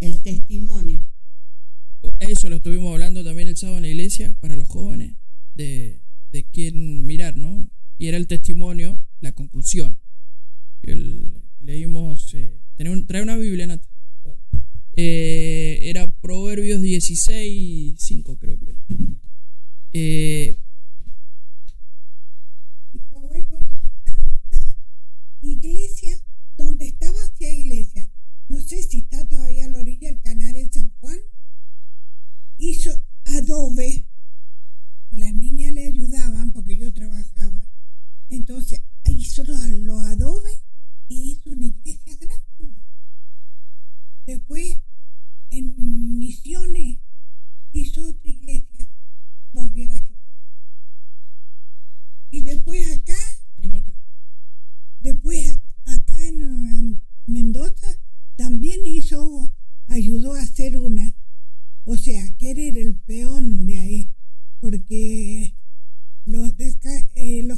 El 0.00 0.22
testimonio. 0.22 1.02
Eso 2.18 2.48
lo 2.48 2.56
estuvimos 2.56 2.92
hablando 2.92 3.24
también 3.24 3.48
el 3.48 3.56
sábado 3.56 3.78
en 3.78 3.82
la 3.82 3.88
iglesia 3.88 4.36
para 4.40 4.56
los 4.56 4.68
jóvenes, 4.68 5.16
de, 5.54 6.02
de 6.32 6.44
quién 6.44 7.06
mirar, 7.06 7.36
¿no? 7.36 7.70
y 8.02 8.08
era 8.08 8.16
el 8.16 8.26
testimonio, 8.26 8.98
la 9.20 9.30
conclusión. 9.30 10.00
leímos, 11.60 12.34
eh, 12.34 12.58
trae 13.06 13.22
una 13.22 13.36
Biblia, 13.36 13.68
Nata. 13.68 13.88
Eh, 14.94 15.80
era 15.82 16.10
Proverbios 16.20 16.82
16, 16.82 17.94
5 17.98 18.38
creo 18.38 18.58
que 18.58 18.70
era. 18.70 18.80
Eh, 19.92 20.56
iglesia, 25.42 26.18
donde 26.56 26.86
estaba 26.86 27.18
hacía 27.24 27.52
iglesia. 27.52 28.08
No 28.48 28.60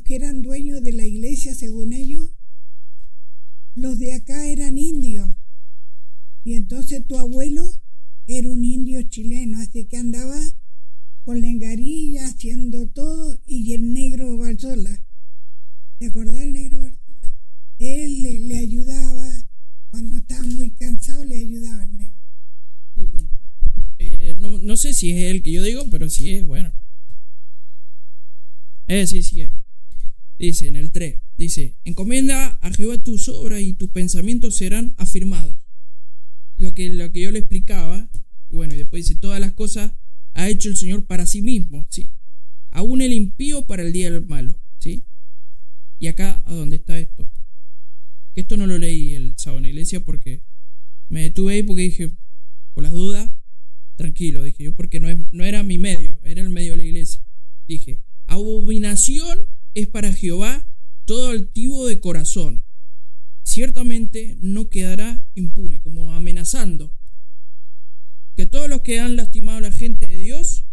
que 0.05 0.17
eran 0.17 0.43
dueños 0.43 0.83
de 0.83 0.93
la 0.93 1.05
iglesia, 1.05 1.55
según 1.55 1.93
ellos, 1.93 2.31
los 3.75 3.99
de 3.99 4.13
acá 4.13 4.47
eran 4.47 4.79
indios. 4.79 5.29
Y 6.45 6.55
entonces 6.55 7.05
tu 7.07 7.17
abuelo 7.17 7.65
era 8.27 8.51
un 8.51 8.65
indio 8.65 9.03
chileno, 9.03 9.59
así 9.61 9.87
que 9.87 9.97
andaba 9.97 10.39
con 11.25 11.41
la 11.41 11.49
engarilla 11.49 12.27
haciendo 12.27 12.87
todo 12.89 13.39
y 13.47 13.73
el 13.73 13.95
negro 13.95 14.37
Barzola. 14.37 15.03
¿Te 15.99 16.07
acordás 16.07 16.37
del 16.37 16.53
negro 16.53 16.81
Barzola? 16.81 17.35
Él 17.79 18.23
le, 18.23 18.39
le 18.41 18.59
ayudaba, 18.59 19.31
cuando 19.91 20.17
estaba 20.17 20.43
muy 20.43 20.71
cansado 20.73 21.25
le 21.25 21.39
ayudaba 21.39 21.83
al 21.83 21.97
negro. 21.97 22.15
Eh, 23.99 24.35
no, 24.39 24.59
no 24.59 24.77
sé 24.77 24.93
si 24.93 25.13
es 25.13 25.31
el 25.31 25.43
que 25.43 25.53
yo 25.53 25.63
digo, 25.63 25.85
pero 25.91 26.11
sí 26.11 26.31
es 26.31 26.45
bueno. 26.45 26.71
Eh, 28.95 29.01
es. 29.01 29.51
Dice 30.39 30.69
en 30.69 30.77
el 30.77 30.93
3, 30.93 31.19
dice, 31.37 31.79
encomienda 31.85 32.59
a 32.63 32.73
Jehová 32.73 32.97
tus 32.99 33.29
obras 33.29 33.61
y 33.61 33.75
tus 33.75 33.91
pensamientos 33.91 34.55
serán 34.55 34.95
afirmados. 34.99 35.57
Lo 36.57 36.75
que, 36.75 36.93
lo 36.93 37.11
que 37.11 37.23
yo 37.23 37.33
le 37.33 37.41
explicaba, 37.41 38.09
bueno, 38.51 38.75
y 38.75 38.79
después 38.79 39.05
dice, 39.05 39.19
todas 39.19 39.41
las 39.41 39.53
cosas 39.53 39.93
ha 40.33 40.49
hecho 40.49 40.69
el 40.69 40.77
Señor 40.77 41.07
para 41.07 41.27
sí 41.27 41.43
mismo, 41.43 41.89
¿sí? 41.91 42.13
Aún 42.71 43.03
el 43.03 43.13
impío 43.13 43.67
para 43.67 43.83
el 43.83 43.93
día 43.93 44.13
del 44.13 44.27
malo, 44.27 44.61
¿sí? 44.79 45.07
Y 45.99 46.07
acá, 46.07 46.45
¿a 46.47 46.55
dónde 46.55 46.77
está 46.77 46.97
esto? 46.97 47.29
Que 48.33 48.43
esto 48.43 48.57
no 48.57 48.69
lo 48.69 48.79
leí 48.79 49.15
el 49.15 49.35
sábado 49.39 49.59
en 49.59 49.63
la 49.65 49.69
iglesia 49.71 50.05
porque 50.05 50.43
me 51.09 51.23
detuve 51.23 51.55
ahí 51.55 51.63
porque 51.65 51.83
dije, 51.83 52.13
por 52.75 52.85
las 52.85 52.93
dudas, 52.93 53.29
tranquilo, 53.97 54.45
dije 54.45 54.65
yo, 54.65 54.77
porque 54.77 55.01
no, 55.01 55.09
es, 55.09 55.19
no 55.33 55.45
era 55.45 55.65
mi 55.65 55.79
medio, 55.79 56.17
era 56.23 56.43
el 56.43 56.51
medio 56.51 56.73
de 56.73 56.77
la 56.77 56.85
iglesia. 56.85 57.25
Dije, 57.67 58.05
abominación 58.27 59.47
es 59.75 59.89
para 59.89 60.13
Jehová 60.13 60.67
todo 61.05 61.31
altivo 61.31 61.87
de 61.87 62.01
corazón. 62.01 62.65
Ciertamente 63.43 64.39
no 64.41 64.71
quedará 64.71 65.27
impune, 65.35 65.81
como 65.81 66.13
amenazando. 66.13 66.97
Que 68.37 68.47
todos 68.47 68.69
los 68.69 68.83
que 68.83 69.01
han 69.01 69.17
lastimado 69.17 69.59
a 69.59 69.63
la 69.63 69.73
gente 69.73 70.07
de 70.07 70.17
Dios, 70.17 70.65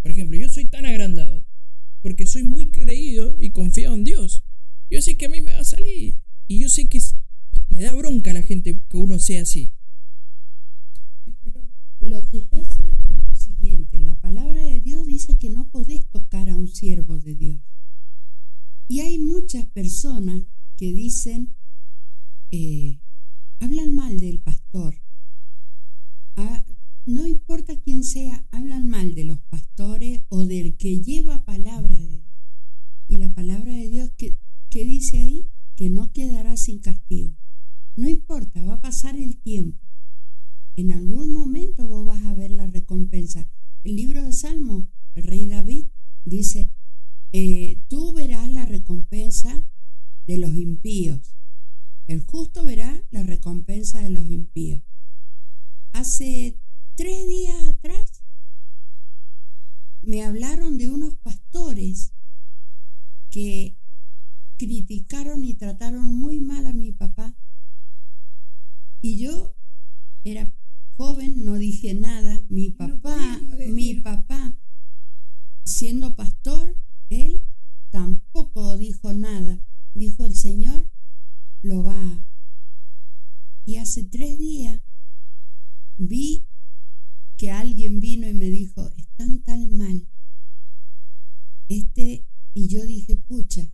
por 0.00 0.10
ejemplo, 0.10 0.36
yo 0.38 0.48
soy 0.48 0.66
tan 0.66 0.86
agrandado, 0.86 1.44
porque 2.02 2.26
soy 2.26 2.44
muy 2.44 2.70
creído 2.70 3.36
y 3.40 3.50
confiado 3.50 3.94
en 3.94 4.04
Dios. 4.04 4.44
Yo 4.88 5.02
sé 5.02 5.16
que 5.16 5.26
a 5.26 5.28
mí 5.28 5.40
me 5.40 5.52
va 5.52 5.60
a 5.60 5.64
salir. 5.64 6.20
Y 6.46 6.60
yo 6.60 6.68
sé 6.68 6.88
que 6.88 7.00
le 7.70 7.82
da 7.82 7.92
bronca 7.92 8.30
a 8.30 8.34
la 8.34 8.42
gente 8.42 8.80
que 8.88 8.96
uno 8.96 9.18
sea 9.18 9.42
así. 9.42 9.72
Lo 12.00 12.24
que 12.28 12.40
pasa 12.42 12.95
la 13.92 14.14
palabra 14.20 14.62
de 14.62 14.80
Dios 14.80 15.06
dice 15.06 15.38
que 15.38 15.50
no 15.50 15.68
podés 15.70 16.06
tocar 16.08 16.48
a 16.48 16.56
un 16.56 16.68
siervo 16.68 17.18
de 17.18 17.34
Dios. 17.34 17.60
Y 18.88 19.00
hay 19.00 19.18
muchas 19.18 19.66
personas 19.66 20.42
que 20.76 20.92
dicen, 20.92 21.56
eh, 22.50 23.00
hablan 23.58 23.94
mal 23.94 24.20
del 24.20 24.40
pastor. 24.40 25.02
Ah, 26.36 26.64
no 27.06 27.26
importa 27.26 27.80
quién 27.80 28.04
sea, 28.04 28.46
hablan 28.50 28.88
mal 28.88 29.14
de 29.14 29.24
los 29.24 29.40
pastores 29.40 30.22
o 30.28 30.44
del 30.44 30.76
que 30.76 31.00
lleva 31.00 31.44
palabra 31.44 31.98
de 31.98 32.06
Dios. 32.06 32.34
Y 33.08 33.16
la 33.16 33.32
palabra 33.34 33.72
de 33.72 33.88
Dios 33.88 34.10
que, 34.16 34.38
que 34.70 34.84
dice 34.84 35.18
ahí 35.18 35.48
que 35.74 35.90
no 35.90 36.12
quedará 36.12 36.56
sin 36.56 36.78
castigo. 36.78 37.36
No 37.96 38.08
importa, 38.08 38.62
va 38.62 38.74
a 38.74 38.80
pasar 38.80 39.16
el 39.16 39.36
tiempo. 39.38 39.85
En 40.76 40.92
algún 40.92 41.32
momento 41.32 41.86
vos 41.88 42.04
vas 42.04 42.22
a 42.26 42.34
ver 42.34 42.50
la 42.50 42.66
recompensa. 42.66 43.50
El 43.82 43.96
libro 43.96 44.22
de 44.22 44.32
Salmo, 44.32 44.88
el 45.14 45.24
rey 45.24 45.46
David 45.46 45.86
dice, 46.24 46.70
eh, 47.32 47.82
tú 47.88 48.12
verás 48.12 48.50
la 48.50 48.66
recompensa 48.66 49.64
de 50.26 50.36
los 50.36 50.54
impíos. 50.54 51.34
El 52.06 52.20
justo 52.20 52.64
verá 52.64 53.02
la 53.10 53.22
recompensa 53.22 54.02
de 54.02 54.10
los 54.10 54.26
impíos. 54.26 54.82
Hace 55.92 56.60
tres 56.94 57.26
días 57.26 57.68
atrás 57.68 58.22
me 60.02 60.24
hablaron 60.24 60.76
de 60.76 60.90
unos 60.90 61.14
pastores 61.14 62.12
que 63.30 63.78
criticaron 64.58 65.42
y 65.42 65.54
trataron 65.54 66.04
muy 66.04 66.40
mal 66.40 66.66
a 66.66 66.74
mi 66.74 66.92
papá. 66.92 67.34
Y 69.00 69.18
yo 69.18 69.56
era 70.22 70.54
joven, 70.96 71.44
no 71.44 71.56
dije 71.56 71.94
nada. 71.94 72.40
Mi 72.48 72.70
papá, 72.70 73.40
mi 73.68 73.94
papá, 73.94 74.58
siendo 75.64 76.16
pastor, 76.16 76.76
él 77.10 77.42
tampoco 77.90 78.76
dijo 78.76 79.12
nada. 79.12 79.60
Dijo 79.94 80.24
el 80.24 80.34
Señor, 80.34 80.90
lo 81.62 81.84
va. 81.84 82.00
a-". 82.00 82.24
Y 83.64 83.76
hace 83.76 84.04
tres 84.04 84.38
días 84.38 84.80
vi 85.96 86.46
que 87.36 87.50
alguien 87.50 88.00
vino 88.00 88.28
y 88.28 88.34
me 88.34 88.48
dijo, 88.48 88.90
están 88.96 89.42
tan 89.42 89.76
mal. 89.76 90.06
Este, 91.68 92.26
y 92.54 92.68
yo 92.68 92.84
dije, 92.86 93.16
pucha, 93.16 93.70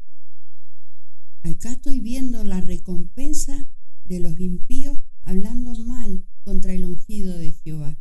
acá 1.43 1.73
estoy 1.73 2.01
viendo 2.01 2.43
la 2.43 2.61
recompensa 2.61 3.69
de 4.05 4.19
los 4.19 4.41
impíos 4.41 4.99
hablando 5.23 5.77
mal 5.85 6.25
contra 6.43 6.73
el 6.73 6.85
ungido 6.85 7.37
de 7.37 7.53
Jehová. 7.53 7.99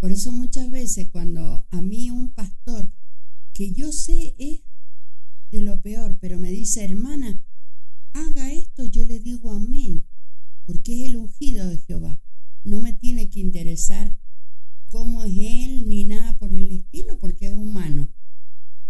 Por 0.00 0.12
eso 0.12 0.32
muchas 0.32 0.70
veces 0.70 1.08
cuando 1.08 1.66
a 1.70 1.80
mí 1.80 2.10
un 2.10 2.30
pastor 2.30 2.90
que 3.52 3.72
yo 3.72 3.92
sé 3.92 4.34
es 4.38 4.60
de 5.50 5.62
lo 5.62 5.80
peor, 5.80 6.18
pero 6.20 6.38
me 6.38 6.50
dice, 6.50 6.84
hermana, 6.84 7.42
haga 8.12 8.52
esto, 8.52 8.84
yo 8.84 9.04
le 9.04 9.20
digo 9.20 9.52
amén, 9.52 10.06
porque 10.64 11.00
es 11.00 11.10
el 11.10 11.16
ungido 11.16 11.68
de 11.68 11.78
Jehová. 11.78 12.20
No 12.64 12.80
me 12.80 12.92
tiene 12.92 13.30
que 13.30 13.40
interesar 13.40 14.16
cómo 14.88 15.24
es 15.24 15.32
él 15.36 15.88
ni 15.88 16.04
nada 16.04 16.38
por 16.38 16.52
el 16.52 16.70
estilo, 16.70 17.18
porque 17.18 17.46
es 17.46 17.52
humano. 17.52 18.08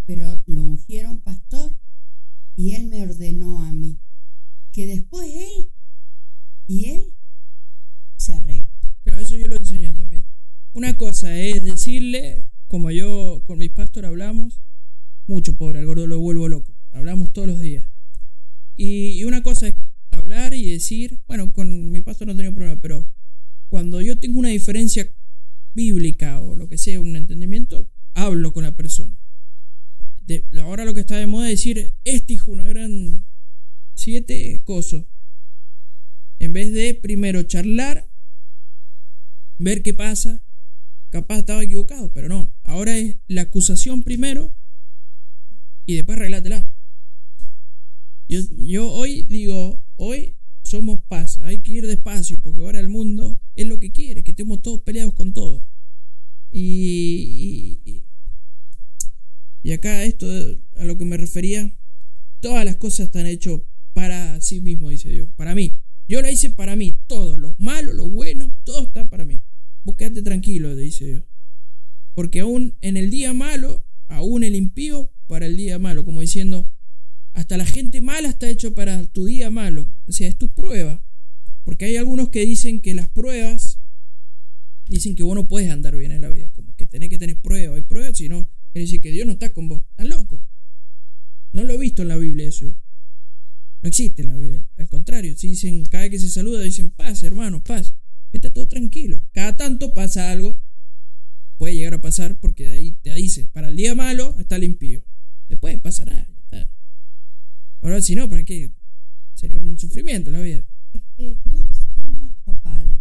Pero 0.06 0.42
lo 0.46 0.64
ungieron 0.64 1.20
pastor 1.20 1.76
y 2.54 2.72
él 2.72 2.86
me 2.86 3.02
ordenó 3.02 3.60
a 3.60 3.72
mí 3.72 4.00
que 4.72 4.86
después 4.86 5.26
él 5.34 5.72
y 6.66 6.86
él 6.90 7.14
se 8.16 8.34
arregla. 8.34 8.65
Eso 9.18 9.34
yo 9.34 9.46
lo 9.46 9.56
enseño 9.56 9.94
también. 9.94 10.26
Una 10.72 10.96
cosa 10.96 11.38
es 11.38 11.62
decirle, 11.62 12.44
como 12.66 12.90
yo 12.90 13.42
con 13.46 13.58
mis 13.58 13.70
pastores 13.70 14.08
hablamos, 14.08 14.60
mucho 15.26 15.56
pobre, 15.56 15.78
al 15.78 15.86
gordo 15.86 16.06
lo 16.06 16.20
vuelvo 16.20 16.48
loco. 16.48 16.74
Hablamos 16.92 17.32
todos 17.32 17.48
los 17.48 17.60
días. 17.60 17.88
Y, 18.76 19.24
una 19.24 19.42
cosa 19.42 19.68
es 19.68 19.74
hablar 20.10 20.54
y 20.54 20.70
decir, 20.70 21.20
bueno, 21.26 21.52
con 21.52 21.90
mi 21.90 22.00
pastor 22.02 22.26
no 22.26 22.34
he 22.34 22.36
tenido 22.36 22.54
problema, 22.54 22.80
pero 22.80 23.08
cuando 23.68 24.02
yo 24.02 24.18
tengo 24.18 24.38
una 24.38 24.50
diferencia 24.50 25.10
bíblica 25.74 26.40
o 26.40 26.54
lo 26.54 26.68
que 26.68 26.78
sea, 26.78 27.00
un 27.00 27.16
entendimiento, 27.16 27.90
hablo 28.14 28.52
con 28.52 28.64
la 28.64 28.76
persona. 28.76 29.16
Ahora 30.60 30.84
lo 30.84 30.94
que 30.94 31.00
está 31.00 31.16
de 31.16 31.26
moda 31.26 31.46
es 31.46 31.58
decir, 31.58 31.94
este 32.04 32.34
hijo, 32.34 32.50
una 32.50 32.66
gran 32.66 33.24
siete 33.94 34.60
cosas. 34.64 35.04
En 36.38 36.52
vez 36.52 36.72
de 36.72 36.94
primero 36.94 37.42
charlar, 37.44 38.08
ver 39.58 39.82
qué 39.82 39.94
pasa, 39.94 40.42
capaz 41.10 41.38
estaba 41.38 41.62
equivocado, 41.62 42.12
pero 42.12 42.28
no. 42.28 42.54
Ahora 42.62 42.96
es 42.96 43.16
la 43.26 43.42
acusación 43.42 44.02
primero 44.02 44.54
y 45.86 45.94
después 45.94 46.18
arreglátela. 46.18 46.68
Yo, 48.28 48.40
yo 48.56 48.92
hoy 48.92 49.22
digo, 49.22 49.82
hoy 49.96 50.36
somos 50.62 51.00
paz, 51.02 51.38
hay 51.38 51.58
que 51.58 51.72
ir 51.72 51.86
despacio, 51.86 52.40
porque 52.42 52.60
ahora 52.60 52.80
el 52.80 52.88
mundo 52.88 53.40
es 53.54 53.66
lo 53.66 53.78
que 53.78 53.92
quiere, 53.92 54.24
que 54.24 54.32
estemos 54.32 54.62
todos 54.62 54.80
peleados 54.80 55.14
con 55.14 55.32
todo. 55.32 55.64
Y, 56.50 57.80
y, 57.84 58.04
y 59.62 59.72
acá 59.72 60.04
esto 60.04 60.26
a 60.76 60.84
lo 60.84 60.98
que 60.98 61.04
me 61.04 61.16
refería, 61.16 61.72
todas 62.40 62.64
las 62.64 62.76
cosas 62.76 63.06
están 63.06 63.26
hechas 63.26 63.60
para 63.92 64.40
sí 64.40 64.60
mismo, 64.60 64.90
dice 64.90 65.08
Dios, 65.08 65.28
para 65.36 65.54
mí. 65.54 65.78
Yo 66.08 66.22
la 66.22 66.30
hice 66.30 66.50
para 66.50 66.76
mí, 66.76 66.98
todo, 67.06 67.36
lo 67.36 67.56
malo, 67.58 67.92
lo 67.92 68.08
bueno, 68.08 68.56
todo 68.64 68.84
está 68.84 69.08
para 69.08 69.24
mí. 69.24 69.42
Vos 69.82 69.96
tranquilo, 69.96 70.74
dice 70.74 71.06
Dios. 71.06 71.24
Porque 72.14 72.40
aún 72.40 72.76
en 72.80 72.96
el 72.96 73.10
día 73.10 73.32
malo, 73.32 73.84
aún 74.08 74.44
el 74.44 74.54
impío 74.54 75.12
para 75.26 75.46
el 75.46 75.56
día 75.56 75.78
malo, 75.78 76.04
como 76.04 76.20
diciendo, 76.20 76.70
hasta 77.34 77.56
la 77.56 77.66
gente 77.66 78.00
mala 78.00 78.28
está 78.28 78.48
hecho 78.48 78.74
para 78.74 79.04
tu 79.06 79.26
día 79.26 79.50
malo. 79.50 79.90
O 80.06 80.12
sea, 80.12 80.28
es 80.28 80.38
tu 80.38 80.48
prueba. 80.48 81.02
Porque 81.64 81.84
hay 81.84 81.96
algunos 81.96 82.30
que 82.30 82.46
dicen 82.46 82.80
que 82.80 82.94
las 82.94 83.08
pruebas 83.08 83.80
dicen 84.88 85.16
que 85.16 85.22
vos 85.22 85.34
no 85.34 85.48
puedes 85.48 85.70
andar 85.70 85.96
bien 85.96 86.12
en 86.12 86.22
la 86.22 86.30
vida. 86.30 86.48
Como 86.52 86.74
que 86.76 86.86
tenés 86.86 87.10
que 87.10 87.18
tener 87.18 87.38
pruebas. 87.40 87.76
Hay 87.76 87.82
pruebas, 87.82 88.16
si 88.16 88.28
no, 88.28 88.48
quiere 88.72 88.86
decir 88.86 89.00
que 89.00 89.10
Dios 89.10 89.26
no 89.26 89.32
está 89.32 89.52
con 89.52 89.68
vos. 89.68 89.82
Están 89.90 90.08
locos. 90.08 90.40
No 91.52 91.64
lo 91.64 91.74
he 91.74 91.78
visto 91.78 92.02
en 92.02 92.08
la 92.08 92.16
Biblia 92.16 92.48
eso. 92.48 92.66
yo. 92.66 92.74
No 93.86 93.88
existe 93.88 94.22
en 94.22 94.28
la 94.30 94.36
Biblia. 94.36 94.66
Al 94.78 94.88
contrario, 94.88 95.36
si 95.36 95.46
dicen, 95.46 95.84
cada 95.84 96.02
vez 96.02 96.10
que 96.10 96.18
se 96.18 96.28
saluda, 96.28 96.60
dicen 96.60 96.90
paz, 96.90 97.22
hermano, 97.22 97.62
paz. 97.62 97.94
Está 98.32 98.52
todo 98.52 98.66
tranquilo. 98.66 99.22
Cada 99.30 99.56
tanto 99.56 99.94
pasa 99.94 100.32
algo. 100.32 100.60
Puede 101.56 101.76
llegar 101.76 101.94
a 101.94 102.02
pasar 102.02 102.36
porque 102.40 102.64
de 102.64 102.78
ahí 102.78 102.90
te 103.00 103.14
dice, 103.14 103.46
para 103.52 103.68
el 103.68 103.76
día 103.76 103.94
malo 103.94 104.34
está 104.40 104.56
el 104.56 104.64
impío. 104.64 105.04
Después 105.48 105.78
pasará, 105.78 106.28
está. 106.36 106.68
Ahora, 107.80 108.02
si 108.02 108.16
no, 108.16 108.28
¿para 108.28 108.42
qué? 108.42 108.72
Sería 109.34 109.56
un 109.56 109.78
sufrimiento 109.78 110.32
la 110.32 110.40
vida. 110.40 110.64
Es 110.92 111.02
que 111.16 111.36
Dios 111.44 111.86
es 111.96 112.08
nuestro 112.08 112.58
Padre 112.62 112.96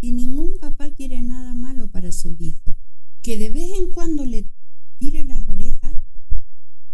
y 0.00 0.12
ningún 0.12 0.58
papá 0.58 0.88
quiere 0.94 1.20
nada 1.20 1.52
malo 1.52 1.90
para 1.90 2.10
sus 2.10 2.40
hijos. 2.40 2.74
Que 3.20 3.36
de 3.36 3.50
vez 3.50 3.70
en 3.78 3.90
cuando 3.90 4.24
le 4.24 4.46
tire 4.96 5.26
las 5.26 5.46
orejas, 5.46 5.81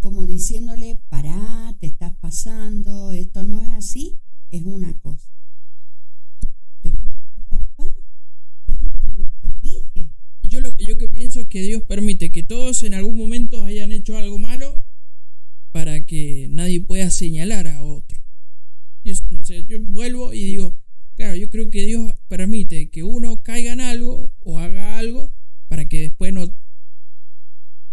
como 0.01 0.26
diciéndole, 0.26 1.01
pará, 1.09 1.76
te 1.80 1.86
estás 1.86 2.12
pasando, 2.20 3.12
esto 3.12 3.42
no 3.42 3.61
es 3.62 3.70
así, 3.70 4.20
es 4.51 4.64
una 4.64 4.96
cosa. 4.99 5.28
Pero 6.82 6.99
papá 7.49 7.86
es 8.66 8.76
que. 9.92 10.11
Yo 10.49 10.61
lo 10.61 10.76
yo 10.78 10.96
que 10.96 11.09
pienso 11.09 11.40
es 11.40 11.46
que 11.46 11.62
Dios 11.62 11.82
permite 11.82 12.32
que 12.32 12.42
todos 12.42 12.82
en 12.82 12.94
algún 12.94 13.16
momento 13.16 13.64
hayan 13.64 13.92
hecho 13.92 14.16
algo 14.16 14.38
malo 14.38 14.82
para 15.72 16.07
que 16.07 16.49
nadie 16.51 16.80
pueda 16.80 17.11
señalar 17.11 17.66
a 17.68 17.82
otro. 17.82 18.18
Yo, 19.05 19.12
no 19.30 19.44
sé, 19.44 19.64
yo 19.66 19.78
vuelvo 19.80 20.32
y 20.32 20.44
digo, 20.44 20.78
claro, 21.16 21.36
yo 21.36 21.51
creo 21.51 21.70
que 21.70 21.84
Dios 21.84 22.14
permite 22.28 22.90
que 22.90 23.03
uno 23.03 23.42
caiga 23.42 23.72
en 23.72 23.80
algo 23.80 24.32
o 24.40 24.59
haga 24.59 24.99
algo 24.99 25.32
para 25.68 25.86
que 25.86 26.01
después 26.01 26.32
no, 26.32 26.51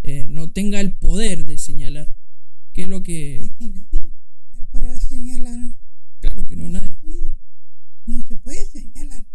eh, 0.07 0.27
no 0.29 0.51
tenga 0.51 0.79
el 0.81 0.93
poder 0.93 1.47
de 1.47 1.57
señalar. 1.57 2.15
Que 2.73 2.83
es 2.83 2.87
lo 2.87 3.01
que, 3.01 3.55
que 3.57 3.67
nadie 3.69 4.11
para 4.71 4.99
señalar 4.99 5.57
claro 6.19 6.45
que 6.45 6.55
no 6.55 6.69
nadie. 6.69 6.95
puede. 7.01 7.35
No 8.05 8.21
se 8.21 8.35
puede 8.35 8.65
señalar. 8.65 9.25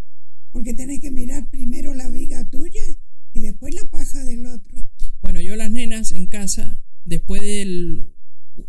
Porque 0.53 0.73
tenés 0.73 1.01
que 1.01 1.11
mirar 1.11 1.51
primero 1.51 1.93
la 1.93 2.09
viga 2.09 2.49
tuya 2.49 2.85
y 3.33 3.41
después 3.41 3.75
la 3.75 3.85
paja 3.91 4.25
del 4.25 4.47
otro. 4.47 4.89
Bueno, 5.21 5.41
yo 5.41 5.57
las 5.57 5.73
nenas 5.73 6.13
en 6.13 6.29
casa, 6.29 6.81
después 7.05 7.41
del, 7.43 8.15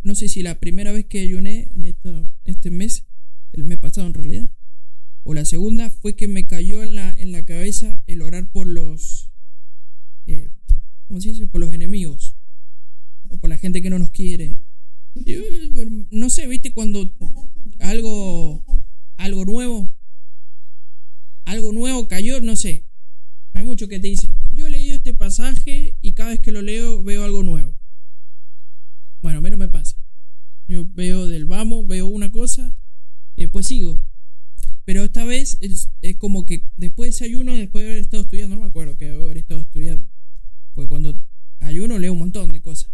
no 0.01 0.15
sé 0.15 0.27
si 0.27 0.41
la 0.41 0.59
primera 0.59 0.91
vez 0.91 1.05
que 1.05 1.19
ayuné 1.19 1.71
en 1.75 1.85
esto, 1.85 2.31
este 2.45 2.71
mes, 2.71 3.05
el 3.53 3.63
mes 3.63 3.77
pasado 3.77 4.07
en 4.07 4.15
realidad, 4.15 4.49
o 5.23 5.35
la 5.35 5.45
segunda 5.45 5.91
fue 5.91 6.15
que 6.15 6.27
me 6.27 6.43
cayó 6.43 6.81
en 6.81 6.95
la, 6.95 7.13
en 7.13 7.31
la 7.31 7.45
cabeza 7.45 8.03
el 8.07 8.23
orar 8.23 8.51
por 8.51 8.65
los, 8.65 9.31
eh, 10.25 10.49
¿cómo 11.11 11.19
se 11.19 11.27
dice? 11.27 11.45
Por 11.45 11.59
los 11.59 11.73
enemigos, 11.73 12.37
o 13.27 13.37
por 13.37 13.49
la 13.49 13.57
gente 13.57 13.81
que 13.81 13.89
no 13.89 13.99
nos 13.99 14.11
quiere. 14.11 14.61
Yo, 15.13 15.41
no 16.09 16.29
sé, 16.29 16.47
viste, 16.47 16.71
cuando 16.71 17.13
algo, 17.79 18.63
algo 19.17 19.43
nuevo, 19.43 19.93
algo 21.43 21.73
nuevo 21.73 22.07
cayó, 22.07 22.39
no 22.39 22.55
sé. 22.55 22.85
Hay 23.51 23.63
muchos 23.63 23.89
que 23.89 23.99
te 23.99 24.07
dicen, 24.07 24.37
yo 24.53 24.67
he 24.67 24.69
leído 24.69 24.95
este 24.95 25.13
pasaje 25.13 25.97
y 26.01 26.13
cada 26.13 26.29
vez 26.29 26.39
que 26.39 26.53
lo 26.53 26.61
leo 26.61 27.03
veo 27.03 27.25
algo 27.25 27.43
nuevo. 27.43 27.77
Bueno, 29.21 29.39
a 29.39 29.41
mí 29.41 29.49
no 29.49 29.57
me 29.57 29.67
pasa. 29.67 29.97
Yo 30.65 30.85
veo 30.85 31.27
del 31.27 31.45
vamos, 31.45 31.85
veo 31.87 32.07
una 32.07 32.31
cosa 32.31 32.73
y 33.35 33.41
después 33.41 33.67
sigo. 33.67 34.01
Pero 34.85 35.03
esta 35.03 35.25
vez 35.25 35.57
es, 35.59 35.89
como 36.19 36.45
que 36.45 36.71
después 36.77 37.07
de 37.07 37.09
ese 37.09 37.25
ayuno, 37.25 37.53
después 37.53 37.83
de 37.83 37.89
haber 37.89 38.01
estado 38.01 38.23
estudiando, 38.23 38.55
no 38.55 38.61
me 38.61 38.69
acuerdo 38.69 38.95
que 38.95 39.09
haber 39.09 39.37
estado 39.37 39.59
estudiando. 39.59 40.07
Porque 40.73 40.89
cuando 40.89 41.15
ayuno 41.59 41.99
leo 41.99 42.13
un 42.13 42.19
montón 42.19 42.49
de 42.49 42.61
cosas. 42.61 42.89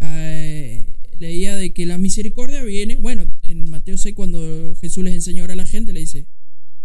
Eh, 0.00 1.00
leía 1.18 1.54
de 1.54 1.72
que 1.72 1.86
la 1.86 1.98
misericordia 1.98 2.62
viene, 2.62 2.96
bueno, 2.96 3.26
en 3.42 3.68
Mateo 3.70 3.98
6 3.98 4.14
cuando 4.14 4.74
Jesús 4.80 5.04
les 5.04 5.14
enseña 5.14 5.44
a 5.44 5.54
la 5.54 5.66
gente, 5.66 5.92
le 5.92 6.00
dice, 6.00 6.26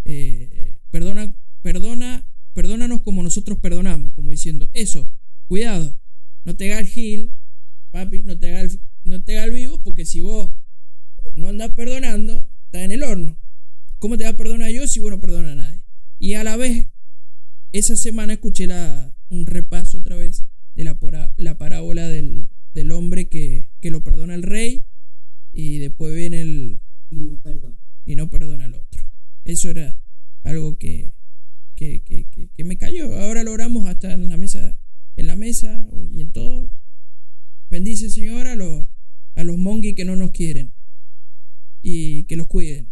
eh, 0.03 0.77
perdona, 0.91 1.33
perdona, 1.61 2.27
perdónanos 2.53 3.01
como 3.01 3.23
nosotros 3.23 3.57
perdonamos, 3.59 4.11
como 4.13 4.31
diciendo, 4.31 4.69
eso, 4.73 5.09
cuidado, 5.47 5.97
no 6.43 6.55
te 6.55 6.71
hagas 6.71 6.81
el 6.81 6.87
gil, 6.87 7.31
papi, 7.91 8.19
no 8.19 8.37
te 8.37 8.49
hagas 8.49 8.73
el, 8.73 8.79
no 9.05 9.23
te 9.23 9.37
hagas 9.37 9.47
el 9.47 9.53
vivo, 9.53 9.81
porque 9.83 10.05
si 10.05 10.19
vos 10.19 10.51
no 11.35 11.47
andas 11.47 11.71
perdonando, 11.71 12.49
estás 12.65 12.81
en 12.81 12.91
el 12.91 13.03
horno. 13.03 13.37
¿Cómo 13.99 14.17
te 14.17 14.25
va 14.25 14.31
a 14.31 14.37
perdonar 14.37 14.69
yo 14.71 14.87
si 14.87 14.99
vos 14.99 15.11
no 15.11 15.21
perdonas 15.21 15.53
a 15.53 15.55
nadie? 15.55 15.81
Y 16.19 16.33
a 16.33 16.43
la 16.43 16.57
vez, 16.57 16.87
esa 17.77 17.95
semana 17.95 18.33
escuché 18.33 18.67
la, 18.67 19.13
un 19.29 19.45
repaso 19.45 19.97
otra 19.97 20.15
vez 20.15 20.45
de 20.75 20.83
la, 20.83 20.99
pora- 20.99 21.33
la 21.37 21.57
parábola 21.57 22.07
del, 22.07 22.49
del 22.73 22.91
hombre 22.91 23.27
que, 23.29 23.69
que 23.81 23.89
lo 23.89 24.03
perdona 24.03 24.35
el 24.35 24.43
rey 24.43 24.85
y 25.53 25.79
después 25.79 26.13
viene 26.15 26.41
el, 26.41 26.81
Y 27.09 27.19
no 27.21 27.37
perdón. 27.41 27.77
y 28.05 28.15
no 28.15 28.29
perdona 28.29 28.65
al 28.65 28.75
otro. 28.75 29.03
Eso 29.43 29.69
era 29.69 30.01
algo 30.43 30.77
que, 30.77 31.13
que, 31.75 32.01
que, 32.03 32.27
que- 32.29 32.49
que 32.55 32.63
me 32.63 32.77
cayó. 32.77 33.13
Ahora 33.19 33.43
lo 33.43 33.51
oramos 33.51 33.87
hasta 33.89 34.13
en 34.13 34.29
la 34.29 34.37
mesa, 34.37 34.77
en 35.15 35.27
la 35.27 35.35
mesa 35.35 35.85
y 36.11 36.21
en 36.21 36.31
todo. 36.31 36.69
Bendice 37.69 38.09
Señor 38.09 38.47
a 38.47 38.55
los, 38.55 38.85
a 39.33 39.43
los 39.43 39.57
monguis 39.57 39.95
que 39.95 40.05
no 40.05 40.15
nos 40.15 40.31
quieren 40.31 40.73
y 41.81 42.23
que 42.23 42.35
los 42.35 42.47
cuiden. 42.47 42.91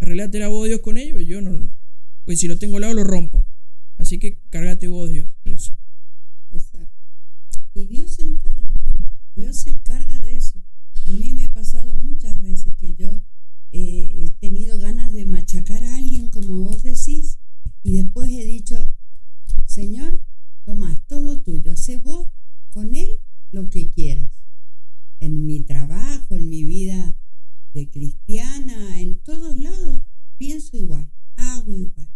Arreglate 0.00 0.44
vos 0.46 0.68
Dios 0.68 0.80
con 0.80 0.98
ellos 0.98 1.20
y 1.20 1.26
yo 1.26 1.40
no. 1.40 1.70
Pues 2.24 2.40
si 2.40 2.48
lo 2.48 2.58
tengo 2.58 2.76
al 2.76 2.82
lado 2.82 2.94
lo 2.94 3.04
rompo. 3.04 3.46
Así 3.98 4.18
que 4.18 4.40
cargate 4.50 4.86
vos 4.86 5.10
Dios. 5.10 5.28
de 5.44 5.54
Eso. 5.54 5.74
Exacto. 6.50 6.98
Y 7.74 7.86
Dios 7.86 8.14
se 8.14 8.22
encarga, 8.22 8.68
¿eh? 8.68 8.92
Dios 9.34 9.56
se 9.56 9.70
encarga 9.70 10.20
de 10.20 10.36
eso. 10.36 10.62
A 11.06 11.10
mí 11.10 11.32
me 11.32 11.46
ha 11.46 11.52
pasado 11.52 11.94
muchas 11.96 12.40
veces 12.40 12.72
que 12.76 12.94
yo 12.94 13.22
eh, 13.72 14.24
he 14.24 14.30
tenido 14.40 14.78
ganas 14.78 15.12
de 15.12 15.26
machacar 15.26 15.82
a 15.82 15.96
alguien, 15.96 16.30
como 16.30 16.62
vos 16.62 16.82
decís, 16.82 17.38
y 17.82 17.96
después 17.96 18.30
he 18.30 18.44
dicho, 18.44 18.94
Señor, 19.66 20.20
toma, 20.64 20.96
todo 21.08 21.40
tuyo, 21.40 21.72
hace 21.72 21.96
vos 21.96 22.28
con 22.70 22.94
él 22.94 23.18
lo 23.50 23.68
que 23.70 23.90
quieras. 23.90 24.30
En 25.20 25.46
mi 25.46 25.60
trabajo, 25.60 26.36
en 26.36 26.48
mi 26.48 26.64
vida 26.64 27.16
de 27.72 27.90
cristiana, 27.90 29.00
en 29.00 29.18
todos 29.18 29.56
lados, 29.56 30.02
pienso 30.36 30.76
igual, 30.76 31.10
hago 31.36 31.74
igual. 31.74 32.13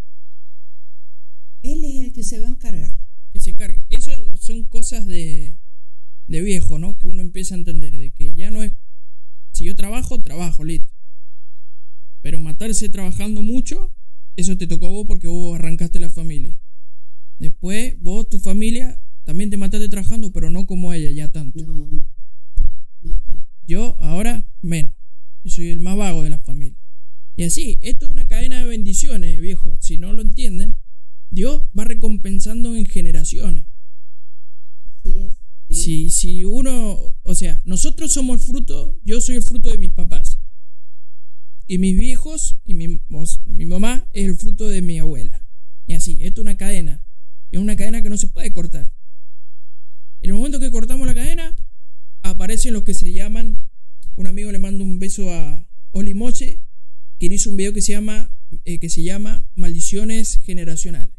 Él 1.72 1.84
es 1.84 2.04
el 2.06 2.12
que 2.12 2.22
se 2.22 2.40
va 2.40 2.46
a 2.46 2.50
encargar. 2.50 2.96
que 3.32 3.40
se 3.40 3.50
encargue. 3.50 3.82
Eso 3.90 4.10
son 4.40 4.64
cosas 4.64 5.06
de, 5.06 5.58
de 6.26 6.40
viejo, 6.40 6.78
¿no? 6.78 6.98
Que 6.98 7.06
uno 7.08 7.20
empieza 7.20 7.54
a 7.54 7.58
entender, 7.58 7.96
de 7.98 8.10
que 8.10 8.34
ya 8.34 8.50
no 8.50 8.62
es, 8.62 8.72
si 9.52 9.64
yo 9.64 9.76
trabajo, 9.76 10.22
trabajo, 10.22 10.64
listo. 10.64 10.92
Pero 12.22 12.40
matarse 12.40 12.88
trabajando 12.88 13.42
mucho, 13.42 13.94
eso 14.36 14.56
te 14.56 14.66
tocó 14.66 14.86
a 14.86 14.90
vos 14.90 15.06
porque 15.06 15.28
vos 15.28 15.58
arrancaste 15.58 16.00
la 16.00 16.08
familia. 16.08 16.58
Después, 17.38 18.00
vos, 18.00 18.28
tu 18.28 18.38
familia, 18.40 18.98
también 19.24 19.50
te 19.50 19.58
mataste 19.58 19.90
trabajando, 19.90 20.32
pero 20.32 20.48
no 20.48 20.66
como 20.66 20.94
ella, 20.94 21.10
ya 21.10 21.30
tanto. 21.30 21.64
No, 21.66 21.88
no. 23.02 23.46
Yo 23.66 23.94
ahora 24.00 24.48
menos. 24.62 24.92
Yo 25.44 25.50
soy 25.50 25.68
el 25.68 25.80
más 25.80 25.98
vago 25.98 26.22
de 26.22 26.30
la 26.30 26.38
familia. 26.38 26.78
Y 27.36 27.44
así, 27.44 27.78
esto 27.82 28.06
es 28.06 28.12
una 28.12 28.26
cadena 28.26 28.58
de 28.58 28.64
bendiciones, 28.64 29.38
viejo. 29.38 29.76
Si 29.80 29.98
no 29.98 30.14
lo 30.14 30.22
entienden, 30.22 30.77
Dios 31.30 31.64
va 31.78 31.84
recompensando 31.84 32.74
en 32.74 32.86
generaciones. 32.86 33.66
Así 35.00 35.18
es. 35.18 35.34
sí. 35.68 35.74
Si, 35.74 36.10
si 36.10 36.44
uno, 36.44 37.16
o 37.22 37.34
sea, 37.34 37.62
nosotros 37.64 38.12
somos 38.12 38.40
el 38.40 38.46
fruto, 38.46 38.98
yo 39.04 39.20
soy 39.20 39.36
el 39.36 39.42
fruto 39.42 39.70
de 39.70 39.78
mis 39.78 39.90
papás. 39.90 40.38
Y 41.66 41.76
mis 41.78 41.98
viejos 41.98 42.56
y 42.64 42.72
mi, 42.74 43.02
mi 43.46 43.66
mamá 43.66 44.08
es 44.14 44.26
el 44.26 44.36
fruto 44.36 44.68
de 44.68 44.80
mi 44.80 44.98
abuela. 44.98 45.44
Y 45.86 45.92
así, 45.94 46.18
esto 46.22 46.40
es 46.40 46.44
una 46.44 46.56
cadena. 46.56 47.04
Es 47.50 47.60
una 47.60 47.76
cadena 47.76 48.02
que 48.02 48.08
no 48.08 48.16
se 48.16 48.28
puede 48.28 48.52
cortar. 48.52 48.90
En 50.20 50.30
el 50.30 50.36
momento 50.36 50.60
que 50.60 50.70
cortamos 50.70 51.06
la 51.06 51.14
cadena, 51.14 51.54
aparecen 52.22 52.72
los 52.72 52.84
que 52.84 52.94
se 52.94 53.12
llaman, 53.12 53.68
un 54.16 54.26
amigo 54.26 54.50
le 54.50 54.58
manda 54.58 54.82
un 54.82 54.98
beso 54.98 55.30
a 55.30 55.64
Oli 55.92 56.14
Moche, 56.14 56.60
que 57.18 57.26
hizo 57.26 57.50
un 57.50 57.56
video 57.56 57.72
que 57.72 57.82
se 57.82 57.92
llama, 57.92 58.30
eh, 58.64 58.80
que 58.80 58.88
se 58.88 59.02
llama 59.02 59.46
Maldiciones 59.54 60.40
Generacionales. 60.44 61.17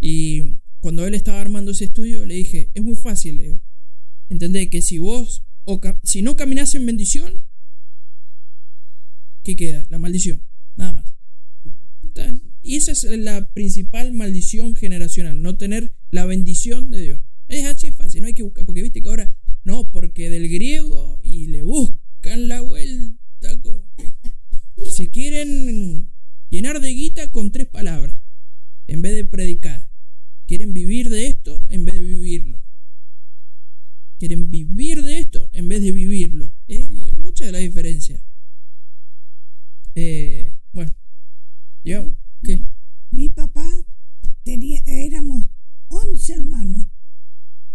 Y 0.00 0.60
cuando 0.80 1.06
él 1.06 1.14
estaba 1.14 1.40
armando 1.40 1.70
ese 1.70 1.86
estudio, 1.86 2.24
le 2.24 2.34
dije, 2.34 2.70
es 2.74 2.82
muy 2.82 2.96
fácil, 2.96 3.38
Leo. 3.38 3.62
Entendé 4.28 4.68
que 4.70 4.82
si 4.82 4.98
vos, 4.98 5.44
o 5.64 5.80
si 6.02 6.22
no 6.22 6.36
caminás 6.36 6.74
en 6.74 6.86
bendición, 6.86 7.46
¿qué 9.42 9.56
queda? 9.56 9.86
La 9.90 9.98
maldición, 9.98 10.42
nada 10.76 10.92
más. 10.92 11.14
Y 12.62 12.76
esa 12.76 12.92
es 12.92 13.04
la 13.04 13.48
principal 13.52 14.14
maldición 14.14 14.74
generacional, 14.74 15.42
no 15.42 15.56
tener 15.56 15.94
la 16.10 16.24
bendición 16.24 16.90
de 16.90 17.02
Dios. 17.02 17.20
Es 17.48 17.64
así 17.64 17.92
fácil, 17.92 18.22
no 18.22 18.28
hay 18.28 18.34
que 18.34 18.42
buscar, 18.42 18.64
porque 18.64 18.82
viste 18.82 19.02
que 19.02 19.08
ahora, 19.08 19.34
no, 19.64 19.90
porque 19.92 20.30
del 20.30 20.48
griego 20.48 21.20
y 21.22 21.48
le 21.48 21.62
buscan 21.62 22.48
la 22.48 22.62
vuelta, 22.62 23.60
como 23.62 23.84
que 23.96 24.14
se 24.90 25.10
quieren 25.10 26.10
llenar 26.48 26.80
de 26.80 26.90
guita 26.94 27.30
con 27.32 27.52
tres 27.52 27.66
palabras, 27.66 28.16
en 28.86 29.02
vez 29.02 29.14
de 29.14 29.24
predicar. 29.24 29.90
Quieren 30.46 30.74
vivir 30.74 31.08
de 31.08 31.26
esto 31.26 31.66
en 31.70 31.84
vez 31.84 31.94
de 31.94 32.02
vivirlo. 32.02 32.60
Quieren 34.18 34.50
vivir 34.50 35.02
de 35.02 35.18
esto 35.18 35.48
en 35.52 35.68
vez 35.68 35.82
de 35.82 35.92
vivirlo. 35.92 36.52
Es, 36.68 36.80
es 36.80 37.16
mucha 37.16 37.50
la 37.50 37.58
diferencia. 37.58 38.22
Eh, 39.94 40.58
bueno, 40.72 40.92
yo, 41.84 42.14
¿qué? 42.42 42.62
Mi 43.10 43.28
papá 43.28 43.66
tenía, 44.42 44.82
éramos 44.86 45.46
11 45.88 46.32
hermanos. 46.32 46.86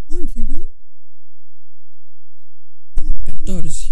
11, 0.07 0.43
¿no? 0.43 0.57
Ah, 2.95 3.16
14. 3.26 3.89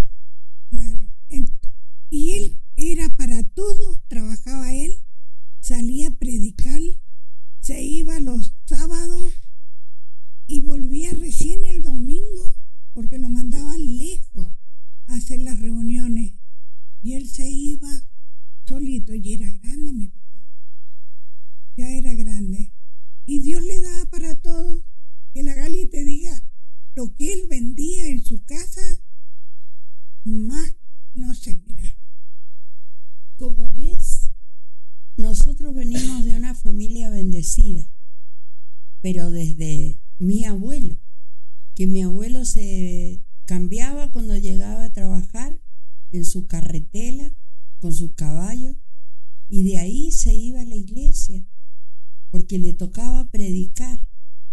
hacer 15.18 15.40
las 15.40 15.60
reuniones 15.60 16.34
y 17.02 17.12
él 17.14 17.28
se 17.28 17.50
iba 17.50 17.88
solito 18.64 19.14
y 19.14 19.34
era 19.34 19.50
grande 19.50 19.92
mi 19.92 20.08
papá. 20.08 20.42
Ya 21.76 21.90
era 21.90 22.14
grande. 22.14 22.72
Y 23.26 23.40
Dios 23.40 23.62
le 23.62 23.80
daba 23.80 24.10
para 24.10 24.34
todo. 24.36 24.84
Que 25.32 25.42
la 25.42 25.54
Gali 25.54 25.86
te 25.86 26.02
diga 26.02 26.42
lo 26.94 27.14
que 27.14 27.32
él 27.32 27.46
vendía 27.48 28.06
en 28.06 28.24
su 28.24 28.42
casa, 28.44 28.80
más, 30.24 30.74
no 31.14 31.34
sé, 31.34 31.60
mira. 31.66 31.84
Como 33.36 33.68
ves, 33.68 34.30
nosotros 35.16 35.74
venimos 35.74 36.24
de 36.24 36.34
una 36.34 36.54
familia 36.54 37.10
bendecida, 37.10 37.86
pero 39.10 39.30
desde 39.30 40.02
mi 40.18 40.44
abuelo, 40.44 40.98
que 41.74 41.86
mi 41.86 42.02
abuelo 42.02 42.44
se 42.44 43.24
cambiaba 43.46 44.12
cuando 44.12 44.36
llegaba 44.36 44.84
a 44.84 44.92
trabajar 44.92 45.62
en 46.10 46.26
su 46.26 46.46
carretela 46.46 47.34
con 47.78 47.94
sus 47.94 48.12
caballos 48.12 48.76
y 49.48 49.62
de 49.62 49.78
ahí 49.78 50.10
se 50.12 50.34
iba 50.34 50.60
a 50.60 50.66
la 50.66 50.76
iglesia 50.76 51.42
porque 52.30 52.58
le 52.58 52.74
tocaba 52.74 53.30
predicar. 53.30 54.06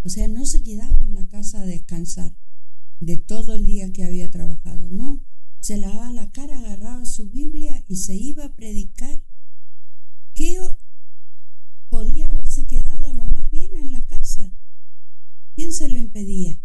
O 0.05 0.09
sea, 0.09 0.29
no 0.29 0.45
se 0.45 0.63
quedaba 0.63 1.03
en 1.05 1.15
la 1.15 1.27
casa 1.27 1.59
a 1.59 1.65
descansar 1.65 2.33
de 3.01 3.17
todo 3.17 3.55
el 3.55 3.65
día 3.65 3.91
que 3.91 4.05
había 4.05 4.31
trabajado, 4.31 4.89
no. 4.89 5.21
Se 5.59 5.75
lavaba 5.75 6.13
la 6.13 6.31
cara, 6.31 6.57
agarraba 6.59 7.03
su 7.03 7.29
Biblia 7.29 7.83
y 7.89 7.97
se 7.97 8.15
iba 8.15 8.45
a 8.45 8.55
predicar. 8.55 9.21
¿Qué 10.33 10.57
podía 11.89 12.29
haberse 12.29 12.65
quedado 12.67 12.84
¿Quién 15.65 15.73
se 15.73 15.89
lo 15.89 15.97
impedía? 15.97 16.61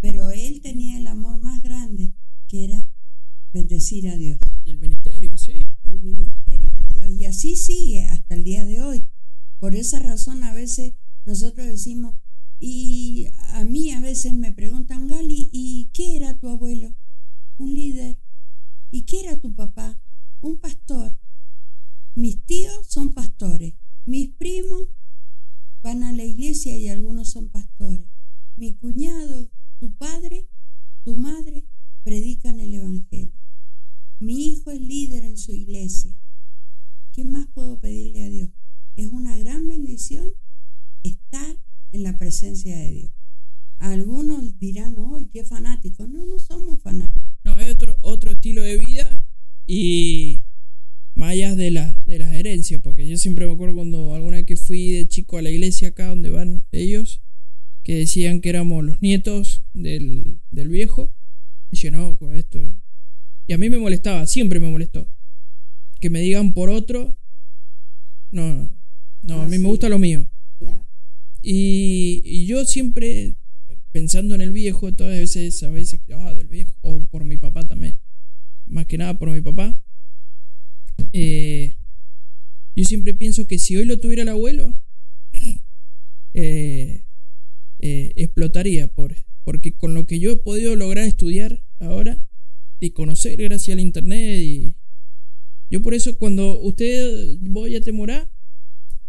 Pero 0.00 0.30
él 0.30 0.60
tenía 0.60 0.98
el 0.98 1.08
amor 1.08 1.42
más 1.42 1.64
grande, 1.64 2.14
que 2.46 2.62
era 2.62 2.88
bendecir 3.52 4.06
a 4.08 4.16
Dios. 4.16 4.38
Y 4.64 4.70
el 4.70 4.78
ministerio, 4.78 5.36
sí. 5.36 5.66
El 5.82 5.98
ministerio 5.98 6.70
de 6.70 6.94
Dios. 6.94 7.10
Y 7.10 7.24
así 7.24 7.56
sigue 7.56 8.06
hasta 8.06 8.36
el 8.36 8.44
día 8.44 8.64
de 8.64 8.82
hoy. 8.82 9.08
Por 9.58 9.74
esa 9.74 9.98
razón 9.98 10.44
a 10.44 10.54
veces 10.54 10.94
nosotros 11.24 11.66
decimos, 11.66 12.14
y 12.60 13.26
a 13.48 13.64
mí 13.64 13.90
a 13.90 13.98
veces 13.98 14.32
me 14.32 14.52
preguntan, 14.52 15.08
Gali, 15.08 15.48
¿y 15.50 15.90
qué 15.92 16.14
era 16.14 16.38
tu 16.38 16.46
abuelo? 16.50 16.94
Un 17.58 17.74
líder. 17.74 18.20
¿Y 18.92 19.06
qué 19.06 19.22
era 19.22 19.40
tu 19.40 19.56
papá? 19.56 20.00
Un 20.40 20.60
pastor. 20.60 21.18
Mis 22.14 22.46
tíos 22.46 22.86
son 22.86 23.12
pastores. 23.12 23.74
Mis 24.06 24.30
primos 24.30 24.86
van 25.82 26.04
a 26.04 26.12
la 26.12 26.22
iglesia 26.22 26.78
y 26.78 26.86
algunos 26.86 27.30
son 27.30 27.48
pastores. 27.48 28.06
Mi 28.60 28.74
cuñado, 28.74 29.50
tu 29.78 29.94
padre, 29.94 30.46
tu 31.02 31.16
madre 31.16 31.64
predican 32.04 32.60
el 32.60 32.74
Evangelio. 32.74 33.32
Mi 34.18 34.52
hijo 34.52 34.70
es 34.70 34.82
líder 34.82 35.24
en 35.24 35.38
su 35.38 35.54
iglesia. 35.54 36.14
¿Qué 37.10 37.24
más 37.24 37.46
puedo 37.54 37.80
pedirle 37.80 38.22
a 38.22 38.28
Dios? 38.28 38.50
Es 38.96 39.06
una 39.06 39.38
gran 39.38 39.66
bendición 39.66 40.34
estar 41.02 41.56
en 41.92 42.02
la 42.02 42.18
presencia 42.18 42.76
de 42.76 42.90
Dios. 42.90 43.10
Algunos 43.78 44.58
dirán, 44.58 44.94
¡ay, 45.16 45.30
qué 45.32 45.42
fanático! 45.42 46.06
No, 46.06 46.26
no 46.26 46.38
somos 46.38 46.82
fanáticos. 46.82 47.22
No, 47.44 47.58
es 47.58 47.70
otro, 47.70 47.96
otro 48.02 48.32
estilo 48.32 48.60
de 48.60 48.76
vida 48.76 49.24
y 49.66 50.44
allá 51.16 51.54
de, 51.54 51.70
la, 51.70 51.94
de 52.04 52.18
las 52.18 52.34
herencias, 52.34 52.82
porque 52.82 53.08
yo 53.08 53.16
siempre 53.16 53.46
me 53.46 53.52
acuerdo 53.54 53.76
cuando 53.76 54.14
alguna 54.14 54.36
vez 54.36 54.44
que 54.44 54.58
fui 54.58 54.90
de 54.90 55.08
chico 55.08 55.38
a 55.38 55.42
la 55.42 55.50
iglesia 55.50 55.88
acá 55.88 56.08
donde 56.08 56.28
van 56.28 56.66
ellos, 56.72 57.22
que 57.90 57.96
decían 57.96 58.40
que 58.40 58.50
éramos 58.50 58.84
los 58.84 59.02
nietos 59.02 59.64
del, 59.74 60.38
del 60.52 60.68
viejo. 60.68 61.12
Y 61.72 61.76
yo, 61.76 61.90
no, 61.90 62.14
pues 62.14 62.38
esto. 62.38 62.60
Y 63.48 63.52
a 63.52 63.58
mí 63.58 63.68
me 63.68 63.78
molestaba, 63.78 64.28
siempre 64.28 64.60
me 64.60 64.70
molestó. 64.70 65.08
Que 65.98 66.08
me 66.08 66.20
digan 66.20 66.54
por 66.54 66.70
otro. 66.70 67.18
No, 68.30 68.54
no, 68.54 68.70
no, 69.22 69.42
a 69.42 69.48
mí 69.48 69.58
me 69.58 69.66
gusta 69.66 69.88
lo 69.88 69.98
mío. 69.98 70.30
Y, 71.42 72.22
y 72.24 72.46
yo 72.46 72.64
siempre, 72.64 73.34
pensando 73.90 74.36
en 74.36 74.42
el 74.42 74.52
viejo, 74.52 74.94
todas 74.94 75.18
veces, 75.18 75.60
a 75.64 75.68
veces, 75.68 76.00
ah, 76.14 76.32
del 76.32 76.46
viejo, 76.46 76.72
o 76.82 77.04
por 77.06 77.24
mi 77.24 77.38
papá 77.38 77.66
también, 77.66 77.98
más 78.66 78.86
que 78.86 78.98
nada 78.98 79.18
por 79.18 79.32
mi 79.32 79.40
papá, 79.40 79.82
eh, 81.12 81.74
yo 82.76 82.84
siempre 82.84 83.14
pienso 83.14 83.48
que 83.48 83.58
si 83.58 83.76
hoy 83.76 83.84
lo 83.84 83.98
tuviera 83.98 84.22
el 84.22 84.28
abuelo, 84.28 84.80
eh, 86.34 87.06
eh, 87.82 88.12
explotaría, 88.16 88.88
por, 88.88 89.14
porque 89.44 89.76
con 89.76 89.94
lo 89.94 90.06
que 90.06 90.18
yo 90.18 90.32
he 90.32 90.36
podido 90.36 90.76
lograr 90.76 91.06
estudiar 91.06 91.62
ahora 91.78 92.18
y 92.80 92.90
conocer 92.90 93.40
gracias 93.40 93.74
al 93.74 93.80
internet 93.80 94.40
y 94.40 94.76
yo 95.70 95.82
por 95.82 95.94
eso 95.94 96.18
cuando 96.18 96.58
usted 96.58 97.38
voy 97.40 97.76
a 97.76 97.80
temorar 97.80 98.30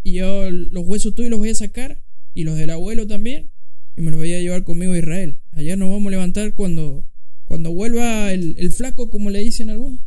y 0.03 0.13
yo 0.13 0.51
los 0.51 0.85
huesos 0.85 1.15
tuyos 1.15 1.31
los 1.31 1.39
voy 1.39 1.49
a 1.49 1.55
sacar 1.55 2.03
y 2.33 2.43
los 2.43 2.57
del 2.57 2.69
abuelo 2.69 3.07
también 3.07 3.51
y 3.95 4.01
me 4.01 4.11
los 4.11 4.19
voy 4.19 4.33
a 4.33 4.39
llevar 4.39 4.63
conmigo 4.63 4.93
a 4.93 4.97
Israel. 4.97 5.41
Allá 5.51 5.75
nos 5.75 5.89
vamos 5.89 6.07
a 6.07 6.11
levantar 6.11 6.53
cuando 6.53 7.05
cuando 7.45 7.73
vuelva 7.73 8.31
el, 8.31 8.55
el 8.57 8.71
flaco 8.71 9.09
como 9.09 9.29
le 9.29 9.39
dicen 9.39 9.69
algunos. 9.69 9.99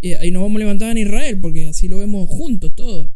Y 0.00 0.14
ahí 0.14 0.30
nos 0.30 0.42
vamos 0.42 0.56
a 0.56 0.60
levantar 0.60 0.90
en 0.90 1.06
Israel 1.06 1.38
porque 1.40 1.68
así 1.68 1.88
lo 1.88 1.98
vemos 1.98 2.28
juntos 2.28 2.74
todos. 2.74 3.12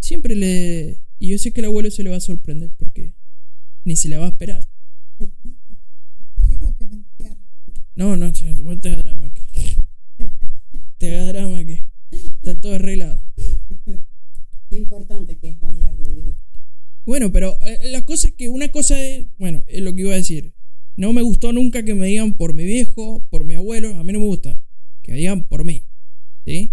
Siempre 0.00 0.34
le 0.34 1.02
y 1.18 1.28
yo 1.28 1.38
sé 1.38 1.52
que 1.52 1.60
el 1.60 1.66
abuelo 1.66 1.90
se 1.90 2.02
le 2.02 2.10
va 2.10 2.16
a 2.16 2.20
sorprender 2.20 2.70
porque 2.76 3.14
ni 3.84 3.96
se 3.96 4.08
le 4.08 4.16
va 4.16 4.26
a 4.26 4.28
esperar. 4.28 4.66
Quiero 5.18 6.76
que 6.76 6.84
me 6.84 6.96
entierren. 6.96 7.38
No, 7.94 8.16
no, 8.16 8.32
vos 8.62 8.80
te 8.80 8.88
hagas 8.88 9.04
drama 9.04 9.30
que. 9.32 9.42
Te 10.98 11.14
hagas 11.14 11.28
drama 11.28 11.64
que. 11.64 11.86
Está 12.10 12.60
todo 12.60 12.74
arreglado. 12.74 13.22
Qué 14.68 14.78
importante 14.78 15.36
que 15.36 15.50
es 15.50 15.62
hablar 15.62 15.96
de 15.96 16.14
Dios. 16.14 16.36
Bueno, 17.04 17.30
pero 17.32 17.58
eh, 17.64 17.90
la 17.90 18.04
cosa 18.04 18.28
es 18.28 18.34
que 18.34 18.48
una 18.48 18.68
cosa 18.72 19.02
es. 19.04 19.26
Bueno, 19.38 19.62
es 19.66 19.82
lo 19.82 19.92
que 19.94 20.00
iba 20.00 20.12
a 20.12 20.16
decir. 20.16 20.54
No 20.96 21.12
me 21.12 21.22
gustó 21.22 21.52
nunca 21.52 21.84
que 21.84 21.94
me 21.94 22.06
digan 22.06 22.34
por 22.34 22.54
mi 22.54 22.64
viejo, 22.64 23.26
por 23.28 23.44
mi 23.44 23.54
abuelo. 23.54 23.96
A 23.96 24.04
mí 24.04 24.12
no 24.12 24.20
me 24.20 24.26
gusta. 24.26 24.62
Que 25.02 25.12
me 25.12 25.18
digan 25.18 25.44
por 25.44 25.64
mí. 25.64 25.84
¿Sí? 26.46 26.72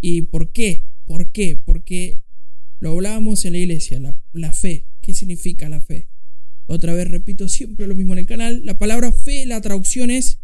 ¿Y 0.00 0.22
por 0.22 0.52
qué? 0.52 0.84
¿Por 1.06 1.30
qué? 1.32 1.56
Porque 1.56 2.22
lo 2.78 2.90
hablábamos 2.90 3.44
en 3.44 3.52
la 3.52 3.58
iglesia, 3.58 4.00
la, 4.00 4.14
la 4.32 4.52
fe. 4.52 4.86
¿Qué 5.00 5.14
significa 5.14 5.68
la 5.68 5.80
fe? 5.80 6.08
Otra 6.70 6.94
vez 6.94 7.08
repito 7.08 7.48
siempre 7.48 7.88
lo 7.88 7.96
mismo 7.96 8.12
en 8.12 8.20
el 8.20 8.26
canal. 8.26 8.64
La 8.64 8.78
palabra 8.78 9.12
fe, 9.12 9.44
la 9.44 9.60
traducción 9.60 10.08
es 10.08 10.38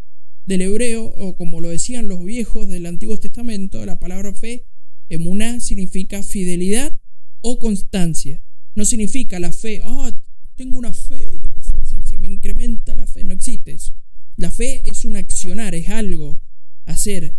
del 0.45 0.61
hebreo, 0.63 1.05
o 1.05 1.37
como 1.37 1.61
lo 1.61 1.69
decían 1.69 2.09
los 2.09 2.25
viejos 2.25 2.67
del 2.69 2.87
Antiguo 2.87 3.17
Testamento, 3.17 3.87
la 3.87 4.01
palabra 4.01 4.35
fe, 4.35 4.65
emuná, 5.09 5.61
significa 5.61 6.25
fidelidad 6.25 6.99
o 7.43 7.61
constancia. 7.61 8.43
No 8.75 8.85
significa 8.85 9.39
la 9.39 9.53
fe, 9.53 9.81
ah, 9.85 10.13
tengo 10.57 10.77
una 10.79 10.93
fe, 10.93 11.23
y 11.23 12.09
se 12.09 12.19
me 12.19 12.27
incrementa 12.27 12.97
la 12.97 13.07
fe. 13.07 13.23
No 13.23 13.33
existe 13.33 13.75
eso. 13.75 13.95
La 14.37 14.51
fe 14.51 14.83
es 14.91 15.05
un 15.05 15.17
accionar, 15.17 15.77
es 15.77 15.89
algo, 15.91 16.43
hacer. 16.87 17.37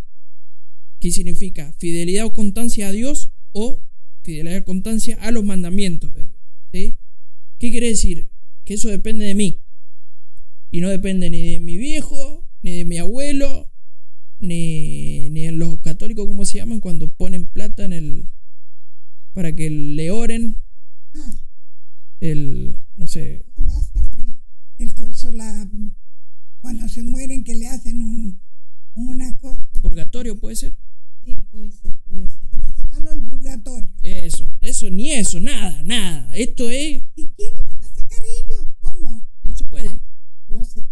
¿Qué 1.01 1.11
significa? 1.11 1.73
Fidelidad 1.77 2.25
o 2.25 2.31
constancia 2.31 2.88
a 2.88 2.93
Dios 2.93 3.31
o 3.51 3.83
fidelidad 4.23 4.61
o 4.61 4.63
constancia 4.63 5.17
a 5.19 5.31
los 5.31 5.43
mandamientos 5.43 6.15
de 6.15 6.23
Dios. 6.23 6.95
¿Qué 7.59 7.69
quiere 7.69 7.89
decir? 7.89 8.29
Que 8.68 8.74
eso 8.74 8.89
depende 8.89 9.24
de 9.24 9.34
mí. 9.34 9.61
Y 10.72 10.82
no 10.82 10.89
depende 10.89 11.30
ni 11.30 11.51
de 11.51 11.61
mi 11.61 11.78
viejo, 11.78 12.43
ni 12.61 12.72
de 12.80 12.84
mi 12.84 12.97
abuelo, 12.97 13.72
ni, 14.39 15.30
ni 15.30 15.43
de 15.43 15.53
los 15.53 15.80
católicos, 15.80 16.28
¿cómo 16.28 16.43
se 16.43 16.57
llaman? 16.57 16.82
Cuando 16.82 17.07
ponen 17.13 17.45
plata 17.45 17.86
en 17.86 17.93
el. 17.93 18.30
para 19.32 19.55
que 19.55 19.70
le 19.70 20.11
oren. 20.11 20.61
Ah, 21.15 21.34
El. 22.20 22.78
no 22.97 23.07
sé. 23.07 23.45
cuando 23.53 23.74
hacen 23.78 24.11
el, 24.18 24.36
el 24.80 24.95
consola, 24.95 25.70
cuando 26.59 26.89
se 26.89 27.03
mueren 27.03 27.45
que 27.45 27.55
le 27.55 27.68
hacen 27.68 28.01
un, 28.01 28.41
una 28.95 29.34
cosa 29.38 29.63
purgatorio 29.82 30.38
puede 30.38 30.57
ser. 30.57 30.76
Sí, 31.24 31.38
puede 31.51 31.72
ser, 31.72 31.95
puede 32.03 32.28
ser. 32.28 32.49
para 32.49 32.70
sacarlo 32.76 33.11
del 33.11 33.22
purgatorio. 33.22 33.89
Eso, 34.03 34.49
eso, 34.59 34.89
ni 34.89 35.11
eso, 35.11 35.39
nada, 35.39 35.82
nada. 35.84 36.36
Esto 36.36 36.70
es. 36.70 37.03
¿Y 37.15 37.28
quién 37.30 37.53
lo 37.53 37.63
van 37.63 37.78
a 37.84 37.88
sacar 37.95 38.24
ellos? 38.43 38.56
¿Cómo? 39.01 39.27
no 39.43 39.55
se 39.55 39.63
puede. 39.65 40.01
No 40.47 40.65
se 40.65 40.83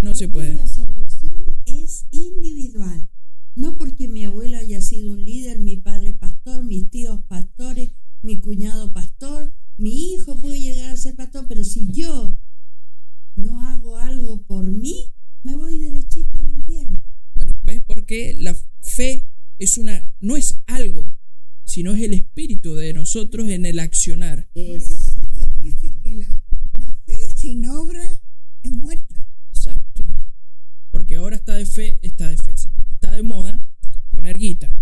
No 0.00 0.10
Es 0.12 0.18
se 0.18 0.28
puede. 0.28 0.54
La 0.54 0.66
salvación 0.66 1.44
es 1.64 2.06
individual. 2.10 3.08
No 3.54 3.76
porque 3.78 4.08
mi 4.08 4.24
abuelo 4.24 4.58
haya 4.58 4.80
sido 4.80 5.12
un 5.12 5.24
líder, 5.24 5.58
mi 5.58 5.76
padre 5.76 6.12
pastor, 6.12 6.62
mis 6.62 6.90
tíos 6.90 7.22
pastores, 7.26 7.90
mi 8.22 8.40
cuñado 8.40 8.92
pastor, 8.92 9.52
mi 9.78 10.12
hijo 10.12 10.38
puede 10.38 10.60
llegar 10.60 10.90
a 10.90 10.96
ser 10.96 11.16
pastor, 11.16 11.46
pero 11.48 11.64
si 11.64 11.90
yo 11.92 12.36
no 13.34 13.62
hago 13.62 13.96
algo 13.96 14.42
por 14.42 14.66
mí, 14.66 15.12
me 15.42 15.56
voy 15.56 15.78
derechito 15.78 16.38
al 16.38 16.50
infierno. 16.50 16.98
Bueno, 17.34 17.54
¿ves? 17.62 17.82
Porque 17.86 18.34
la 18.34 18.56
fe 18.82 19.28
es 19.58 19.78
una. 19.78 20.14
no 20.20 20.36
es 20.36 20.60
algo, 20.66 21.16
sino 21.64 21.94
es 21.94 22.02
el 22.02 22.14
espíritu 22.14 22.74
de 22.74 22.92
nosotros 22.92 23.48
en 23.48 23.66
el 23.66 23.78
accionar. 23.78 24.48
Por 24.52 24.62
eso 24.62 24.90
se 25.34 25.60
dice 25.62 25.92
que 26.02 26.14
la, 26.16 26.26
la 26.28 26.34
fe 26.34 26.45
sin 27.36 27.66
obra 27.66 28.02
es 28.62 28.72
muerta. 28.72 29.26
Exacto. 29.50 30.04
Porque 30.90 31.16
ahora 31.16 31.36
está 31.36 31.54
de 31.54 31.66
fe, 31.66 31.98
está 32.02 32.28
de 32.28 32.36
fe, 32.36 32.52
está 32.90 33.14
de 33.14 33.22
moda 33.22 33.60
poner 34.10 34.38
guita, 34.38 34.74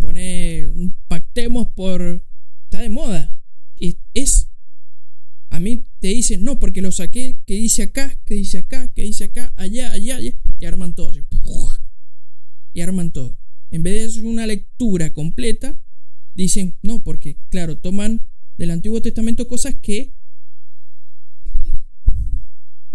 poner 0.00 0.72
pactemos 1.06 1.68
por, 1.68 2.24
está 2.64 2.80
de 2.80 2.88
moda. 2.88 3.32
Es, 4.14 4.48
a 5.50 5.60
mí 5.60 5.84
te 6.00 6.08
dicen, 6.08 6.42
no, 6.42 6.58
porque 6.58 6.82
lo 6.82 6.90
saqué, 6.90 7.38
que 7.46 7.54
dice 7.54 7.82
acá, 7.82 8.18
que 8.24 8.34
dice 8.34 8.58
acá, 8.58 8.88
que 8.88 9.02
dice 9.02 9.24
acá, 9.24 9.52
allá, 9.56 9.92
allá, 9.92 10.16
allá", 10.16 10.32
y 10.58 10.64
arman 10.64 10.94
todo. 10.94 11.12
y 12.72 12.80
arman 12.80 13.12
todo. 13.12 13.38
En 13.70 13.82
vez 13.82 13.94
de 13.94 14.08
hacer 14.08 14.24
una 14.24 14.46
lectura 14.46 15.12
completa, 15.12 15.78
dicen, 16.34 16.76
no, 16.82 17.04
porque, 17.04 17.36
claro, 17.50 17.78
toman 17.78 18.22
del 18.56 18.70
Antiguo 18.70 19.02
Testamento 19.02 19.46
cosas 19.46 19.76
que, 19.76 20.14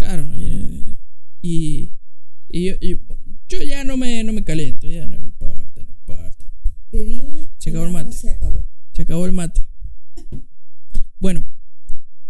claro, 0.03 0.27
y, 0.35 0.97
y 1.41 2.65
yo, 2.65 2.73
y 2.81 2.99
yo 3.47 3.63
ya 3.63 3.83
no 3.83 3.95
me, 3.97 4.23
no 4.23 4.33
me 4.33 4.43
caliento, 4.43 4.87
ya 4.87 5.07
no 5.07 5.19
me 5.19 5.27
importa, 5.27 5.81
no 5.81 5.83
me 5.83 5.91
importa. 5.93 6.45
Te 6.91 6.97
digo, 6.97 7.31
Se 7.57 7.69
acabó 7.69 7.85
el 7.85 7.91
mate. 7.93 8.11
Se 8.11 8.31
acabó. 8.31 8.67
Se 8.91 9.01
acabó 9.01 9.25
el 9.25 9.31
mate. 9.31 9.67
Bueno, 11.19 11.45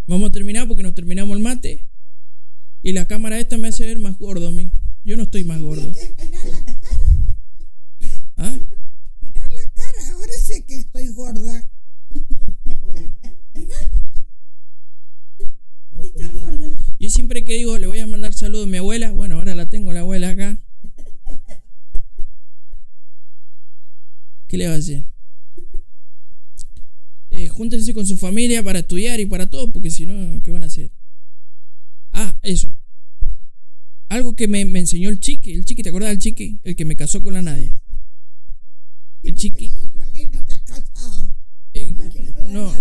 vamos 0.06 0.30
a 0.30 0.32
terminar 0.32 0.68
porque 0.68 0.84
nos 0.84 0.94
terminamos 0.94 1.36
el 1.36 1.44
mate. 1.44 1.88
Y 2.84 2.92
la 2.92 3.08
cámara 3.08 3.40
esta 3.40 3.58
me 3.58 3.70
hace 3.70 3.86
ver 3.86 3.98
más 4.00 4.20
gordo 4.20 4.52
mí. 4.52 4.72
Yo 5.04 5.18
no 5.18 5.24
estoy 5.24 5.44
más 5.44 5.60
gordo. 5.60 5.92
¿Ah? 8.38 8.56
Mirá 9.22 9.48
la 9.48 9.70
cara, 9.74 10.12
ahora 10.14 10.34
sé 10.34 10.64
que 10.66 10.78
estoy 10.78 11.08
gorda. 11.10 11.70
Está 16.04 16.28
gorda. 16.30 16.68
Yo 17.00 17.03
siempre 17.14 17.46
que 17.46 17.54
digo 17.54 17.78
le 17.78 17.86
voy 17.86 18.00
a 18.00 18.08
mandar 18.08 18.34
saludos 18.34 18.66
a 18.66 18.70
mi 18.70 18.78
abuela, 18.78 19.12
bueno, 19.12 19.36
ahora 19.36 19.54
la 19.54 19.70
tengo 19.70 19.94
la 19.94 20.00
abuela 20.00 20.30
acá. 20.30 20.60
¿Qué 24.48 24.58
le 24.58 24.68
va 24.68 24.74
a 24.74 24.78
hacer? 24.78 25.06
Eh, 27.32 27.48
júntense 27.48 27.94
con 27.94 28.06
su 28.06 28.18
familia 28.18 28.64
para 28.64 28.80
estudiar 28.80 29.20
y 29.20 29.26
para 29.26 29.50
todo, 29.50 29.72
porque 29.72 29.90
si 29.90 30.06
no, 30.06 30.42
¿qué 30.42 30.52
van 30.52 30.64
a 30.64 30.68
hacer? 30.68 30.92
Ah, 32.12 32.38
eso. 32.42 32.70
Algo 34.10 34.36
que 34.36 34.48
me, 34.48 34.66
me 34.66 34.80
enseñó 34.80 35.10
el 35.10 35.20
chiqui. 35.20 35.54
El 35.54 35.66
chiqui, 35.66 35.82
¿te 35.82 35.90
acuerdas 35.90 36.12
del 36.12 36.20
chiqui? 36.20 36.60
El 36.64 36.76
que 36.76 36.86
me 36.86 36.96
casó 36.96 37.24
con 37.24 37.34
la 37.34 37.42
Nadia. 37.42 37.76
El 39.24 39.34
chiqui. 39.34 39.72
Eh, 41.74 41.94
no, 42.50 42.72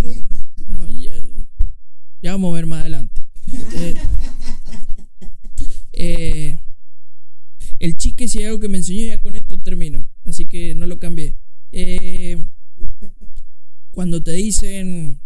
no, 0.68 0.88
ya, 0.88 1.12
ya 2.20 2.32
vamos 2.32 2.52
a 2.52 2.56
ver 2.56 2.66
más 2.66 2.82
adelante. 2.82 3.21
Eh, 3.54 3.94
eh, 5.92 6.58
el 7.78 7.96
chique, 7.96 8.28
si 8.28 8.38
hay 8.38 8.46
algo 8.46 8.60
que 8.60 8.68
me 8.68 8.78
enseñó, 8.78 9.08
ya 9.08 9.20
con 9.20 9.34
esto 9.36 9.60
termino. 9.60 10.08
Así 10.24 10.44
que 10.46 10.74
no 10.74 10.86
lo 10.86 10.98
cambié. 10.98 11.36
Eh, 11.72 12.44
cuando 13.90 14.22
te 14.22 14.32
dicen, 14.32 15.20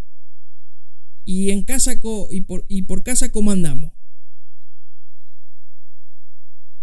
¿y 1.24 1.50
en 1.50 1.62
casa 1.62 2.00
co- 2.00 2.28
y, 2.30 2.40
por, 2.42 3.02
casa 3.02 3.30
cómo 3.30 3.50
andamos? 3.52 3.92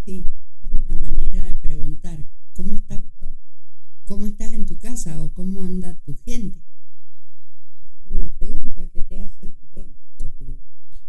Sí, 0.05 0.27
es 0.63 0.71
una 0.71 0.99
manera 0.99 1.43
de 1.43 1.55
preguntar, 1.55 2.25
¿cómo 2.53 2.73
estás? 2.73 3.01
¿Cómo 4.05 4.27
estás 4.27 4.53
en 4.53 4.65
tu 4.65 4.77
casa 4.77 5.21
o 5.23 5.33
cómo 5.33 5.63
anda 5.63 5.95
tu 6.05 6.15
gente? 6.25 6.59
Una 8.11 8.27
pregunta 8.37 8.85
que 8.93 9.01
te 9.01 9.19
hacen. 9.19 9.42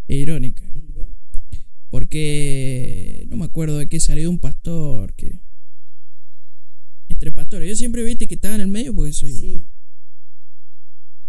Es 0.09 0.16
irónica. 0.16 0.62
Porque 1.90 3.24
no 3.28 3.36
me 3.36 3.44
acuerdo 3.44 3.78
de 3.78 3.88
qué 3.88 4.00
salió 4.00 4.28
un 4.28 4.38
pastor 4.38 5.14
que. 5.14 5.40
Entre 7.09 7.30
pastores. 7.30 7.68
Yo 7.68 7.76
siempre 7.76 8.02
viste 8.02 8.26
que 8.26 8.34
estaba 8.34 8.57
en 8.57 8.62
el 8.62 8.68
medio 8.68 8.94
porque 8.94 9.12
soy, 9.12 9.32
Sí, 9.32 9.64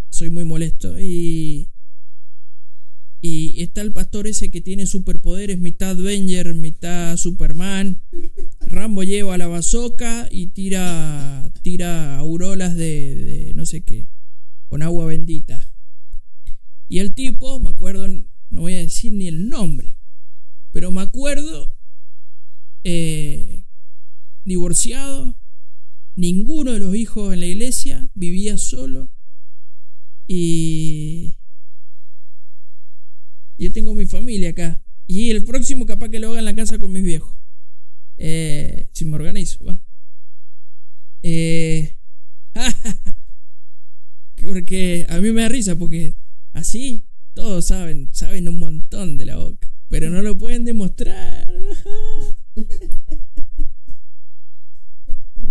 soy 0.10 0.30
muy 0.30 0.44
molesto. 0.44 1.00
Y. 1.00 1.70
Y 3.22 3.62
está 3.62 3.82
el 3.82 3.92
pastor 3.92 4.28
ese 4.28 4.52
que 4.52 4.62
tiene 4.62 4.86
superpoderes, 4.86 5.60
mitad 5.60 5.92
Avenger, 5.92 6.54
mitad 6.54 7.18
Superman. 7.18 8.02
Rambo 8.60 9.04
lleva 9.04 9.38
la 9.38 9.48
bazooka 9.48 10.28
y 10.32 10.48
tira. 10.48 11.52
tira 11.62 12.18
aurolas 12.18 12.76
de, 12.76 13.16
de 13.16 13.54
no 13.54 13.66
sé 13.66 13.84
qué. 13.84 14.08
con 14.68 14.82
agua 14.82 15.06
bendita. 15.06 15.72
Y 16.88 17.00
el 17.00 17.14
tipo, 17.14 17.60
me 17.60 17.70
acuerdo, 17.70 18.08
no 18.50 18.62
voy 18.62 18.74
a 18.74 18.80
decir 18.80 19.12
ni 19.14 19.28
el 19.28 19.50
nombre, 19.50 19.98
pero 20.72 20.92
me 20.92 21.02
acuerdo, 21.02 21.78
eh, 22.84 23.66
divorciado, 24.44 25.40
ninguno 26.16 26.72
de 26.74 26.80
los 26.80 26.96
hijos 26.96 27.34
en 27.34 27.40
la 27.42 27.48
iglesia, 27.48 28.12
vivía 28.14 28.58
solo 28.58 29.12
y 30.28 31.38
yo 33.58 33.72
tengo 33.72 33.94
mi 33.94 34.06
familia 34.06 34.50
acá. 34.50 34.82
Y 35.08 35.30
el 35.30 35.44
próximo 35.44 35.86
capaz 35.86 36.10
que 36.10 36.20
lo 36.20 36.30
haga 36.30 36.40
en 36.40 36.46
la 36.46 36.56
casa 36.56 36.80
con 36.80 36.92
mis 36.92 37.04
viejos. 37.04 37.38
Eh, 38.18 38.90
si 38.92 39.06
me 39.06 39.16
organizo, 39.16 39.64
va. 39.66 39.84
Eh, 41.22 41.98
porque 44.44 45.06
a 45.10 45.20
mí 45.20 45.32
me 45.32 45.42
da 45.42 45.50
risa 45.50 45.76
porque 45.76 46.16
así 46.54 47.06
todos 47.36 47.68
saben, 47.68 48.10
saben 48.14 48.50
un 48.50 48.60
montón 48.60 49.18
de 49.18 49.26
la 49.26 49.36
boca, 49.36 49.70
pero 49.90 50.10
no 50.10 50.24
lo 50.24 50.38
pueden 50.38 50.66
demostrar. 50.66 51.46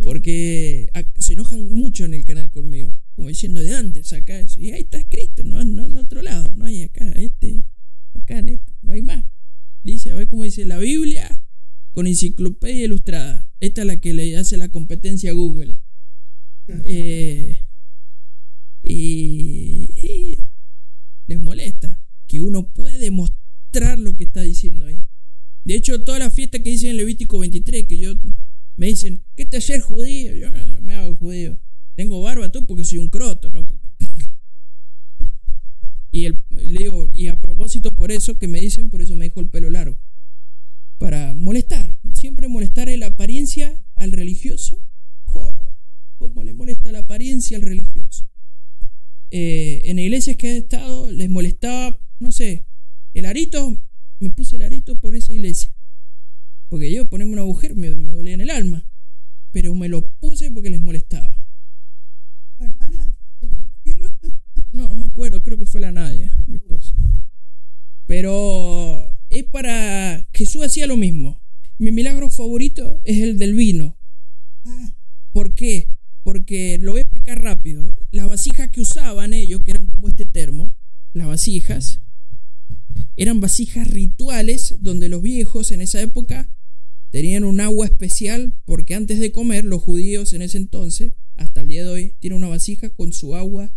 Porque 0.02 0.90
ah, 0.94 1.04
se 1.18 1.34
enojan 1.34 1.72
mucho 1.72 2.04
en 2.04 2.14
el 2.14 2.24
canal 2.24 2.50
conmigo, 2.50 2.92
como 3.14 3.28
diciendo 3.28 3.60
de 3.60 3.70
dónde 3.70 4.02
saca 4.02 4.40
eso. 4.40 4.58
Y 4.60 4.72
ahí 4.72 4.80
está 4.80 4.98
escrito, 4.98 5.44
no, 5.44 5.62
no 5.62 5.86
en 5.86 5.96
otro 5.98 6.22
lado, 6.22 6.50
no 6.56 6.64
hay 6.64 6.82
acá, 6.82 7.08
este, 7.12 7.62
acá 8.14 8.38
en 8.38 8.60
no 8.82 8.92
hay 8.92 9.02
más. 9.02 9.24
Dice, 9.82 10.10
a 10.10 10.14
ver 10.16 10.26
cómo 10.26 10.44
dice 10.44 10.64
la 10.64 10.78
Biblia 10.78 11.42
con 11.92 12.06
enciclopedia 12.06 12.86
ilustrada. 12.86 13.48
Esta 13.60 13.82
es 13.82 13.86
la 13.86 14.00
que 14.00 14.14
le 14.14 14.36
hace 14.36 14.56
la 14.56 14.70
competencia 14.70 15.30
a 15.30 15.34
Google. 15.34 15.76
Eh, 16.86 17.62
y 18.82 20.38
les 21.26 21.42
molesta 21.42 22.00
que 22.26 22.40
uno 22.40 22.68
puede 22.68 23.10
mostrar 23.10 23.98
lo 23.98 24.16
que 24.16 24.24
está 24.24 24.42
diciendo 24.42 24.86
ahí. 24.86 25.06
De 25.64 25.74
hecho, 25.74 26.02
todas 26.02 26.20
las 26.20 26.32
fiestas 26.32 26.60
que 26.60 26.70
dicen 26.70 26.90
en 26.90 26.96
Levítico 26.98 27.38
23, 27.38 27.86
que 27.86 27.98
yo 27.98 28.14
me 28.76 28.86
dicen, 28.86 29.24
¿qué 29.36 29.44
te 29.44 29.56
hacer 29.56 29.80
judío? 29.80 30.34
Yo 30.34 30.50
no 30.50 30.80
me 30.82 30.94
hago 30.94 31.14
judío. 31.16 31.58
Tengo 31.94 32.22
barba 32.22 32.50
tú 32.50 32.66
porque 32.66 32.84
soy 32.84 32.98
un 32.98 33.08
croto, 33.08 33.50
¿no? 33.50 33.66
Y 36.10 36.26
el, 36.26 36.36
le 36.48 36.78
digo, 36.78 37.08
y 37.16 37.26
a 37.26 37.40
propósito 37.40 37.92
por 37.92 38.12
eso 38.12 38.38
que 38.38 38.46
me 38.46 38.60
dicen, 38.60 38.88
por 38.88 39.02
eso 39.02 39.16
me 39.16 39.24
dejo 39.24 39.40
el 39.40 39.48
pelo 39.48 39.68
largo. 39.68 39.98
Para 40.98 41.34
molestar, 41.34 41.98
siempre 42.12 42.46
molestar 42.46 42.88
la 42.96 43.06
apariencia 43.06 43.82
al 43.96 44.12
religioso. 44.12 44.80
Jo, 45.24 45.50
¿Cómo 46.18 46.44
le 46.44 46.54
molesta 46.54 46.92
la 46.92 47.00
apariencia 47.00 47.56
al 47.56 47.62
religioso? 47.62 48.28
Eh, 49.30 49.82
en 49.84 49.98
iglesias 49.98 50.36
que 50.36 50.52
he 50.52 50.56
estado 50.58 51.10
les 51.10 51.28
molestaba, 51.28 51.98
no 52.18 52.32
sé, 52.32 52.66
el 53.14 53.26
arito, 53.26 53.80
me 54.20 54.30
puse 54.30 54.56
el 54.56 54.62
arito 54.62 54.98
por 55.00 55.14
esa 55.14 55.32
iglesia. 55.32 55.74
Porque 56.68 56.92
yo 56.92 57.08
ponerme 57.08 57.34
una 57.34 57.44
mujer 57.44 57.74
me, 57.76 57.90
dolía 57.90 58.34
en 58.34 58.40
el 58.40 58.50
alma. 58.50 58.84
Pero 59.52 59.74
me 59.74 59.88
lo 59.88 60.08
puse 60.08 60.50
porque 60.50 60.70
les 60.70 60.80
molestaba. 60.80 61.36
No, 64.72 64.88
no 64.88 64.94
me 64.96 65.06
acuerdo, 65.06 65.42
creo 65.42 65.58
que 65.58 65.66
fue 65.66 65.80
la 65.80 65.92
Nadia, 65.92 66.36
mi 66.46 66.56
esposa. 66.56 66.92
Pero 68.06 69.08
es 69.30 69.44
para. 69.44 70.26
Jesús 70.32 70.64
hacía 70.64 70.86
lo 70.88 70.96
mismo. 70.96 71.40
Mi 71.78 71.92
milagro 71.92 72.28
favorito 72.28 73.00
es 73.04 73.20
el 73.20 73.38
del 73.38 73.54
vino. 73.54 73.96
¿Por 75.32 75.54
qué? 75.54 75.88
Porque 76.24 76.78
lo 76.78 76.92
voy 76.92 77.00
a 77.00 77.02
explicar 77.02 77.40
rápido. 77.40 77.96
Las 78.10 78.28
vasijas 78.28 78.70
que 78.70 78.80
usaban 78.80 79.32
ellos, 79.32 79.60
que 79.62 79.70
eran 79.70 79.86
como 79.86 80.08
este 80.08 80.24
termo, 80.24 80.74
las 81.12 81.28
vasijas, 81.28 82.00
eran 83.16 83.40
vasijas 83.40 83.86
rituales 83.86 84.78
donde 84.80 85.08
los 85.08 85.22
viejos 85.22 85.70
en 85.70 85.80
esa 85.80 86.00
época 86.00 86.50
tenían 87.10 87.44
un 87.44 87.60
agua 87.60 87.86
especial 87.86 88.54
porque 88.64 88.96
antes 88.96 89.20
de 89.20 89.30
comer 89.30 89.64
los 89.64 89.82
judíos 89.82 90.32
en 90.32 90.42
ese 90.42 90.56
entonces, 90.56 91.12
hasta 91.36 91.60
el 91.60 91.68
día 91.68 91.84
de 91.84 91.90
hoy, 91.90 92.16
tienen 92.18 92.38
una 92.38 92.48
vasija 92.48 92.90
con 92.90 93.12
su 93.12 93.36
agua 93.36 93.72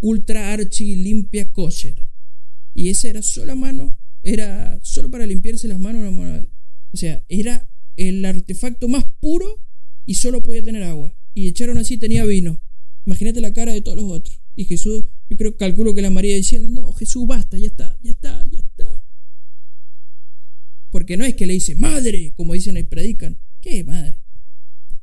ultra 0.00 0.52
archi 0.52 0.96
limpia 0.96 1.52
kosher. 1.52 2.08
Y 2.74 2.88
esa 2.88 3.08
era 3.08 3.22
solo 3.22 3.52
a 3.52 3.56
mano, 3.56 3.98
era 4.22 4.78
solo 4.82 5.10
para 5.10 5.26
limpiarse 5.26 5.68
las 5.68 5.78
manos. 5.78 6.46
O 6.92 6.96
sea, 6.96 7.22
era 7.28 7.68
el 7.96 8.24
artefacto 8.24 8.88
más 8.88 9.04
puro 9.20 9.66
y 10.06 10.14
solo 10.14 10.40
podía 10.40 10.62
tener 10.62 10.82
agua. 10.84 11.14
Y 11.40 11.48
echaron 11.48 11.78
así, 11.78 11.96
tenía 11.96 12.26
vino. 12.26 12.60
Imagínate 13.06 13.40
la 13.40 13.54
cara 13.54 13.72
de 13.72 13.80
todos 13.80 13.96
los 13.96 14.12
otros. 14.12 14.42
Y 14.56 14.66
Jesús, 14.66 15.04
yo 15.30 15.36
creo, 15.38 15.56
calculo 15.56 15.94
que 15.94 16.02
la 16.02 16.10
María 16.10 16.36
diciendo, 16.36 16.68
no, 16.68 16.92
Jesús, 16.92 17.26
basta, 17.26 17.56
ya 17.56 17.68
está, 17.68 17.96
ya 18.02 18.10
está, 18.10 18.44
ya 18.50 18.60
está. 18.60 19.02
Porque 20.90 21.16
no 21.16 21.24
es 21.24 21.34
que 21.36 21.46
le 21.46 21.54
dice, 21.54 21.76
madre, 21.76 22.34
como 22.36 22.52
dicen 22.52 22.76
y 22.76 22.82
predican. 22.82 23.38
¿Qué 23.62 23.84
madre? 23.84 24.22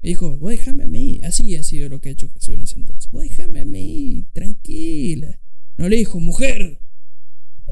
Me 0.03 0.09
dijo, 0.09 0.37
vos 0.37 0.51
déjame 0.51 0.83
a 0.83 0.87
mí. 0.87 1.19
Así 1.23 1.55
ha 1.55 1.63
sido 1.63 1.89
lo 1.89 2.01
que 2.01 2.09
ha 2.09 2.11
hecho 2.11 2.29
Jesús 2.29 2.53
en 2.53 2.61
ese 2.61 2.75
entonces. 2.75 3.09
Vos 3.09 3.23
déjame 3.23 3.61
a 3.61 3.65
mí, 3.65 4.27
tranquila. 4.33 5.41
No 5.77 5.89
le 5.89 5.95
dijo, 5.95 6.19
mujer. 6.19 6.81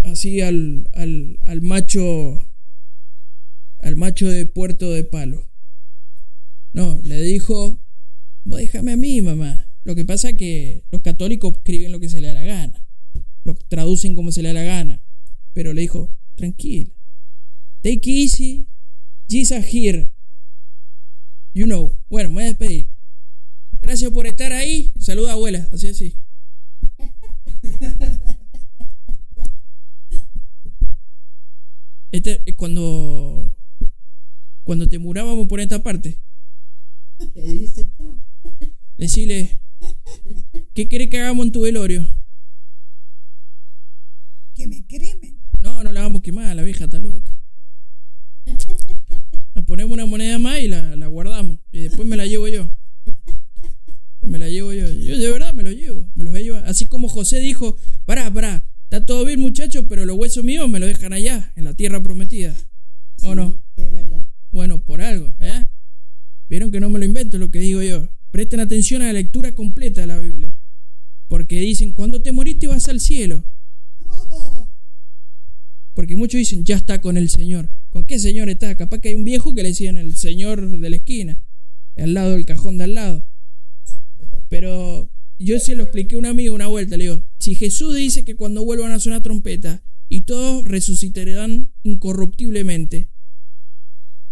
Así 0.05 0.41
al, 0.41 0.89
al, 0.93 1.37
al 1.45 1.61
macho. 1.61 2.49
Al 3.77 3.95
macho 3.95 4.27
de 4.27 4.47
puerto 4.47 4.91
de 4.91 5.03
palo. 5.03 5.51
No, 6.73 6.99
le 7.03 7.21
dijo, 7.21 7.84
vos 8.45 8.59
déjame 8.59 8.93
a 8.93 8.97
mí, 8.97 9.21
mamá. 9.21 9.67
Lo 9.83 9.95
que 9.95 10.05
pasa 10.05 10.29
es 10.29 10.37
que 10.37 10.83
los 10.91 11.01
católicos 11.01 11.57
escriben 11.57 11.91
lo 11.91 11.99
que 11.99 12.09
se 12.09 12.21
le 12.21 12.27
da 12.27 12.33
la 12.33 12.43
gana. 12.43 12.85
Lo 13.43 13.55
traducen 13.55 14.15
como 14.15 14.31
se 14.31 14.41
le 14.41 14.49
da 14.49 14.53
la 14.53 14.63
gana. 14.63 15.01
Pero 15.53 15.73
le 15.73 15.81
dijo, 15.81 16.09
tranquila. 16.35 16.91
Take 17.81 18.09
easy. 18.09 18.67
Jesus 19.29 19.65
here. 19.73 20.11
You 21.53 21.65
know. 21.65 21.95
Bueno, 22.09 22.29
me 22.29 22.35
voy 22.35 22.43
a 22.43 22.47
despedir. 22.47 22.89
Gracias 23.81 24.11
por 24.11 24.25
estar 24.25 24.51
ahí. 24.53 24.91
Saluda 24.97 25.33
abuela. 25.33 25.67
Así 25.71 25.87
así. 25.87 26.15
Este, 32.11 32.41
eh, 32.45 32.53
cuando 32.55 33.53
cuando 34.63 34.87
te 34.87 34.99
murábamos 34.99 35.47
por 35.49 35.59
esta 35.59 35.83
parte, 35.83 36.17
¿Qué? 37.33 37.69
Decirle, 38.97 39.59
¿qué 40.73 40.87
querés 40.87 41.09
que 41.09 41.19
hagamos 41.19 41.45
en 41.45 41.51
tu 41.51 41.61
velorio? 41.61 42.07
Que 44.53 44.67
me 44.67 44.85
cremen. 44.85 45.39
No, 45.59 45.83
no 45.83 45.91
la 45.91 46.01
vamos 46.01 46.19
a 46.19 46.23
quemar, 46.23 46.55
la 46.55 46.63
vieja 46.63 46.85
está 46.85 46.99
loca. 46.99 47.31
La 49.53 49.61
ponemos 49.61 49.93
una 49.93 50.05
moneda 50.05 50.37
más 50.39 50.59
y 50.59 50.67
la, 50.67 50.95
la 50.95 51.07
guardamos. 51.07 51.59
Y 51.71 51.81
después 51.81 52.07
me 52.07 52.17
la 52.17 52.25
llevo 52.25 52.47
yo. 52.47 52.71
Me 54.21 54.37
la 54.37 54.49
llevo 54.49 54.73
yo. 54.73 54.85
Yo 54.85 55.17
de 55.17 55.31
verdad 55.31 55.53
me 55.53 55.63
lo 55.63 55.71
llevo. 55.71 56.09
Me 56.15 56.23
los 56.23 56.33
voy 56.33 56.41
a 56.41 56.43
llevar. 56.43 56.65
Así 56.65 56.85
como 56.85 57.07
José 57.07 57.39
dijo, 57.39 57.77
pará, 58.05 58.31
pará, 58.33 58.67
está 58.83 59.05
todo 59.05 59.25
bien 59.25 59.39
muchachos, 59.39 59.85
pero 59.87 60.05
los 60.05 60.17
huesos 60.17 60.43
míos 60.43 60.69
me 60.69 60.79
los 60.79 60.89
dejan 60.89 61.13
allá, 61.13 61.51
en 61.55 61.63
la 61.63 61.73
tierra 61.73 62.01
prometida. 62.01 62.55
¿O 63.23 63.35
no? 63.35 63.61
Es 63.75 63.91
verdad. 63.91 64.23
Bueno, 64.51 64.81
por 64.81 65.01
algo, 65.01 65.33
¿eh? 65.39 65.67
Vieron 66.47 66.71
que 66.71 66.79
no 66.79 66.89
me 66.89 66.99
lo 66.99 67.05
invento 67.05 67.37
lo 67.37 67.51
que 67.51 67.59
digo 67.59 67.81
yo. 67.81 68.09
Presten 68.35 68.59
atención 68.59 69.01
a 69.01 69.05
la 69.05 69.13
lectura 69.13 69.55
completa 69.55 70.01
de 70.01 70.07
la 70.07 70.19
Biblia. 70.19 70.53
Porque 71.29 71.57
dicen, 71.61 71.93
cuando 71.93 72.21
te 72.21 72.33
moriste 72.33 72.67
vas 72.67 72.89
al 72.89 72.99
cielo. 72.99 73.45
Porque 75.93 76.17
muchos 76.17 76.39
dicen, 76.39 76.65
ya 76.65 76.75
está 76.75 76.99
con 76.99 77.15
el 77.15 77.29
Señor. 77.29 77.69
¿Con 77.91 78.03
qué 78.03 78.19
Señor 78.19 78.49
está? 78.49 78.75
Capaz 78.75 78.99
que 78.99 79.07
hay 79.07 79.15
un 79.15 79.23
viejo 79.23 79.55
que 79.55 79.63
le 79.63 79.69
decían 79.69 79.95
el 79.95 80.17
Señor 80.17 80.79
de 80.79 80.89
la 80.89 80.97
esquina, 80.97 81.39
al 81.95 82.13
lado 82.13 82.33
del 82.33 82.45
cajón 82.45 82.77
de 82.77 82.83
al 82.83 82.95
lado. 82.95 83.25
Pero 84.49 85.09
yo 85.39 85.57
se 85.61 85.77
lo 85.77 85.83
expliqué 85.83 86.15
a 86.15 86.19
un 86.19 86.25
amigo 86.25 86.53
una 86.53 86.67
vuelta, 86.67 86.97
le 86.97 87.05
digo, 87.05 87.23
si 87.39 87.55
Jesús 87.55 87.95
dice 87.95 88.25
que 88.25 88.35
cuando 88.35 88.65
vuelvan 88.65 88.91
a 88.91 88.99
sonar 88.99 89.23
trompeta 89.23 89.81
y 90.09 90.23
todos 90.23 90.67
resucitarán 90.67 91.71
incorruptiblemente, 91.83 93.11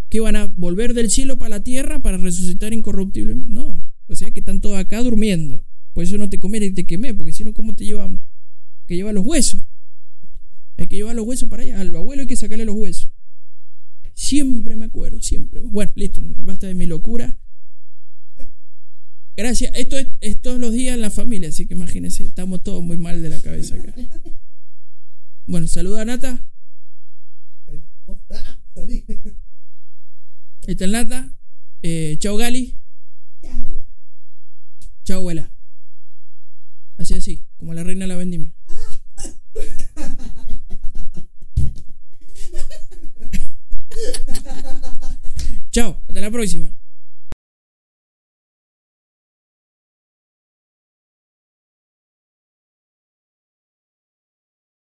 que 0.09 0.19
van 0.19 0.35
a 0.35 0.53
volver 0.57 0.93
del 0.93 1.09
cielo 1.09 1.39
para 1.39 1.51
la 1.51 1.63
tierra 1.63 2.03
para 2.03 2.17
resucitar 2.17 2.73
incorruptiblemente. 2.73 3.47
No, 3.49 3.92
o 4.07 4.15
sea 4.15 4.31
que 4.31 4.39
están 4.39 4.61
todos 4.61 4.77
acá 4.77 5.01
durmiendo. 5.01 5.63
Por 5.93 6.03
eso 6.03 6.17
no 6.17 6.29
te 6.29 6.39
comes 6.39 6.61
y 6.63 6.71
te 6.71 6.85
quemé, 6.85 7.13
porque 7.13 7.33
si 7.33 7.43
no, 7.43 7.53
¿cómo 7.53 7.75
te 7.75 7.85
llevamos? 7.85 8.21
Que 8.87 8.95
lleva 8.95 9.13
los 9.13 9.25
huesos. 9.25 9.61
Hay 10.77 10.87
que 10.87 10.95
llevar 10.95 11.15
los 11.15 11.25
huesos 11.25 11.49
para 11.49 11.63
allá. 11.63 11.79
Al 11.79 11.95
abuelo 11.95 12.21
hay 12.21 12.27
que 12.27 12.35
sacarle 12.35 12.65
los 12.65 12.75
huesos. 12.75 13.09
Siempre 14.15 14.75
me 14.75 14.85
acuerdo, 14.85 15.21
siempre. 15.21 15.61
Bueno, 15.61 15.91
listo, 15.95 16.21
basta 16.37 16.67
de 16.67 16.75
mi 16.75 16.85
locura. 16.85 17.39
Gracias. 19.35 19.71
Esto 19.75 19.97
es, 20.21 20.41
todos 20.41 20.59
los 20.59 20.71
días 20.73 20.95
en 20.95 21.01
la 21.01 21.09
familia, 21.09 21.49
así 21.49 21.65
que 21.65 21.73
imagínense, 21.73 22.23
estamos 22.23 22.63
todos 22.63 22.83
muy 22.83 22.97
mal 22.97 23.21
de 23.21 23.29
la 23.29 23.39
cabeza 23.39 23.75
acá. 23.75 23.93
Bueno, 25.45 25.67
saluda 25.67 26.01
a 26.01 26.05
Nata. 26.05 26.43
Ahí 28.75 29.03
está 30.67 30.85
el 30.85 30.91
Nata. 30.91 31.37
Eh, 31.81 32.15
chao 32.19 32.37
Gali. 32.37 32.77
chao. 33.41 33.82
Chao 35.03 35.17
abuela. 35.17 35.51
Así 36.97 37.15
así, 37.15 37.45
como 37.57 37.73
la 37.73 37.83
reina 37.83 38.05
de 38.05 38.07
la 38.07 38.15
vendimia. 38.15 38.55
Chao, 45.71 46.01
hasta 46.07 46.21
la 46.21 46.31
próxima. 46.31 46.69